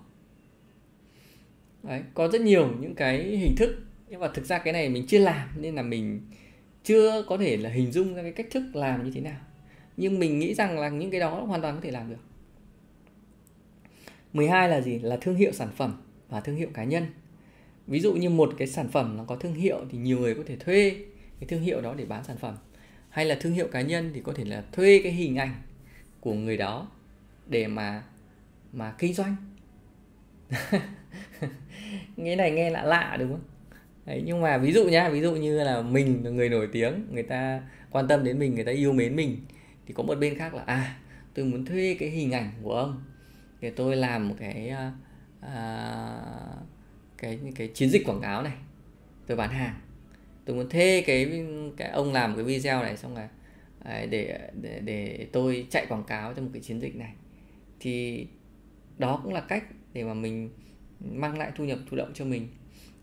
Đấy, 1.83 2.01
có 2.13 2.27
rất 2.27 2.41
nhiều 2.41 2.73
những 2.79 2.95
cái 2.95 3.23
hình 3.23 3.55
thức. 3.57 3.75
Nhưng 4.09 4.19
mà 4.19 4.27
thực 4.33 4.45
ra 4.45 4.59
cái 4.59 4.73
này 4.73 4.89
mình 4.89 5.07
chưa 5.07 5.19
làm, 5.19 5.49
nên 5.61 5.75
là 5.75 5.81
mình 5.81 6.21
chưa 6.83 7.23
có 7.27 7.37
thể 7.37 7.57
là 7.57 7.69
hình 7.69 7.91
dung 7.91 8.13
ra 8.15 8.21
cái 8.21 8.31
cách 8.31 8.47
thức 8.51 8.63
làm 8.73 9.05
như 9.05 9.11
thế 9.15 9.21
nào. 9.21 9.39
Nhưng 9.97 10.19
mình 10.19 10.39
nghĩ 10.39 10.53
rằng 10.53 10.79
là 10.79 10.89
những 10.89 11.11
cái 11.11 11.19
đó 11.19 11.43
hoàn 11.43 11.61
toàn 11.61 11.75
có 11.75 11.81
thể 11.81 11.91
làm 11.91 12.09
được. 12.09 12.21
12 14.33 14.69
là 14.69 14.81
gì? 14.81 14.99
Là 14.99 15.17
thương 15.21 15.35
hiệu 15.35 15.51
sản 15.51 15.69
phẩm 15.75 16.01
và 16.29 16.39
thương 16.41 16.55
hiệu 16.55 16.69
cá 16.73 16.83
nhân. 16.83 17.05
Ví 17.87 17.99
dụ 17.99 18.13
như 18.13 18.29
một 18.29 18.53
cái 18.57 18.67
sản 18.67 18.87
phẩm 18.87 19.17
nó 19.17 19.23
có 19.23 19.35
thương 19.35 19.53
hiệu 19.53 19.85
thì 19.89 19.97
nhiều 19.97 20.19
người 20.19 20.35
có 20.35 20.43
thể 20.45 20.55
thuê 20.55 21.05
cái 21.41 21.47
thương 21.47 21.61
hiệu 21.61 21.81
đó 21.81 21.93
để 21.97 22.05
bán 22.05 22.23
sản 22.23 22.37
phẩm. 22.37 22.55
Hay 23.09 23.25
là 23.25 23.37
thương 23.39 23.53
hiệu 23.53 23.67
cá 23.71 23.81
nhân 23.81 24.11
thì 24.13 24.21
có 24.21 24.33
thể 24.33 24.45
là 24.45 24.63
thuê 24.71 25.01
cái 25.03 25.11
hình 25.11 25.35
ảnh 25.35 25.53
của 26.19 26.33
người 26.33 26.57
đó 26.57 26.87
để 27.47 27.67
mà 27.67 28.03
mà 28.73 28.93
kinh 28.97 29.13
doanh. 29.13 29.35
Nghe 32.17 32.35
này 32.35 32.51
nghe 32.51 32.69
lạ 32.69 32.83
lạ 32.83 33.17
đúng 33.19 33.31
không? 33.31 33.43
Đấy, 34.05 34.23
nhưng 34.25 34.41
mà 34.41 34.57
ví 34.57 34.73
dụ 34.73 34.89
nhá 34.89 35.09
ví 35.09 35.21
dụ 35.21 35.35
như 35.35 35.63
là 35.63 35.81
mình 35.81 36.21
là 36.23 36.29
người 36.29 36.49
nổi 36.49 36.69
tiếng 36.71 37.05
người 37.11 37.23
ta 37.23 37.61
quan 37.91 38.07
tâm 38.07 38.23
đến 38.23 38.39
mình 38.39 38.55
người 38.55 38.63
ta 38.63 38.71
yêu 38.71 38.93
mến 38.93 39.15
mình 39.15 39.37
thì 39.87 39.93
có 39.93 40.03
một 40.03 40.15
bên 40.19 40.37
khác 40.37 40.53
là 40.53 40.63
à 40.65 40.97
tôi 41.33 41.45
muốn 41.45 41.65
thuê 41.65 41.95
cái 41.99 42.09
hình 42.09 42.31
ảnh 42.31 42.51
của 42.63 42.75
ông 42.75 43.03
để 43.59 43.69
tôi 43.69 43.95
làm 43.95 44.29
một 44.29 44.35
cái 44.39 44.73
à, 45.41 46.21
cái 47.17 47.39
cái 47.55 47.67
chiến 47.67 47.89
dịch 47.89 48.05
quảng 48.05 48.21
cáo 48.21 48.43
này. 48.43 48.53
Tôi 49.27 49.37
bán 49.37 49.49
hàng 49.49 49.75
tôi 50.45 50.55
muốn 50.55 50.69
thuê 50.69 51.01
cái 51.01 51.45
cái 51.77 51.89
ông 51.89 52.13
làm 52.13 52.35
cái 52.35 52.43
video 52.43 52.81
này 52.81 52.97
xong 52.97 53.15
rồi 53.15 53.25
à, 53.83 54.05
để 54.09 54.39
để 54.61 54.79
để 54.79 55.27
tôi 55.31 55.67
chạy 55.69 55.85
quảng 55.89 56.03
cáo 56.03 56.33
cho 56.33 56.41
một 56.41 56.49
cái 56.53 56.61
chiến 56.61 56.81
dịch 56.81 56.95
này. 56.95 57.13
Thì 57.79 58.27
đó 58.97 59.21
cũng 59.23 59.33
là 59.33 59.41
cách 59.41 59.63
để 59.93 60.03
mà 60.03 60.13
mình 60.13 60.49
mang 60.99 61.37
lại 61.37 61.51
thu 61.55 61.65
nhập 61.65 61.79
thụ 61.89 61.97
động 61.97 62.11
cho 62.13 62.25
mình. 62.25 62.47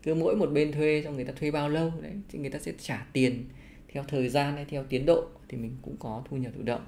Cứ 0.03 0.15
mỗi 0.15 0.35
một 0.35 0.45
bên 0.45 0.71
thuê 0.71 1.01
xong 1.05 1.15
người 1.15 1.25
ta 1.25 1.33
thuê 1.35 1.51
bao 1.51 1.69
lâu, 1.69 1.93
đấy, 2.01 2.13
thì 2.29 2.39
người 2.39 2.49
ta 2.49 2.59
sẽ 2.59 2.73
trả 2.79 3.05
tiền 3.13 3.45
theo 3.93 4.03
thời 4.03 4.29
gian 4.29 4.55
hay 4.55 4.65
theo 4.65 4.83
tiến 4.83 5.05
độ 5.05 5.27
thì 5.47 5.57
mình 5.57 5.75
cũng 5.81 5.97
có 5.99 6.23
thu 6.29 6.37
nhập 6.37 6.51
thụ 6.57 6.63
động. 6.63 6.85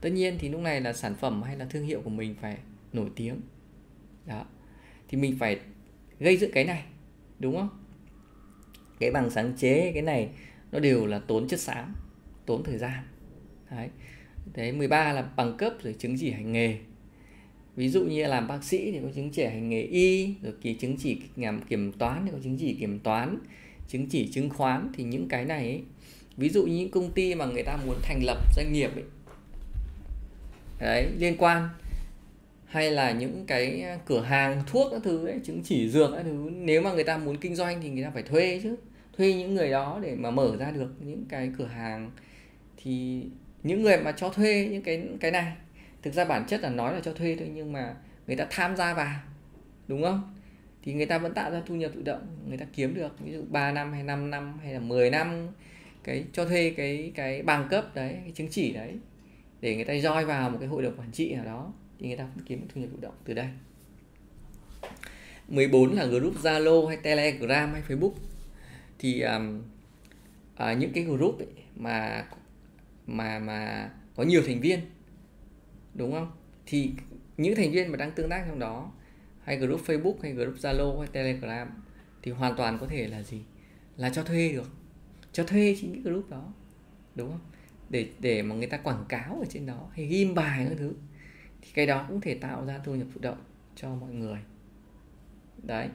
Tất 0.00 0.10
nhiên 0.10 0.36
thì 0.38 0.48
lúc 0.48 0.60
này 0.60 0.80
là 0.80 0.92
sản 0.92 1.14
phẩm 1.14 1.42
hay 1.42 1.56
là 1.56 1.64
thương 1.64 1.86
hiệu 1.86 2.00
của 2.00 2.10
mình 2.10 2.34
phải 2.40 2.58
nổi 2.92 3.10
tiếng. 3.16 3.40
Đó. 4.26 4.46
Thì 5.08 5.18
mình 5.18 5.36
phải 5.38 5.60
gây 6.20 6.36
dựng 6.36 6.50
cái 6.54 6.64
này, 6.64 6.84
đúng 7.38 7.56
không? 7.56 7.68
Cái 9.02 9.10
bằng 9.10 9.30
sáng 9.30 9.52
chế 9.56 9.90
cái 9.94 10.02
này 10.02 10.28
nó 10.72 10.78
đều 10.78 11.06
là 11.06 11.18
tốn 11.18 11.48
chất 11.48 11.60
xám 11.60 11.94
tốn 12.46 12.64
thời 12.64 12.78
gian. 12.78 13.02
Đấy. 13.70 13.88
Thế 14.54 14.72
13 14.72 15.12
là 15.12 15.22
bằng 15.36 15.56
cấp 15.56 15.72
rồi 15.82 15.94
chứng 15.98 16.16
chỉ 16.20 16.30
hành 16.30 16.52
nghề. 16.52 16.76
Ví 17.76 17.88
dụ 17.88 18.04
như 18.04 18.26
làm 18.26 18.48
bác 18.48 18.64
sĩ 18.64 18.92
thì 18.92 18.98
có 19.02 19.08
chứng 19.14 19.30
chỉ 19.30 19.44
hành 19.44 19.68
nghề 19.68 19.82
y 19.82 20.34
rồi 20.42 20.52
kỳ 20.62 20.74
chứng 20.74 20.96
chỉ 20.96 21.20
làm 21.36 21.62
kiểm 21.62 21.92
toán 21.92 22.22
thì 22.24 22.32
có 22.32 22.38
chứng 22.42 22.58
chỉ 22.58 22.74
kiểm 22.74 23.00
toán 23.00 23.38
chứng 23.88 24.06
chỉ 24.06 24.28
chứng 24.32 24.50
khoán 24.50 24.92
thì 24.94 25.04
những 25.04 25.28
cái 25.28 25.44
này 25.44 25.68
ấy, 25.68 25.82
ví 26.36 26.48
dụ 26.48 26.66
như 26.66 26.76
những 26.76 26.90
công 26.90 27.12
ty 27.12 27.34
mà 27.34 27.46
người 27.46 27.62
ta 27.62 27.78
muốn 27.86 27.96
thành 28.02 28.20
lập 28.24 28.38
doanh 28.56 28.72
nghiệp 28.72 28.90
ấy, 28.94 29.04
đấy 30.80 31.06
liên 31.18 31.36
quan. 31.38 31.68
Hay 32.66 32.90
là 32.90 33.12
những 33.12 33.44
cái 33.46 33.84
cửa 34.06 34.20
hàng 34.20 34.62
thuốc 34.66 34.88
các 34.90 35.00
thứ 35.04 35.26
ấy, 35.26 35.40
chứng 35.44 35.62
chỉ 35.64 35.88
dược 35.88 36.10
các 36.14 36.22
thứ. 36.22 36.50
Nếu 36.52 36.82
mà 36.82 36.92
người 36.92 37.04
ta 37.04 37.18
muốn 37.18 37.36
kinh 37.36 37.54
doanh 37.54 37.82
thì 37.82 37.88
người 37.88 38.04
ta 38.04 38.10
phải 38.10 38.22
thuê 38.22 38.60
chứ 38.62 38.76
thuê 39.12 39.34
những 39.34 39.54
người 39.54 39.70
đó 39.70 39.98
để 40.02 40.14
mà 40.14 40.30
mở 40.30 40.56
ra 40.56 40.70
được 40.70 40.92
những 41.00 41.24
cái 41.28 41.52
cửa 41.58 41.66
hàng. 41.66 42.10
Thì 42.76 43.22
những 43.62 43.82
người 43.82 43.96
mà 43.96 44.12
cho 44.12 44.28
thuê 44.28 44.68
những 44.70 44.82
cái 44.82 45.08
cái 45.20 45.30
này, 45.30 45.52
thực 46.02 46.14
ra 46.14 46.24
bản 46.24 46.44
chất 46.48 46.60
là 46.60 46.70
nói 46.70 46.94
là 46.94 47.00
cho 47.00 47.12
thuê 47.12 47.36
thôi 47.38 47.50
nhưng 47.54 47.72
mà 47.72 47.94
người 48.26 48.36
ta 48.36 48.46
tham 48.50 48.76
gia 48.76 48.94
vào, 48.94 49.14
đúng 49.88 50.02
không? 50.02 50.34
Thì 50.82 50.92
người 50.92 51.06
ta 51.06 51.18
vẫn 51.18 51.34
tạo 51.34 51.50
ra 51.50 51.62
thu 51.66 51.74
nhập 51.74 51.90
tự 51.94 52.02
động, 52.02 52.26
người 52.48 52.58
ta 52.58 52.66
kiếm 52.72 52.94
được 52.94 53.20
ví 53.20 53.32
dụ 53.32 53.42
3 53.50 53.72
năm 53.72 53.92
hay 53.92 54.02
5 54.02 54.30
năm 54.30 54.58
hay 54.62 54.72
là 54.74 54.80
10 54.80 55.10
năm 55.10 55.48
cái, 56.04 56.24
cho 56.32 56.44
thuê 56.44 56.74
cái 56.76 57.12
cái 57.14 57.42
bằng 57.42 57.68
cấp 57.70 57.94
đấy, 57.94 58.16
cái 58.22 58.32
chứng 58.34 58.48
chỉ 58.50 58.72
đấy 58.72 58.98
để 59.60 59.76
người 59.76 59.84
ta 59.84 59.98
roi 59.98 60.24
vào 60.24 60.50
một 60.50 60.56
cái 60.60 60.68
hội 60.68 60.82
đồng 60.82 60.96
quản 60.96 61.10
trị 61.12 61.34
nào 61.34 61.44
đó 61.44 61.72
thì 61.98 62.08
người 62.08 62.16
ta 62.16 62.26
cũng 62.34 62.44
kiếm 62.44 62.66
thu 62.74 62.80
nhập 62.80 62.90
tự 62.92 62.98
động 63.00 63.14
từ 63.24 63.34
đây. 63.34 63.48
14 65.48 65.92
là 65.92 66.04
group 66.04 66.42
Zalo 66.42 66.86
hay 66.86 66.96
Telegram 66.96 67.72
hay 67.72 67.82
Facebook 67.88 68.12
thì 69.02 69.20
um, 69.20 69.62
à, 70.54 70.72
những 70.72 70.92
cái 70.92 71.04
group 71.04 71.38
ấy 71.38 71.46
mà 71.76 72.24
mà 73.06 73.38
mà 73.38 73.90
có 74.16 74.22
nhiều 74.22 74.42
thành 74.46 74.60
viên 74.60 74.80
đúng 75.94 76.12
không? 76.12 76.30
Thì 76.66 76.92
những 77.36 77.56
thành 77.56 77.72
viên 77.72 77.90
mà 77.90 77.96
đang 77.96 78.12
tương 78.12 78.28
tác 78.30 78.44
trong 78.48 78.58
đó 78.58 78.92
hay 79.44 79.56
group 79.56 79.80
Facebook 79.86 80.14
hay 80.22 80.32
group 80.32 80.54
Zalo 80.54 80.98
hay 80.98 81.08
Telegram 81.12 81.68
thì 82.22 82.32
hoàn 82.32 82.56
toàn 82.56 82.78
có 82.78 82.86
thể 82.86 83.08
là 83.08 83.22
gì? 83.22 83.42
Là 83.96 84.10
cho 84.10 84.22
thuê 84.22 84.52
được. 84.52 84.70
Cho 85.32 85.44
thuê 85.44 85.76
chính 85.80 85.92
cái 85.92 86.02
group 86.02 86.30
đó 86.30 86.52
đúng 87.14 87.30
không? 87.30 87.40
Để 87.90 88.08
để 88.18 88.42
mà 88.42 88.54
người 88.54 88.66
ta 88.66 88.76
quảng 88.76 89.04
cáo 89.08 89.38
ở 89.40 89.44
trên 89.48 89.66
đó 89.66 89.90
hay 89.92 90.06
ghim 90.06 90.34
bài 90.34 90.66
các 90.68 90.78
thứ. 90.78 90.92
Thì 91.62 91.70
cái 91.74 91.86
đó 91.86 92.04
cũng 92.08 92.20
thể 92.20 92.34
tạo 92.34 92.66
ra 92.66 92.80
thu 92.84 92.94
nhập 92.94 93.06
thụ 93.14 93.20
động 93.20 93.38
cho 93.76 93.94
mọi 93.94 94.12
người. 94.12 94.38
Đấy 95.62 95.88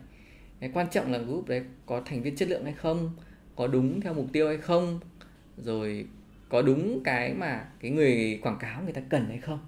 cái 0.60 0.70
quan 0.74 0.88
trọng 0.91 1.12
là 1.12 1.18
group 1.18 1.47
đấy 1.47 1.64
có 1.86 2.01
thành 2.05 2.22
viên 2.22 2.36
chất 2.36 2.49
lượng 2.49 2.64
hay 2.64 2.74
không, 2.74 3.12
có 3.55 3.68
đúng 3.68 4.01
theo 4.01 4.14
mục 4.14 4.26
tiêu 4.34 4.47
hay 4.47 4.58
không, 4.58 4.99
rồi 5.58 6.08
có 6.49 6.62
đúng 6.62 7.03
cái 7.03 7.34
mà 7.34 7.66
cái 7.80 7.91
người 7.91 8.39
quảng 8.41 8.58
cáo 8.60 8.84
người 8.84 8.93
ta 8.93 9.01
cần 9.10 9.26
hay 9.28 9.38
không. 9.38 9.60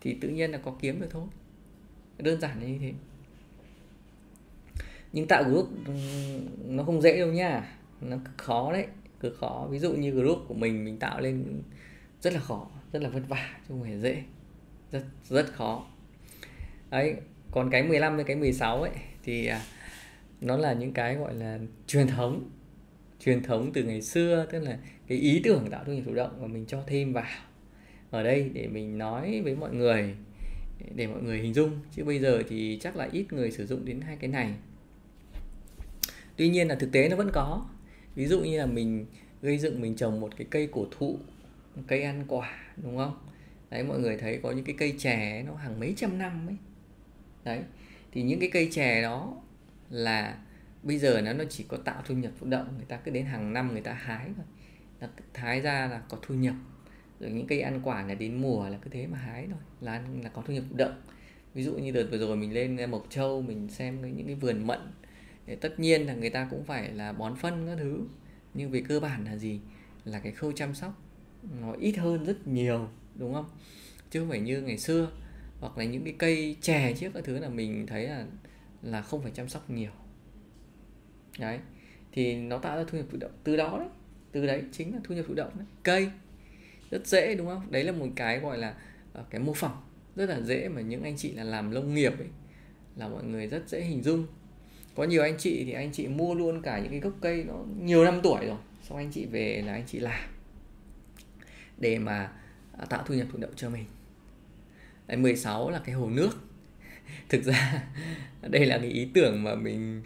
Thì 0.00 0.16
tự 0.20 0.28
nhiên 0.28 0.50
là 0.50 0.58
có 0.58 0.76
kiếm 0.80 1.00
được 1.00 1.08
thôi. 1.10 1.26
Đơn 2.18 2.40
giản 2.40 2.60
là 2.60 2.66
như 2.68 2.78
thế. 2.80 2.92
Nhưng 5.12 5.26
tạo 5.26 5.44
group 5.44 5.68
nó 6.66 6.82
không 6.84 7.02
dễ 7.02 7.18
đâu 7.18 7.28
nha. 7.28 7.76
Nó 8.00 8.16
cực 8.16 8.38
khó 8.38 8.72
đấy, 8.72 8.86
cực 9.20 9.36
khó. 9.38 9.66
Ví 9.70 9.78
dụ 9.78 9.92
như 9.92 10.10
group 10.10 10.38
của 10.48 10.54
mình 10.54 10.84
mình 10.84 10.98
tạo 10.98 11.20
lên 11.20 11.62
rất 12.20 12.32
là 12.32 12.40
khó, 12.40 12.66
rất 12.92 13.02
là 13.02 13.08
vất 13.08 13.22
vả, 13.28 13.50
chứ 13.58 13.64
không 13.68 13.82
hề 13.82 13.98
dễ. 13.98 14.22
Rất 14.92 15.02
rất 15.28 15.52
khó. 15.52 15.86
Đấy, 16.90 17.16
còn 17.50 17.70
cái 17.70 17.82
15 17.82 18.16
với 18.16 18.24
cái 18.24 18.36
16 18.36 18.82
ấy, 18.82 18.92
thì 19.22 19.46
à, 19.46 19.62
nó 20.42 20.56
là 20.56 20.72
những 20.72 20.92
cái 20.92 21.14
gọi 21.14 21.34
là 21.34 21.58
truyền 21.86 22.06
thống. 22.06 22.50
Truyền 23.24 23.42
thống 23.42 23.72
từ 23.72 23.84
ngày 23.84 24.02
xưa, 24.02 24.46
tức 24.50 24.60
là 24.60 24.78
cái 25.06 25.18
ý 25.18 25.40
tưởng 25.44 25.70
tạo 25.70 25.84
thu 25.86 25.92
nhập 25.92 26.02
chủ 26.06 26.14
động 26.14 26.38
mà 26.40 26.46
mình 26.46 26.64
cho 26.66 26.82
thêm 26.86 27.12
vào. 27.12 27.24
Ở 28.10 28.22
đây 28.22 28.50
để 28.54 28.68
mình 28.68 28.98
nói 28.98 29.40
với 29.44 29.56
mọi 29.56 29.74
người, 29.74 30.14
để 30.94 31.06
mọi 31.06 31.22
người 31.22 31.38
hình 31.38 31.54
dung. 31.54 31.80
Chứ 31.96 32.04
bây 32.04 32.18
giờ 32.18 32.42
thì 32.48 32.78
chắc 32.82 32.96
là 32.96 33.08
ít 33.12 33.32
người 33.32 33.50
sử 33.50 33.66
dụng 33.66 33.84
đến 33.84 34.00
hai 34.00 34.16
cái 34.16 34.30
này. 34.30 34.54
Tuy 36.36 36.48
nhiên 36.48 36.68
là 36.68 36.74
thực 36.74 36.92
tế 36.92 37.08
nó 37.08 37.16
vẫn 37.16 37.30
có. 37.32 37.66
Ví 38.14 38.26
dụ 38.26 38.40
như 38.40 38.58
là 38.58 38.66
mình 38.66 39.06
gây 39.42 39.58
dựng 39.58 39.80
mình 39.80 39.96
trồng 39.96 40.20
một 40.20 40.36
cái 40.36 40.46
cây 40.50 40.68
cổ 40.72 40.86
thụ 40.98 41.18
cây 41.86 42.02
ăn 42.02 42.24
quả, 42.28 42.74
đúng 42.76 42.96
không? 42.96 43.18
Đấy, 43.70 43.82
mọi 43.82 43.98
người 43.98 44.16
thấy 44.16 44.40
có 44.42 44.50
những 44.50 44.64
cái 44.64 44.74
cây 44.78 44.94
chè 44.98 45.42
nó 45.46 45.54
hàng 45.54 45.80
mấy 45.80 45.94
trăm 45.96 46.18
năm 46.18 46.46
ấy. 46.46 46.56
Đấy, 47.44 47.60
thì 48.12 48.22
những 48.22 48.40
cái 48.40 48.50
cây 48.52 48.68
chè 48.72 49.02
đó 49.02 49.42
là 49.92 50.38
bây 50.82 50.98
giờ 50.98 51.20
nó 51.20 51.32
nó 51.32 51.44
chỉ 51.50 51.64
có 51.68 51.76
tạo 51.76 52.02
thu 52.06 52.14
nhập 52.14 52.32
thụ 52.40 52.46
động, 52.46 52.74
người 52.76 52.86
ta 52.88 52.96
cứ 52.96 53.10
đến 53.10 53.26
hàng 53.26 53.52
năm 53.52 53.72
người 53.72 53.80
ta 53.80 53.92
hái 53.92 54.30
thôi. 54.36 54.44
Là 55.00 55.08
hái 55.34 55.60
ra 55.60 55.86
là 55.86 56.02
có 56.08 56.18
thu 56.22 56.34
nhập. 56.34 56.54
Rồi 57.20 57.30
những 57.30 57.46
cây 57.46 57.60
ăn 57.60 57.80
quả 57.84 58.06
là 58.06 58.14
đến 58.14 58.40
mùa 58.40 58.68
là 58.68 58.78
cứ 58.82 58.90
thế 58.90 59.06
mà 59.06 59.18
hái 59.18 59.46
thôi, 59.46 59.60
là 59.80 60.02
là 60.22 60.28
có 60.28 60.42
thu 60.46 60.54
nhập 60.54 60.64
thụ 60.70 60.76
động. 60.76 61.02
Ví 61.54 61.62
dụ 61.62 61.74
như 61.74 61.90
đợt 61.90 62.06
vừa 62.10 62.18
rồi 62.18 62.36
mình 62.36 62.54
lên 62.54 62.90
mộc 62.90 63.06
châu, 63.10 63.42
mình 63.42 63.68
xem 63.68 64.16
những 64.16 64.26
cái 64.26 64.34
vườn 64.34 64.66
mận, 64.66 64.80
thì 65.46 65.56
tất 65.56 65.80
nhiên 65.80 66.06
là 66.06 66.14
người 66.14 66.30
ta 66.30 66.48
cũng 66.50 66.64
phải 66.64 66.92
là 66.92 67.12
bón 67.12 67.36
phân 67.36 67.66
các 67.66 67.76
thứ. 67.78 68.00
Nhưng 68.54 68.70
về 68.70 68.82
cơ 68.88 69.00
bản 69.00 69.24
là 69.24 69.36
gì? 69.36 69.60
Là 70.04 70.20
cái 70.20 70.32
khâu 70.32 70.52
chăm 70.52 70.74
sóc 70.74 71.02
nó 71.60 71.72
ít 71.72 71.96
hơn 71.96 72.24
rất 72.24 72.46
nhiều, 72.48 72.88
đúng 73.14 73.34
không? 73.34 73.46
Chứ 74.10 74.20
không 74.20 74.30
phải 74.30 74.40
như 74.40 74.62
ngày 74.62 74.78
xưa. 74.78 75.10
Hoặc 75.60 75.78
là 75.78 75.84
những 75.84 76.04
cái 76.04 76.14
cây 76.18 76.56
chè 76.60 76.92
trước 76.92 77.10
các 77.14 77.24
thứ 77.24 77.38
là 77.38 77.48
mình 77.48 77.86
thấy 77.86 78.08
là 78.08 78.26
là 78.82 79.02
không 79.02 79.22
phải 79.22 79.32
chăm 79.34 79.48
sóc 79.48 79.70
nhiều. 79.70 79.90
Đấy 81.38 81.58
thì 82.12 82.36
nó 82.36 82.58
tạo 82.58 82.76
ra 82.76 82.84
thu 82.88 82.98
nhập 82.98 83.06
thụ 83.10 83.18
động. 83.18 83.30
Từ 83.44 83.56
đó 83.56 83.78
đấy 83.78 83.88
từ 84.32 84.46
đấy 84.46 84.62
chính 84.72 84.94
là 84.94 85.00
thu 85.04 85.14
nhập 85.14 85.24
thụ 85.28 85.34
động 85.34 85.50
đấy. 85.56 85.66
Cây 85.82 86.10
rất 86.90 87.06
dễ 87.06 87.34
đúng 87.34 87.46
không? 87.46 87.70
Đấy 87.70 87.84
là 87.84 87.92
một 87.92 88.06
cái 88.16 88.40
gọi 88.40 88.58
là 88.58 88.74
ờ, 89.12 89.24
cái 89.30 89.40
mô 89.40 89.54
phỏng. 89.54 89.82
Rất 90.16 90.28
là 90.28 90.40
dễ 90.40 90.68
mà 90.68 90.80
những 90.80 91.02
anh 91.02 91.16
chị 91.16 91.32
là 91.32 91.44
làm 91.44 91.74
nông 91.74 91.94
nghiệp 91.94 92.18
ấy 92.18 92.28
là 92.96 93.08
mọi 93.08 93.24
người 93.24 93.46
rất 93.46 93.68
dễ 93.68 93.80
hình 93.80 94.02
dung. 94.02 94.26
Có 94.94 95.04
nhiều 95.04 95.22
anh 95.22 95.36
chị 95.38 95.64
thì 95.64 95.72
anh 95.72 95.92
chị 95.92 96.08
mua 96.08 96.34
luôn 96.34 96.62
cả 96.62 96.78
những 96.78 96.90
cái 96.90 97.00
gốc 97.00 97.12
cây 97.20 97.44
nó 97.44 97.64
nhiều 97.80 98.04
năm 98.04 98.20
tuổi 98.22 98.46
rồi 98.46 98.58
xong 98.82 98.98
anh 98.98 99.10
chị 99.12 99.26
về 99.26 99.62
là 99.66 99.72
anh 99.72 99.84
chị 99.86 99.98
làm 99.98 100.28
để 101.78 101.98
mà 101.98 102.32
à, 102.78 102.84
tạo 102.84 103.02
thu 103.06 103.14
nhập 103.14 103.26
thụ 103.32 103.38
động 103.38 103.52
cho 103.56 103.70
mình. 103.70 103.84
Đấy, 105.06 105.16
16 105.16 105.70
là 105.70 105.80
cái 105.84 105.94
hồ 105.94 106.10
nước. 106.10 106.30
thực 107.28 107.42
ra 107.42 107.84
đây 108.42 108.66
là 108.66 108.78
cái 108.78 108.88
ý 108.88 109.08
tưởng 109.14 109.42
mà 109.42 109.54
mình 109.54 110.02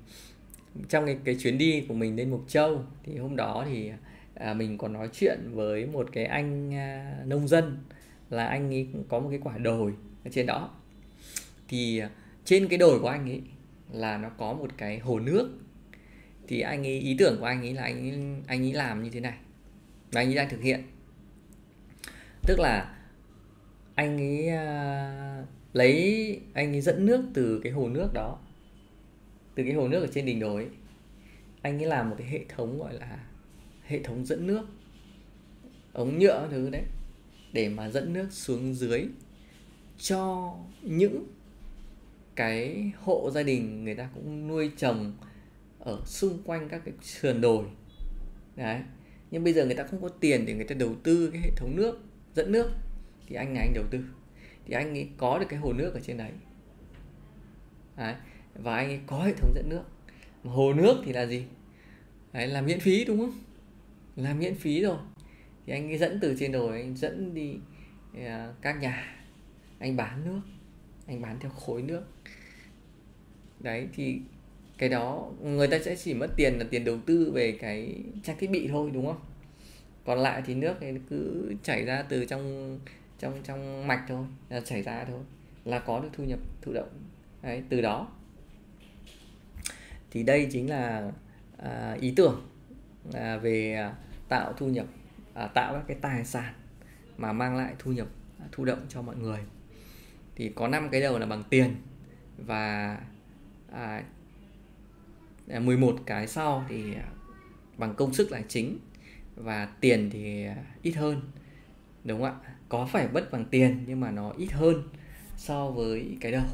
trong 0.88 1.06
cái, 1.06 1.18
cái 1.24 1.36
chuyến 1.40 1.58
đi 1.58 1.84
của 1.88 1.94
mình 1.94 2.16
lên 2.16 2.30
Mộc 2.30 2.44
Châu. 2.48 2.84
Thì 3.04 3.16
hôm 3.16 3.36
đó 3.36 3.64
thì 3.68 3.90
à, 4.34 4.54
mình 4.54 4.78
còn 4.78 4.92
nói 4.92 5.08
chuyện 5.12 5.38
với 5.52 5.86
một 5.86 6.08
cái 6.12 6.24
anh 6.24 6.74
à, 6.74 7.16
nông 7.26 7.48
dân 7.48 7.78
là 8.30 8.46
anh 8.46 8.70
ấy 8.70 8.88
có 9.08 9.20
một 9.20 9.28
cái 9.30 9.38
quả 9.42 9.58
đồi 9.58 9.92
ở 10.24 10.30
trên 10.30 10.46
đó. 10.46 10.70
Thì 11.68 11.98
à, 11.98 12.10
trên 12.44 12.68
cái 12.68 12.78
đồi 12.78 13.00
của 13.00 13.08
anh 13.08 13.30
ấy 13.30 13.42
là 13.92 14.18
nó 14.18 14.28
có 14.28 14.52
một 14.52 14.70
cái 14.76 14.98
hồ 14.98 15.18
nước. 15.18 15.50
Thì 16.48 16.60
anh 16.60 16.86
ấy 16.86 17.00
ý 17.00 17.16
tưởng 17.18 17.36
của 17.40 17.46
anh 17.46 17.60
ấy 17.60 17.74
là 17.74 17.82
anh 17.82 18.10
ấy, 18.10 18.18
anh 18.46 18.62
ấy 18.62 18.72
làm 18.72 19.02
như 19.02 19.10
thế 19.10 19.20
này 19.20 19.38
và 20.12 20.20
anh 20.20 20.28
ấy 20.28 20.34
đang 20.34 20.48
thực 20.48 20.62
hiện. 20.62 20.82
Tức 22.42 22.58
là 22.58 22.96
anh 23.94 24.18
ấy 24.18 24.48
à, 24.48 25.42
lấy 25.76 26.40
anh 26.54 26.72
ấy 26.72 26.80
dẫn 26.80 27.06
nước 27.06 27.24
từ 27.34 27.60
cái 27.62 27.72
hồ 27.72 27.88
nước 27.88 28.12
đó 28.14 28.38
từ 29.54 29.62
cái 29.62 29.72
hồ 29.72 29.88
nước 29.88 30.00
ở 30.00 30.06
trên 30.06 30.26
đỉnh 30.26 30.40
đồi 30.40 30.62
ấy, 30.62 30.72
anh 31.62 31.82
ấy 31.82 31.86
làm 31.86 32.10
một 32.10 32.16
cái 32.18 32.28
hệ 32.28 32.40
thống 32.48 32.78
gọi 32.78 32.94
là 32.94 33.24
hệ 33.86 34.02
thống 34.02 34.24
dẫn 34.26 34.46
nước 34.46 34.66
ống 35.92 36.18
nhựa 36.18 36.48
thứ 36.50 36.70
đấy 36.70 36.82
để 37.52 37.68
mà 37.68 37.90
dẫn 37.90 38.12
nước 38.12 38.26
xuống 38.30 38.74
dưới 38.74 39.04
cho 39.98 40.54
những 40.82 41.26
cái 42.36 42.92
hộ 43.00 43.30
gia 43.34 43.42
đình 43.42 43.84
người 43.84 43.94
ta 43.94 44.08
cũng 44.14 44.48
nuôi 44.48 44.70
trồng 44.76 45.12
ở 45.78 46.00
xung 46.04 46.42
quanh 46.44 46.68
các 46.68 46.82
cái 46.84 46.94
sườn 47.02 47.40
đồi. 47.40 47.64
Đấy. 48.56 48.80
Nhưng 49.30 49.44
bây 49.44 49.52
giờ 49.52 49.66
người 49.66 49.74
ta 49.74 49.84
không 49.84 50.02
có 50.02 50.08
tiền 50.08 50.46
để 50.46 50.54
người 50.54 50.64
ta 50.64 50.74
đầu 50.74 50.94
tư 51.02 51.30
cái 51.32 51.42
hệ 51.42 51.50
thống 51.56 51.76
nước 51.76 51.98
dẫn 52.34 52.52
nước 52.52 52.70
thì 53.26 53.36
anh 53.36 53.54
này 53.54 53.62
anh 53.62 53.74
đầu 53.74 53.84
tư 53.90 53.98
thì 54.66 54.74
anh 54.74 54.94
ấy 54.94 55.08
có 55.16 55.38
được 55.38 55.46
cái 55.48 55.58
hồ 55.58 55.72
nước 55.72 55.94
ở 55.94 56.00
trên 56.00 56.16
đấy, 56.16 56.30
đấy. 57.96 58.14
và 58.54 58.76
anh 58.76 58.88
ấy 58.88 59.00
có 59.06 59.22
hệ 59.22 59.32
thống 59.32 59.52
dẫn 59.54 59.68
nước. 59.68 59.82
Mà 60.44 60.52
hồ 60.52 60.72
nước 60.72 61.02
thì 61.04 61.12
là 61.12 61.26
gì? 61.26 61.44
Đấy, 62.32 62.46
là 62.46 62.62
miễn 62.62 62.80
phí 62.80 63.04
đúng 63.04 63.18
không? 63.18 63.38
Là 64.16 64.34
miễn 64.34 64.54
phí 64.54 64.82
rồi. 64.82 64.98
Thì 65.66 65.72
anh 65.72 65.88
ấy 65.88 65.98
dẫn 65.98 66.18
từ 66.22 66.36
trên 66.38 66.52
đồi 66.52 66.80
anh 66.80 66.96
dẫn 66.96 67.34
đi 67.34 67.56
à, 68.24 68.52
các 68.62 68.80
nhà. 68.80 69.16
Anh 69.78 69.96
bán 69.96 70.24
nước. 70.24 70.40
Anh 71.06 71.22
bán 71.22 71.36
theo 71.40 71.50
khối 71.50 71.82
nước. 71.82 72.02
Đấy 73.60 73.88
thì 73.94 74.18
cái 74.78 74.88
đó 74.88 75.30
người 75.42 75.68
ta 75.68 75.78
sẽ 75.78 75.96
chỉ 75.96 76.14
mất 76.14 76.30
tiền 76.36 76.58
là 76.58 76.64
tiền 76.70 76.84
đầu 76.84 76.98
tư 77.06 77.30
về 77.34 77.52
cái 77.60 77.94
trang 78.22 78.36
thiết 78.38 78.50
bị 78.50 78.68
thôi 78.68 78.90
đúng 78.94 79.06
không? 79.06 79.20
Còn 80.04 80.18
lại 80.18 80.42
thì 80.46 80.54
nước 80.54 80.74
thì 80.80 80.86
cứ 81.10 81.52
chảy 81.62 81.84
ra 81.84 82.02
từ 82.02 82.24
trong 82.24 82.78
trong 83.18 83.40
trong 83.44 83.86
mạch 83.86 84.04
thôi 84.08 84.26
là 84.48 84.60
chảy 84.60 84.82
ra 84.82 85.04
thôi 85.04 85.20
là 85.64 85.78
có 85.78 86.00
được 86.00 86.08
thu 86.12 86.24
nhập 86.24 86.38
thụ 86.62 86.72
động. 86.72 86.88
Đấy 87.42 87.62
từ 87.68 87.80
đó. 87.80 88.08
Thì 90.10 90.22
đây 90.22 90.48
chính 90.52 90.70
là 90.70 91.12
à, 91.58 91.96
ý 92.00 92.12
tưởng 92.16 92.48
à, 93.12 93.36
về 93.36 93.88
tạo 94.28 94.52
thu 94.52 94.68
nhập 94.68 94.86
à, 95.34 95.46
tạo 95.46 95.72
các 95.72 95.82
cái 95.86 95.96
tài 96.00 96.24
sản 96.24 96.54
mà 97.16 97.32
mang 97.32 97.56
lại 97.56 97.74
thu 97.78 97.92
nhập 97.92 98.08
à, 98.40 98.46
thụ 98.52 98.64
động 98.64 98.86
cho 98.88 99.02
mọi 99.02 99.16
người. 99.16 99.40
Thì 100.36 100.48
có 100.48 100.68
năm 100.68 100.88
cái 100.88 101.00
đầu 101.00 101.18
là 101.18 101.26
bằng 101.26 101.42
tiền 101.50 101.76
và 102.38 102.98
à, 103.72 104.02
à 105.48 105.60
11 105.60 105.96
cái 106.06 106.26
sau 106.26 106.64
thì 106.68 106.94
à, 106.94 107.08
bằng 107.76 107.94
công 107.94 108.14
sức 108.14 108.32
là 108.32 108.42
chính 108.48 108.78
và 109.34 109.66
tiền 109.80 110.10
thì 110.12 110.44
à, 110.44 110.56
ít 110.82 110.92
hơn 110.92 111.20
đúng 112.04 112.22
không 112.22 112.40
ạ? 112.44 112.55
Có 112.68 112.86
phải 112.86 113.08
bất 113.08 113.32
bằng 113.32 113.44
tiền 113.50 113.84
nhưng 113.86 114.00
mà 114.00 114.10
nó 114.10 114.32
ít 114.36 114.52
hơn 114.52 114.82
so 115.36 115.70
với 115.70 116.16
cái 116.20 116.32
đầu. 116.32 116.44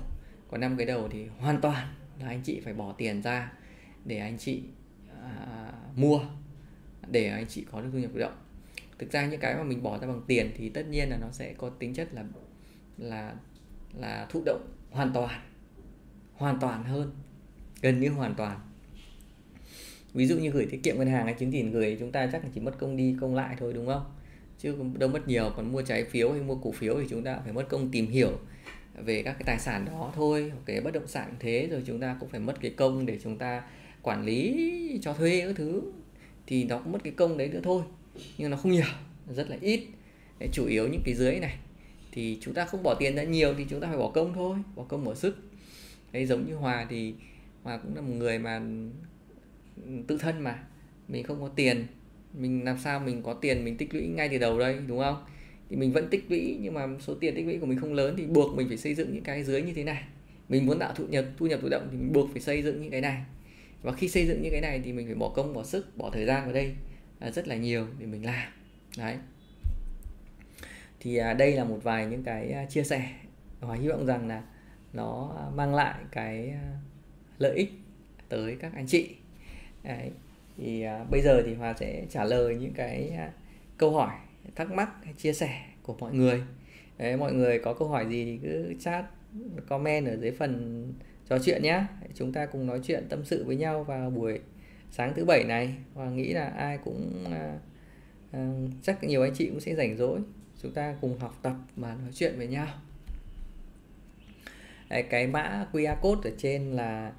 Còn 0.50 0.60
năm 0.60 0.76
cái 0.76 0.86
đầu 0.86 1.08
thì 1.08 1.26
hoàn 1.38 1.60
toàn 1.60 1.94
là 2.20 2.28
anh 2.28 2.42
chị 2.44 2.60
phải 2.64 2.74
bỏ 2.74 2.92
tiền 2.92 3.22
ra 3.22 3.52
để 4.04 4.18
anh 4.18 4.38
chị 4.38 4.62
à, 5.22 5.72
mua 5.96 6.20
để 7.06 7.28
anh 7.28 7.46
chị 7.46 7.64
có 7.72 7.80
được 7.80 7.88
thu 7.92 7.98
nhập 7.98 8.10
thụ 8.12 8.18
động. 8.18 8.36
Thực 8.98 9.12
ra 9.12 9.26
những 9.26 9.40
cái 9.40 9.54
mà 9.54 9.62
mình 9.62 9.82
bỏ 9.82 9.98
ra 9.98 10.06
bằng 10.06 10.22
tiền 10.26 10.50
thì 10.56 10.68
tất 10.68 10.88
nhiên 10.88 11.08
là 11.08 11.18
nó 11.20 11.26
sẽ 11.32 11.54
có 11.58 11.68
tính 11.68 11.94
chất 11.94 12.14
là 12.14 12.24
là 12.98 13.34
là 13.94 14.26
thụ 14.30 14.42
động 14.46 14.66
hoàn 14.90 15.12
toàn 15.12 15.40
hoàn 16.34 16.58
toàn 16.60 16.84
hơn 16.84 17.12
gần 17.80 18.00
như 18.00 18.08
hoàn 18.08 18.34
toàn. 18.34 18.60
Ví 20.14 20.26
dụ 20.26 20.36
như 20.36 20.50
gửi 20.50 20.66
tiết 20.70 20.82
kiệm 20.82 20.98
ngân 20.98 21.08
hàng 21.08 21.24
hay 21.24 21.34
chứng 21.34 21.52
chỉ 21.52 21.62
gửi 21.62 21.96
chúng 22.00 22.12
ta 22.12 22.28
chắc 22.32 22.44
là 22.44 22.50
chỉ 22.54 22.60
mất 22.60 22.78
công 22.78 22.96
đi 22.96 23.16
công 23.20 23.34
lại 23.34 23.56
thôi 23.58 23.72
đúng 23.72 23.86
không? 23.86 24.04
Chứ 24.62 24.76
đâu 24.98 25.08
mất 25.08 25.28
nhiều 25.28 25.50
còn 25.56 25.72
mua 25.72 25.82
trái 25.82 26.04
phiếu 26.04 26.32
hay 26.32 26.40
mua 26.40 26.54
cổ 26.54 26.72
phiếu 26.72 27.00
thì 27.00 27.06
chúng 27.10 27.24
ta 27.24 27.38
phải 27.44 27.52
mất 27.52 27.68
công 27.68 27.88
tìm 27.90 28.06
hiểu 28.06 28.38
về 29.04 29.22
các 29.22 29.32
cái 29.32 29.42
tài 29.46 29.58
sản 29.58 29.84
đó 29.84 30.12
thôi 30.14 30.52
cái 30.66 30.80
bất 30.80 30.90
động 30.94 31.06
sản 31.06 31.34
thế 31.38 31.68
rồi 31.70 31.82
chúng 31.86 32.00
ta 32.00 32.16
cũng 32.20 32.28
phải 32.28 32.40
mất 32.40 32.60
cái 32.60 32.70
công 32.70 33.06
để 33.06 33.18
chúng 33.22 33.38
ta 33.38 33.62
quản 34.02 34.24
lý 34.24 34.98
cho 35.02 35.12
thuê 35.12 35.42
các 35.46 35.56
thứ. 35.56 35.82
Thì 36.46 36.64
nó 36.64 36.78
cũng 36.78 36.92
mất 36.92 37.04
cái 37.04 37.12
công 37.12 37.38
đấy 37.38 37.48
nữa 37.48 37.60
thôi 37.62 37.82
nhưng 38.38 38.50
nó 38.50 38.56
không 38.56 38.72
nhiều 38.72 38.84
rất 39.34 39.50
là 39.50 39.56
ít. 39.60 39.82
Đấy, 40.38 40.48
chủ 40.52 40.66
yếu 40.66 40.88
những 40.88 41.02
cái 41.04 41.14
dưới 41.14 41.40
này. 41.40 41.58
Thì 42.12 42.38
chúng 42.40 42.54
ta 42.54 42.64
không 42.64 42.82
bỏ 42.82 42.94
tiền 42.94 43.16
ra 43.16 43.22
nhiều 43.22 43.54
thì 43.58 43.66
chúng 43.70 43.80
ta 43.80 43.88
phải 43.88 43.98
bỏ 43.98 44.10
công 44.10 44.34
thôi 44.34 44.56
bỏ 44.74 44.82
công 44.88 45.04
bỏ 45.04 45.14
sức. 45.14 45.36
Đấy 46.12 46.26
giống 46.26 46.46
như 46.46 46.54
hòa 46.54 46.86
thì 46.90 47.14
hòa 47.62 47.76
cũng 47.76 47.96
là 47.96 48.00
một 48.00 48.14
người 48.14 48.38
mà 48.38 48.62
tự 50.06 50.18
thân 50.18 50.40
mà 50.40 50.64
mình 51.08 51.24
không 51.24 51.40
có 51.40 51.48
tiền 51.48 51.86
mình 52.34 52.64
làm 52.64 52.78
sao 52.78 53.00
mình 53.00 53.22
có 53.22 53.34
tiền 53.34 53.64
mình 53.64 53.76
tích 53.76 53.94
lũy 53.94 54.06
ngay 54.06 54.28
từ 54.28 54.38
đầu 54.38 54.58
đây 54.58 54.78
đúng 54.86 54.98
không? 54.98 55.24
Thì 55.70 55.76
mình 55.76 55.92
vẫn 55.92 56.08
tích 56.10 56.24
lũy 56.28 56.58
nhưng 56.60 56.74
mà 56.74 56.88
số 57.00 57.14
tiền 57.14 57.34
tích 57.34 57.46
lũy 57.46 57.58
của 57.58 57.66
mình 57.66 57.78
không 57.78 57.94
lớn 57.94 58.14
thì 58.18 58.26
buộc 58.26 58.56
mình 58.56 58.68
phải 58.68 58.76
xây 58.76 58.94
dựng 58.94 59.14
những 59.14 59.24
cái 59.24 59.44
dưới 59.44 59.62
như 59.62 59.72
thế 59.72 59.84
này. 59.84 60.02
Mình 60.48 60.66
muốn 60.66 60.78
tạo 60.78 60.92
thu 60.96 61.06
nhập 61.06 61.24
thu 61.36 61.46
nhập 61.46 61.60
tự 61.62 61.68
động 61.68 61.88
thì 61.90 61.96
mình 61.96 62.12
buộc 62.12 62.30
phải 62.32 62.40
xây 62.40 62.62
dựng 62.62 62.82
những 62.82 62.90
cái 62.90 63.00
này. 63.00 63.24
Và 63.82 63.92
khi 63.92 64.08
xây 64.08 64.26
dựng 64.26 64.42
những 64.42 64.52
cái 64.52 64.60
này 64.60 64.80
thì 64.84 64.92
mình 64.92 65.06
phải 65.06 65.14
bỏ 65.14 65.28
công 65.28 65.54
bỏ 65.54 65.64
sức 65.64 65.96
bỏ 65.96 66.10
thời 66.10 66.26
gian 66.26 66.44
vào 66.44 66.52
đây 66.54 66.74
à, 67.18 67.30
rất 67.30 67.48
là 67.48 67.56
nhiều 67.56 67.86
để 67.98 68.06
mình 68.06 68.24
làm. 68.24 68.52
Đấy. 68.98 69.16
Thì 71.00 71.16
à, 71.16 71.34
đây 71.34 71.52
là 71.52 71.64
một 71.64 71.78
vài 71.82 72.06
những 72.06 72.22
cái 72.22 72.52
à, 72.52 72.66
chia 72.66 72.82
sẻ. 72.82 73.12
Và 73.60 73.74
hy 73.74 73.88
vọng 73.88 74.06
rằng 74.06 74.28
là 74.28 74.42
nó 74.92 75.36
mang 75.54 75.74
lại 75.74 75.94
cái 76.10 76.48
à, 76.48 76.78
lợi 77.38 77.56
ích 77.56 77.72
tới 78.28 78.56
các 78.60 78.74
anh 78.74 78.86
chị. 78.86 79.08
Đấy 79.82 80.10
thì 80.56 80.84
uh, 81.02 81.10
bây 81.10 81.22
giờ 81.22 81.42
thì 81.46 81.54
hòa 81.54 81.74
sẽ 81.80 82.06
trả 82.10 82.24
lời 82.24 82.56
những 82.56 82.72
cái 82.72 83.12
uh, 83.14 83.32
câu 83.78 83.92
hỏi 83.92 84.12
thắc 84.54 84.70
mắc 84.70 84.90
chia 85.18 85.32
sẻ 85.32 85.62
của 85.82 85.94
mọi 86.00 86.14
người. 86.14 86.42
Đấy 86.98 87.16
mọi 87.16 87.32
người 87.32 87.58
có 87.58 87.74
câu 87.74 87.88
hỏi 87.88 88.06
gì 88.08 88.24
thì 88.24 88.38
cứ 88.42 88.74
chat 88.80 89.04
comment 89.68 90.06
ở 90.06 90.16
dưới 90.16 90.30
phần 90.30 90.84
trò 91.28 91.38
chuyện 91.38 91.62
nhé 91.62 91.84
chúng 92.14 92.32
ta 92.32 92.46
cùng 92.46 92.66
nói 92.66 92.80
chuyện 92.84 93.06
tâm 93.08 93.24
sự 93.24 93.44
với 93.44 93.56
nhau 93.56 93.84
vào 93.84 94.10
buổi 94.10 94.40
sáng 94.90 95.12
thứ 95.16 95.24
bảy 95.24 95.44
này. 95.44 95.74
Và 95.94 96.10
nghĩ 96.10 96.32
là 96.32 96.44
ai 96.44 96.78
cũng 96.84 97.24
à, 97.32 97.58
à, 98.32 98.52
chắc 98.82 99.04
nhiều 99.04 99.22
anh 99.22 99.34
chị 99.34 99.46
cũng 99.46 99.60
sẽ 99.60 99.74
rảnh 99.74 99.96
rỗi. 99.96 100.20
Chúng 100.62 100.72
ta 100.72 100.94
cùng 101.00 101.18
học 101.18 101.38
tập 101.42 101.54
và 101.76 101.88
nói 101.94 102.10
chuyện 102.14 102.34
với 102.36 102.46
nhau. 102.46 102.66
Đấy, 104.90 105.02
cái 105.02 105.26
mã 105.26 105.66
QR 105.72 105.96
code 106.00 106.30
ở 106.30 106.36
trên 106.38 106.70
là 106.72 107.12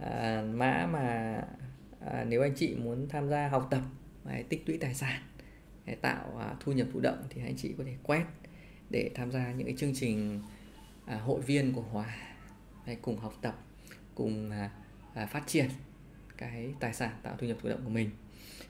à, 0.00 0.42
mã 0.54 0.88
mà 0.92 1.40
à, 2.04 2.24
nếu 2.28 2.42
anh 2.42 2.54
chị 2.56 2.74
muốn 2.74 3.08
tham 3.08 3.28
gia 3.28 3.48
học 3.48 3.68
tập 3.70 3.82
hay 4.26 4.42
tích 4.42 4.62
lũy 4.66 4.78
tài 4.78 4.94
sản 4.94 5.22
để 5.84 5.94
tạo 5.94 6.38
à, 6.38 6.54
thu 6.60 6.72
nhập 6.72 6.86
thụ 6.92 7.00
động 7.00 7.26
thì 7.30 7.42
anh 7.42 7.56
chị 7.56 7.74
có 7.78 7.84
thể 7.84 7.94
quét 8.02 8.24
để 8.90 9.10
tham 9.14 9.32
gia 9.32 9.52
những 9.52 9.66
cái 9.66 9.76
chương 9.78 9.94
trình 9.94 10.40
à, 11.06 11.16
hội 11.16 11.40
viên 11.40 11.72
của 11.72 11.82
Hòa 11.82 12.16
hay 12.84 12.96
cùng 13.02 13.18
học 13.18 13.34
tập 13.40 13.58
cùng 14.14 14.50
à, 14.50 14.70
à, 15.14 15.26
phát 15.26 15.42
triển 15.46 15.68
cái 16.36 16.74
tài 16.80 16.94
sản 16.94 17.10
tạo 17.22 17.36
thu 17.38 17.46
nhập 17.46 17.56
thụ 17.62 17.68
động 17.68 17.80
của 17.84 17.90
mình. 17.90 18.10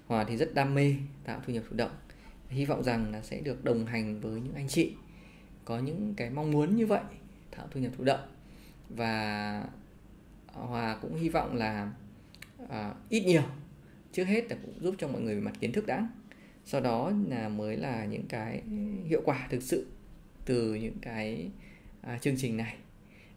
Hòa 0.06 0.24
thì 0.24 0.36
rất 0.36 0.54
đam 0.54 0.74
mê 0.74 0.94
tạo 1.24 1.40
thu 1.46 1.52
nhập 1.52 1.64
thụ 1.70 1.76
động. 1.76 1.90
Hy 2.48 2.64
vọng 2.64 2.82
rằng 2.84 3.12
là 3.12 3.22
sẽ 3.22 3.40
được 3.40 3.64
đồng 3.64 3.86
hành 3.86 4.20
với 4.20 4.40
những 4.40 4.54
anh 4.54 4.68
chị 4.68 4.92
có 5.64 5.78
những 5.78 6.14
cái 6.16 6.30
mong 6.30 6.50
muốn 6.50 6.76
như 6.76 6.86
vậy 6.86 7.02
tạo 7.56 7.68
thu 7.70 7.80
nhập 7.80 7.92
thụ 7.98 8.04
động. 8.04 8.20
Và 8.88 9.64
Hòa 10.46 10.98
cũng 11.02 11.16
hy 11.16 11.28
vọng 11.28 11.54
là 11.54 11.92
à, 12.68 12.94
ít 13.08 13.20
nhiều. 13.20 13.42
Trước 14.12 14.24
hết 14.24 14.50
là 14.50 14.56
cũng 14.62 14.74
giúp 14.80 14.94
cho 14.98 15.08
mọi 15.08 15.22
người 15.22 15.34
về 15.34 15.40
mặt 15.40 15.54
kiến 15.60 15.72
thức 15.72 15.86
đã. 15.86 16.08
Sau 16.64 16.80
đó 16.80 17.12
là 17.28 17.48
mới 17.48 17.76
là 17.76 18.04
những 18.04 18.26
cái 18.28 18.62
hiệu 19.06 19.22
quả 19.24 19.46
thực 19.50 19.62
sự 19.62 19.86
từ 20.44 20.74
những 20.74 20.98
cái 21.02 21.50
à, 22.00 22.18
chương 22.18 22.36
trình 22.36 22.56
này. 22.56 22.74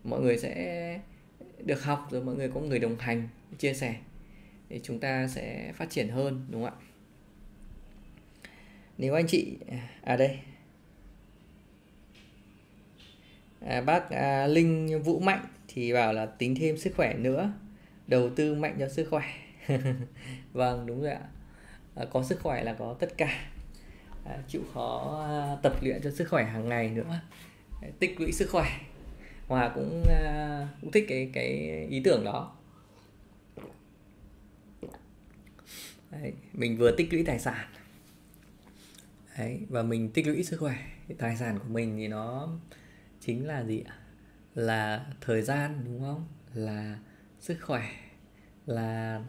Mọi 0.03 0.21
người 0.21 0.37
sẽ 0.37 0.99
được 1.65 1.83
học 1.83 2.07
rồi 2.11 2.23
mọi 2.23 2.35
người 2.35 2.49
có 2.49 2.59
người 2.59 2.79
đồng 2.79 2.97
hành 2.99 3.27
chia 3.57 3.73
sẻ 3.73 3.95
thì 4.69 4.79
chúng 4.83 4.99
ta 4.99 5.27
sẽ 5.27 5.73
phát 5.75 5.89
triển 5.89 6.09
hơn 6.09 6.45
đúng 6.49 6.63
không 6.63 6.73
ạ? 6.73 6.83
Nếu 8.97 9.13
anh 9.13 9.27
chị 9.27 9.57
à, 9.71 9.89
à 10.01 10.15
đây. 10.15 10.39
À, 13.59 13.81
bác 13.81 14.09
à, 14.09 14.47
linh 14.47 15.01
vũ 15.03 15.19
mạnh 15.19 15.45
thì 15.67 15.93
bảo 15.93 16.13
là 16.13 16.25
tính 16.25 16.55
thêm 16.55 16.77
sức 16.77 16.93
khỏe 16.95 17.13
nữa 17.13 17.53
đầu 18.07 18.29
tư 18.35 18.55
mạnh 18.55 18.75
cho 18.79 18.89
sức 18.89 19.07
khỏe. 19.09 19.25
Vâng 20.53 20.85
đúng 20.85 21.01
rồi 21.01 21.11
ạ. 21.11 21.29
À, 21.95 22.05
có 22.11 22.23
sức 22.23 22.39
khỏe 22.43 22.63
là 22.63 22.73
có 22.73 22.95
tất 22.99 23.17
cả. 23.17 23.49
À, 24.25 24.37
chịu 24.47 24.61
khó 24.73 25.23
à, 25.27 25.55
tập 25.61 25.73
luyện 25.81 26.01
cho 26.03 26.11
sức 26.11 26.25
khỏe 26.29 26.43
hàng 26.43 26.69
ngày 26.69 26.89
nữa. 26.89 27.19
Tích 27.99 28.19
lũy 28.21 28.31
sức 28.31 28.49
khỏe. 28.51 28.79
Hòa 29.47 29.71
cũng 29.75 30.03
à, 30.09 30.67
cũng 30.81 30.91
thích 30.91 31.05
cái 31.09 31.29
cái 31.33 31.47
ý 31.89 32.01
tưởng 32.03 32.23
đó. 32.25 32.55
Đấy, 36.11 36.33
mình 36.53 36.77
vừa 36.77 36.91
tích 36.91 37.13
lũy 37.13 37.23
tài 37.23 37.39
sản. 37.39 37.67
Đấy 39.37 39.59
và 39.69 39.83
mình 39.83 40.09
tích 40.09 40.27
lũy 40.27 40.43
sức 40.43 40.57
khỏe. 40.57 40.75
Tài 41.17 41.37
sản 41.37 41.59
của 41.59 41.69
mình 41.69 41.97
thì 41.97 42.07
nó 42.07 42.49
chính 43.19 43.47
là 43.47 43.63
gì 43.63 43.83
ạ? 43.87 43.95
Là 44.55 45.05
thời 45.21 45.41
gian 45.41 45.81
đúng 45.85 46.01
không? 46.01 46.27
Là 46.53 46.97
sức 47.39 47.57
khỏe 47.61 47.83
là 48.65 49.21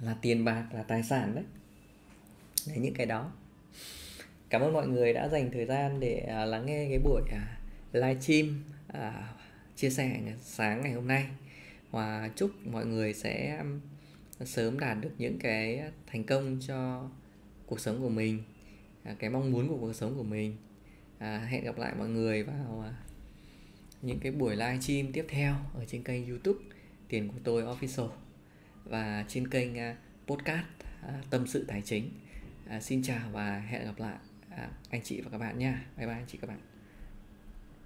là 0.00 0.16
tiền 0.22 0.44
bạc 0.44 0.66
là 0.72 0.82
tài 0.82 1.02
sản 1.02 1.34
đấy. 1.34 1.44
Đấy 2.66 2.76
những 2.78 2.94
cái 2.94 3.06
đó. 3.06 3.32
Cảm 4.48 4.62
ơn 4.62 4.72
mọi 4.72 4.88
người 4.88 5.12
đã 5.12 5.28
dành 5.28 5.50
thời 5.52 5.66
gian 5.66 6.00
để 6.00 6.18
à, 6.18 6.44
lắng 6.44 6.66
nghe 6.66 6.86
cái 6.88 6.98
buổi 6.98 7.22
à, 7.32 7.58
live 7.92 8.20
stream 8.20 8.64
à, 8.88 9.34
chia 9.76 9.90
sẻ 9.90 10.20
sáng 10.42 10.80
ngày 10.82 10.92
hôm 10.92 11.08
nay. 11.08 11.26
Và 11.90 12.30
chúc 12.36 12.50
mọi 12.66 12.86
người 12.86 13.14
sẽ 13.14 13.64
sớm 14.44 14.78
đạt 14.78 14.96
được 15.00 15.12
những 15.18 15.38
cái 15.38 15.82
thành 16.06 16.24
công 16.24 16.58
cho 16.66 17.08
cuộc 17.66 17.80
sống 17.80 18.00
của 18.00 18.08
mình 18.08 18.42
à, 19.02 19.14
cái 19.18 19.30
mong 19.30 19.52
muốn 19.52 19.68
của 19.68 19.78
cuộc 19.80 19.92
sống 19.92 20.16
của 20.16 20.22
mình. 20.22 20.56
À, 21.18 21.38
hẹn 21.38 21.64
gặp 21.64 21.78
lại 21.78 21.94
mọi 21.98 22.08
người 22.08 22.42
vào 22.42 22.84
à, 22.86 22.92
những 24.02 24.18
cái 24.20 24.32
buổi 24.32 24.56
live 24.56 24.78
stream 24.80 25.12
tiếp 25.12 25.26
theo 25.28 25.54
ở 25.74 25.84
trên 25.84 26.02
kênh 26.02 26.28
youtube 26.28 26.60
tiền 27.08 27.28
của 27.28 27.38
tôi 27.44 27.62
official. 27.62 28.08
Và 28.84 29.24
trên 29.28 29.48
kênh 29.48 29.78
à, 29.78 29.96
podcast 30.26 30.66
à, 31.02 31.22
tâm 31.30 31.46
sự 31.46 31.64
tài 31.68 31.82
chính. 31.84 32.10
À, 32.68 32.80
xin 32.80 33.02
chào 33.02 33.30
và 33.32 33.58
hẹn 33.58 33.84
gặp 33.84 33.98
lại 33.98 34.16
anh 34.90 35.02
chị 35.04 35.20
và 35.20 35.30
các 35.30 35.38
bạn 35.38 35.58
nha. 35.58 35.84
Bye 35.96 36.06
bye 36.06 36.16
anh 36.16 36.26
chị, 36.28 36.38
các 36.40 36.46
bạn. 36.46 36.75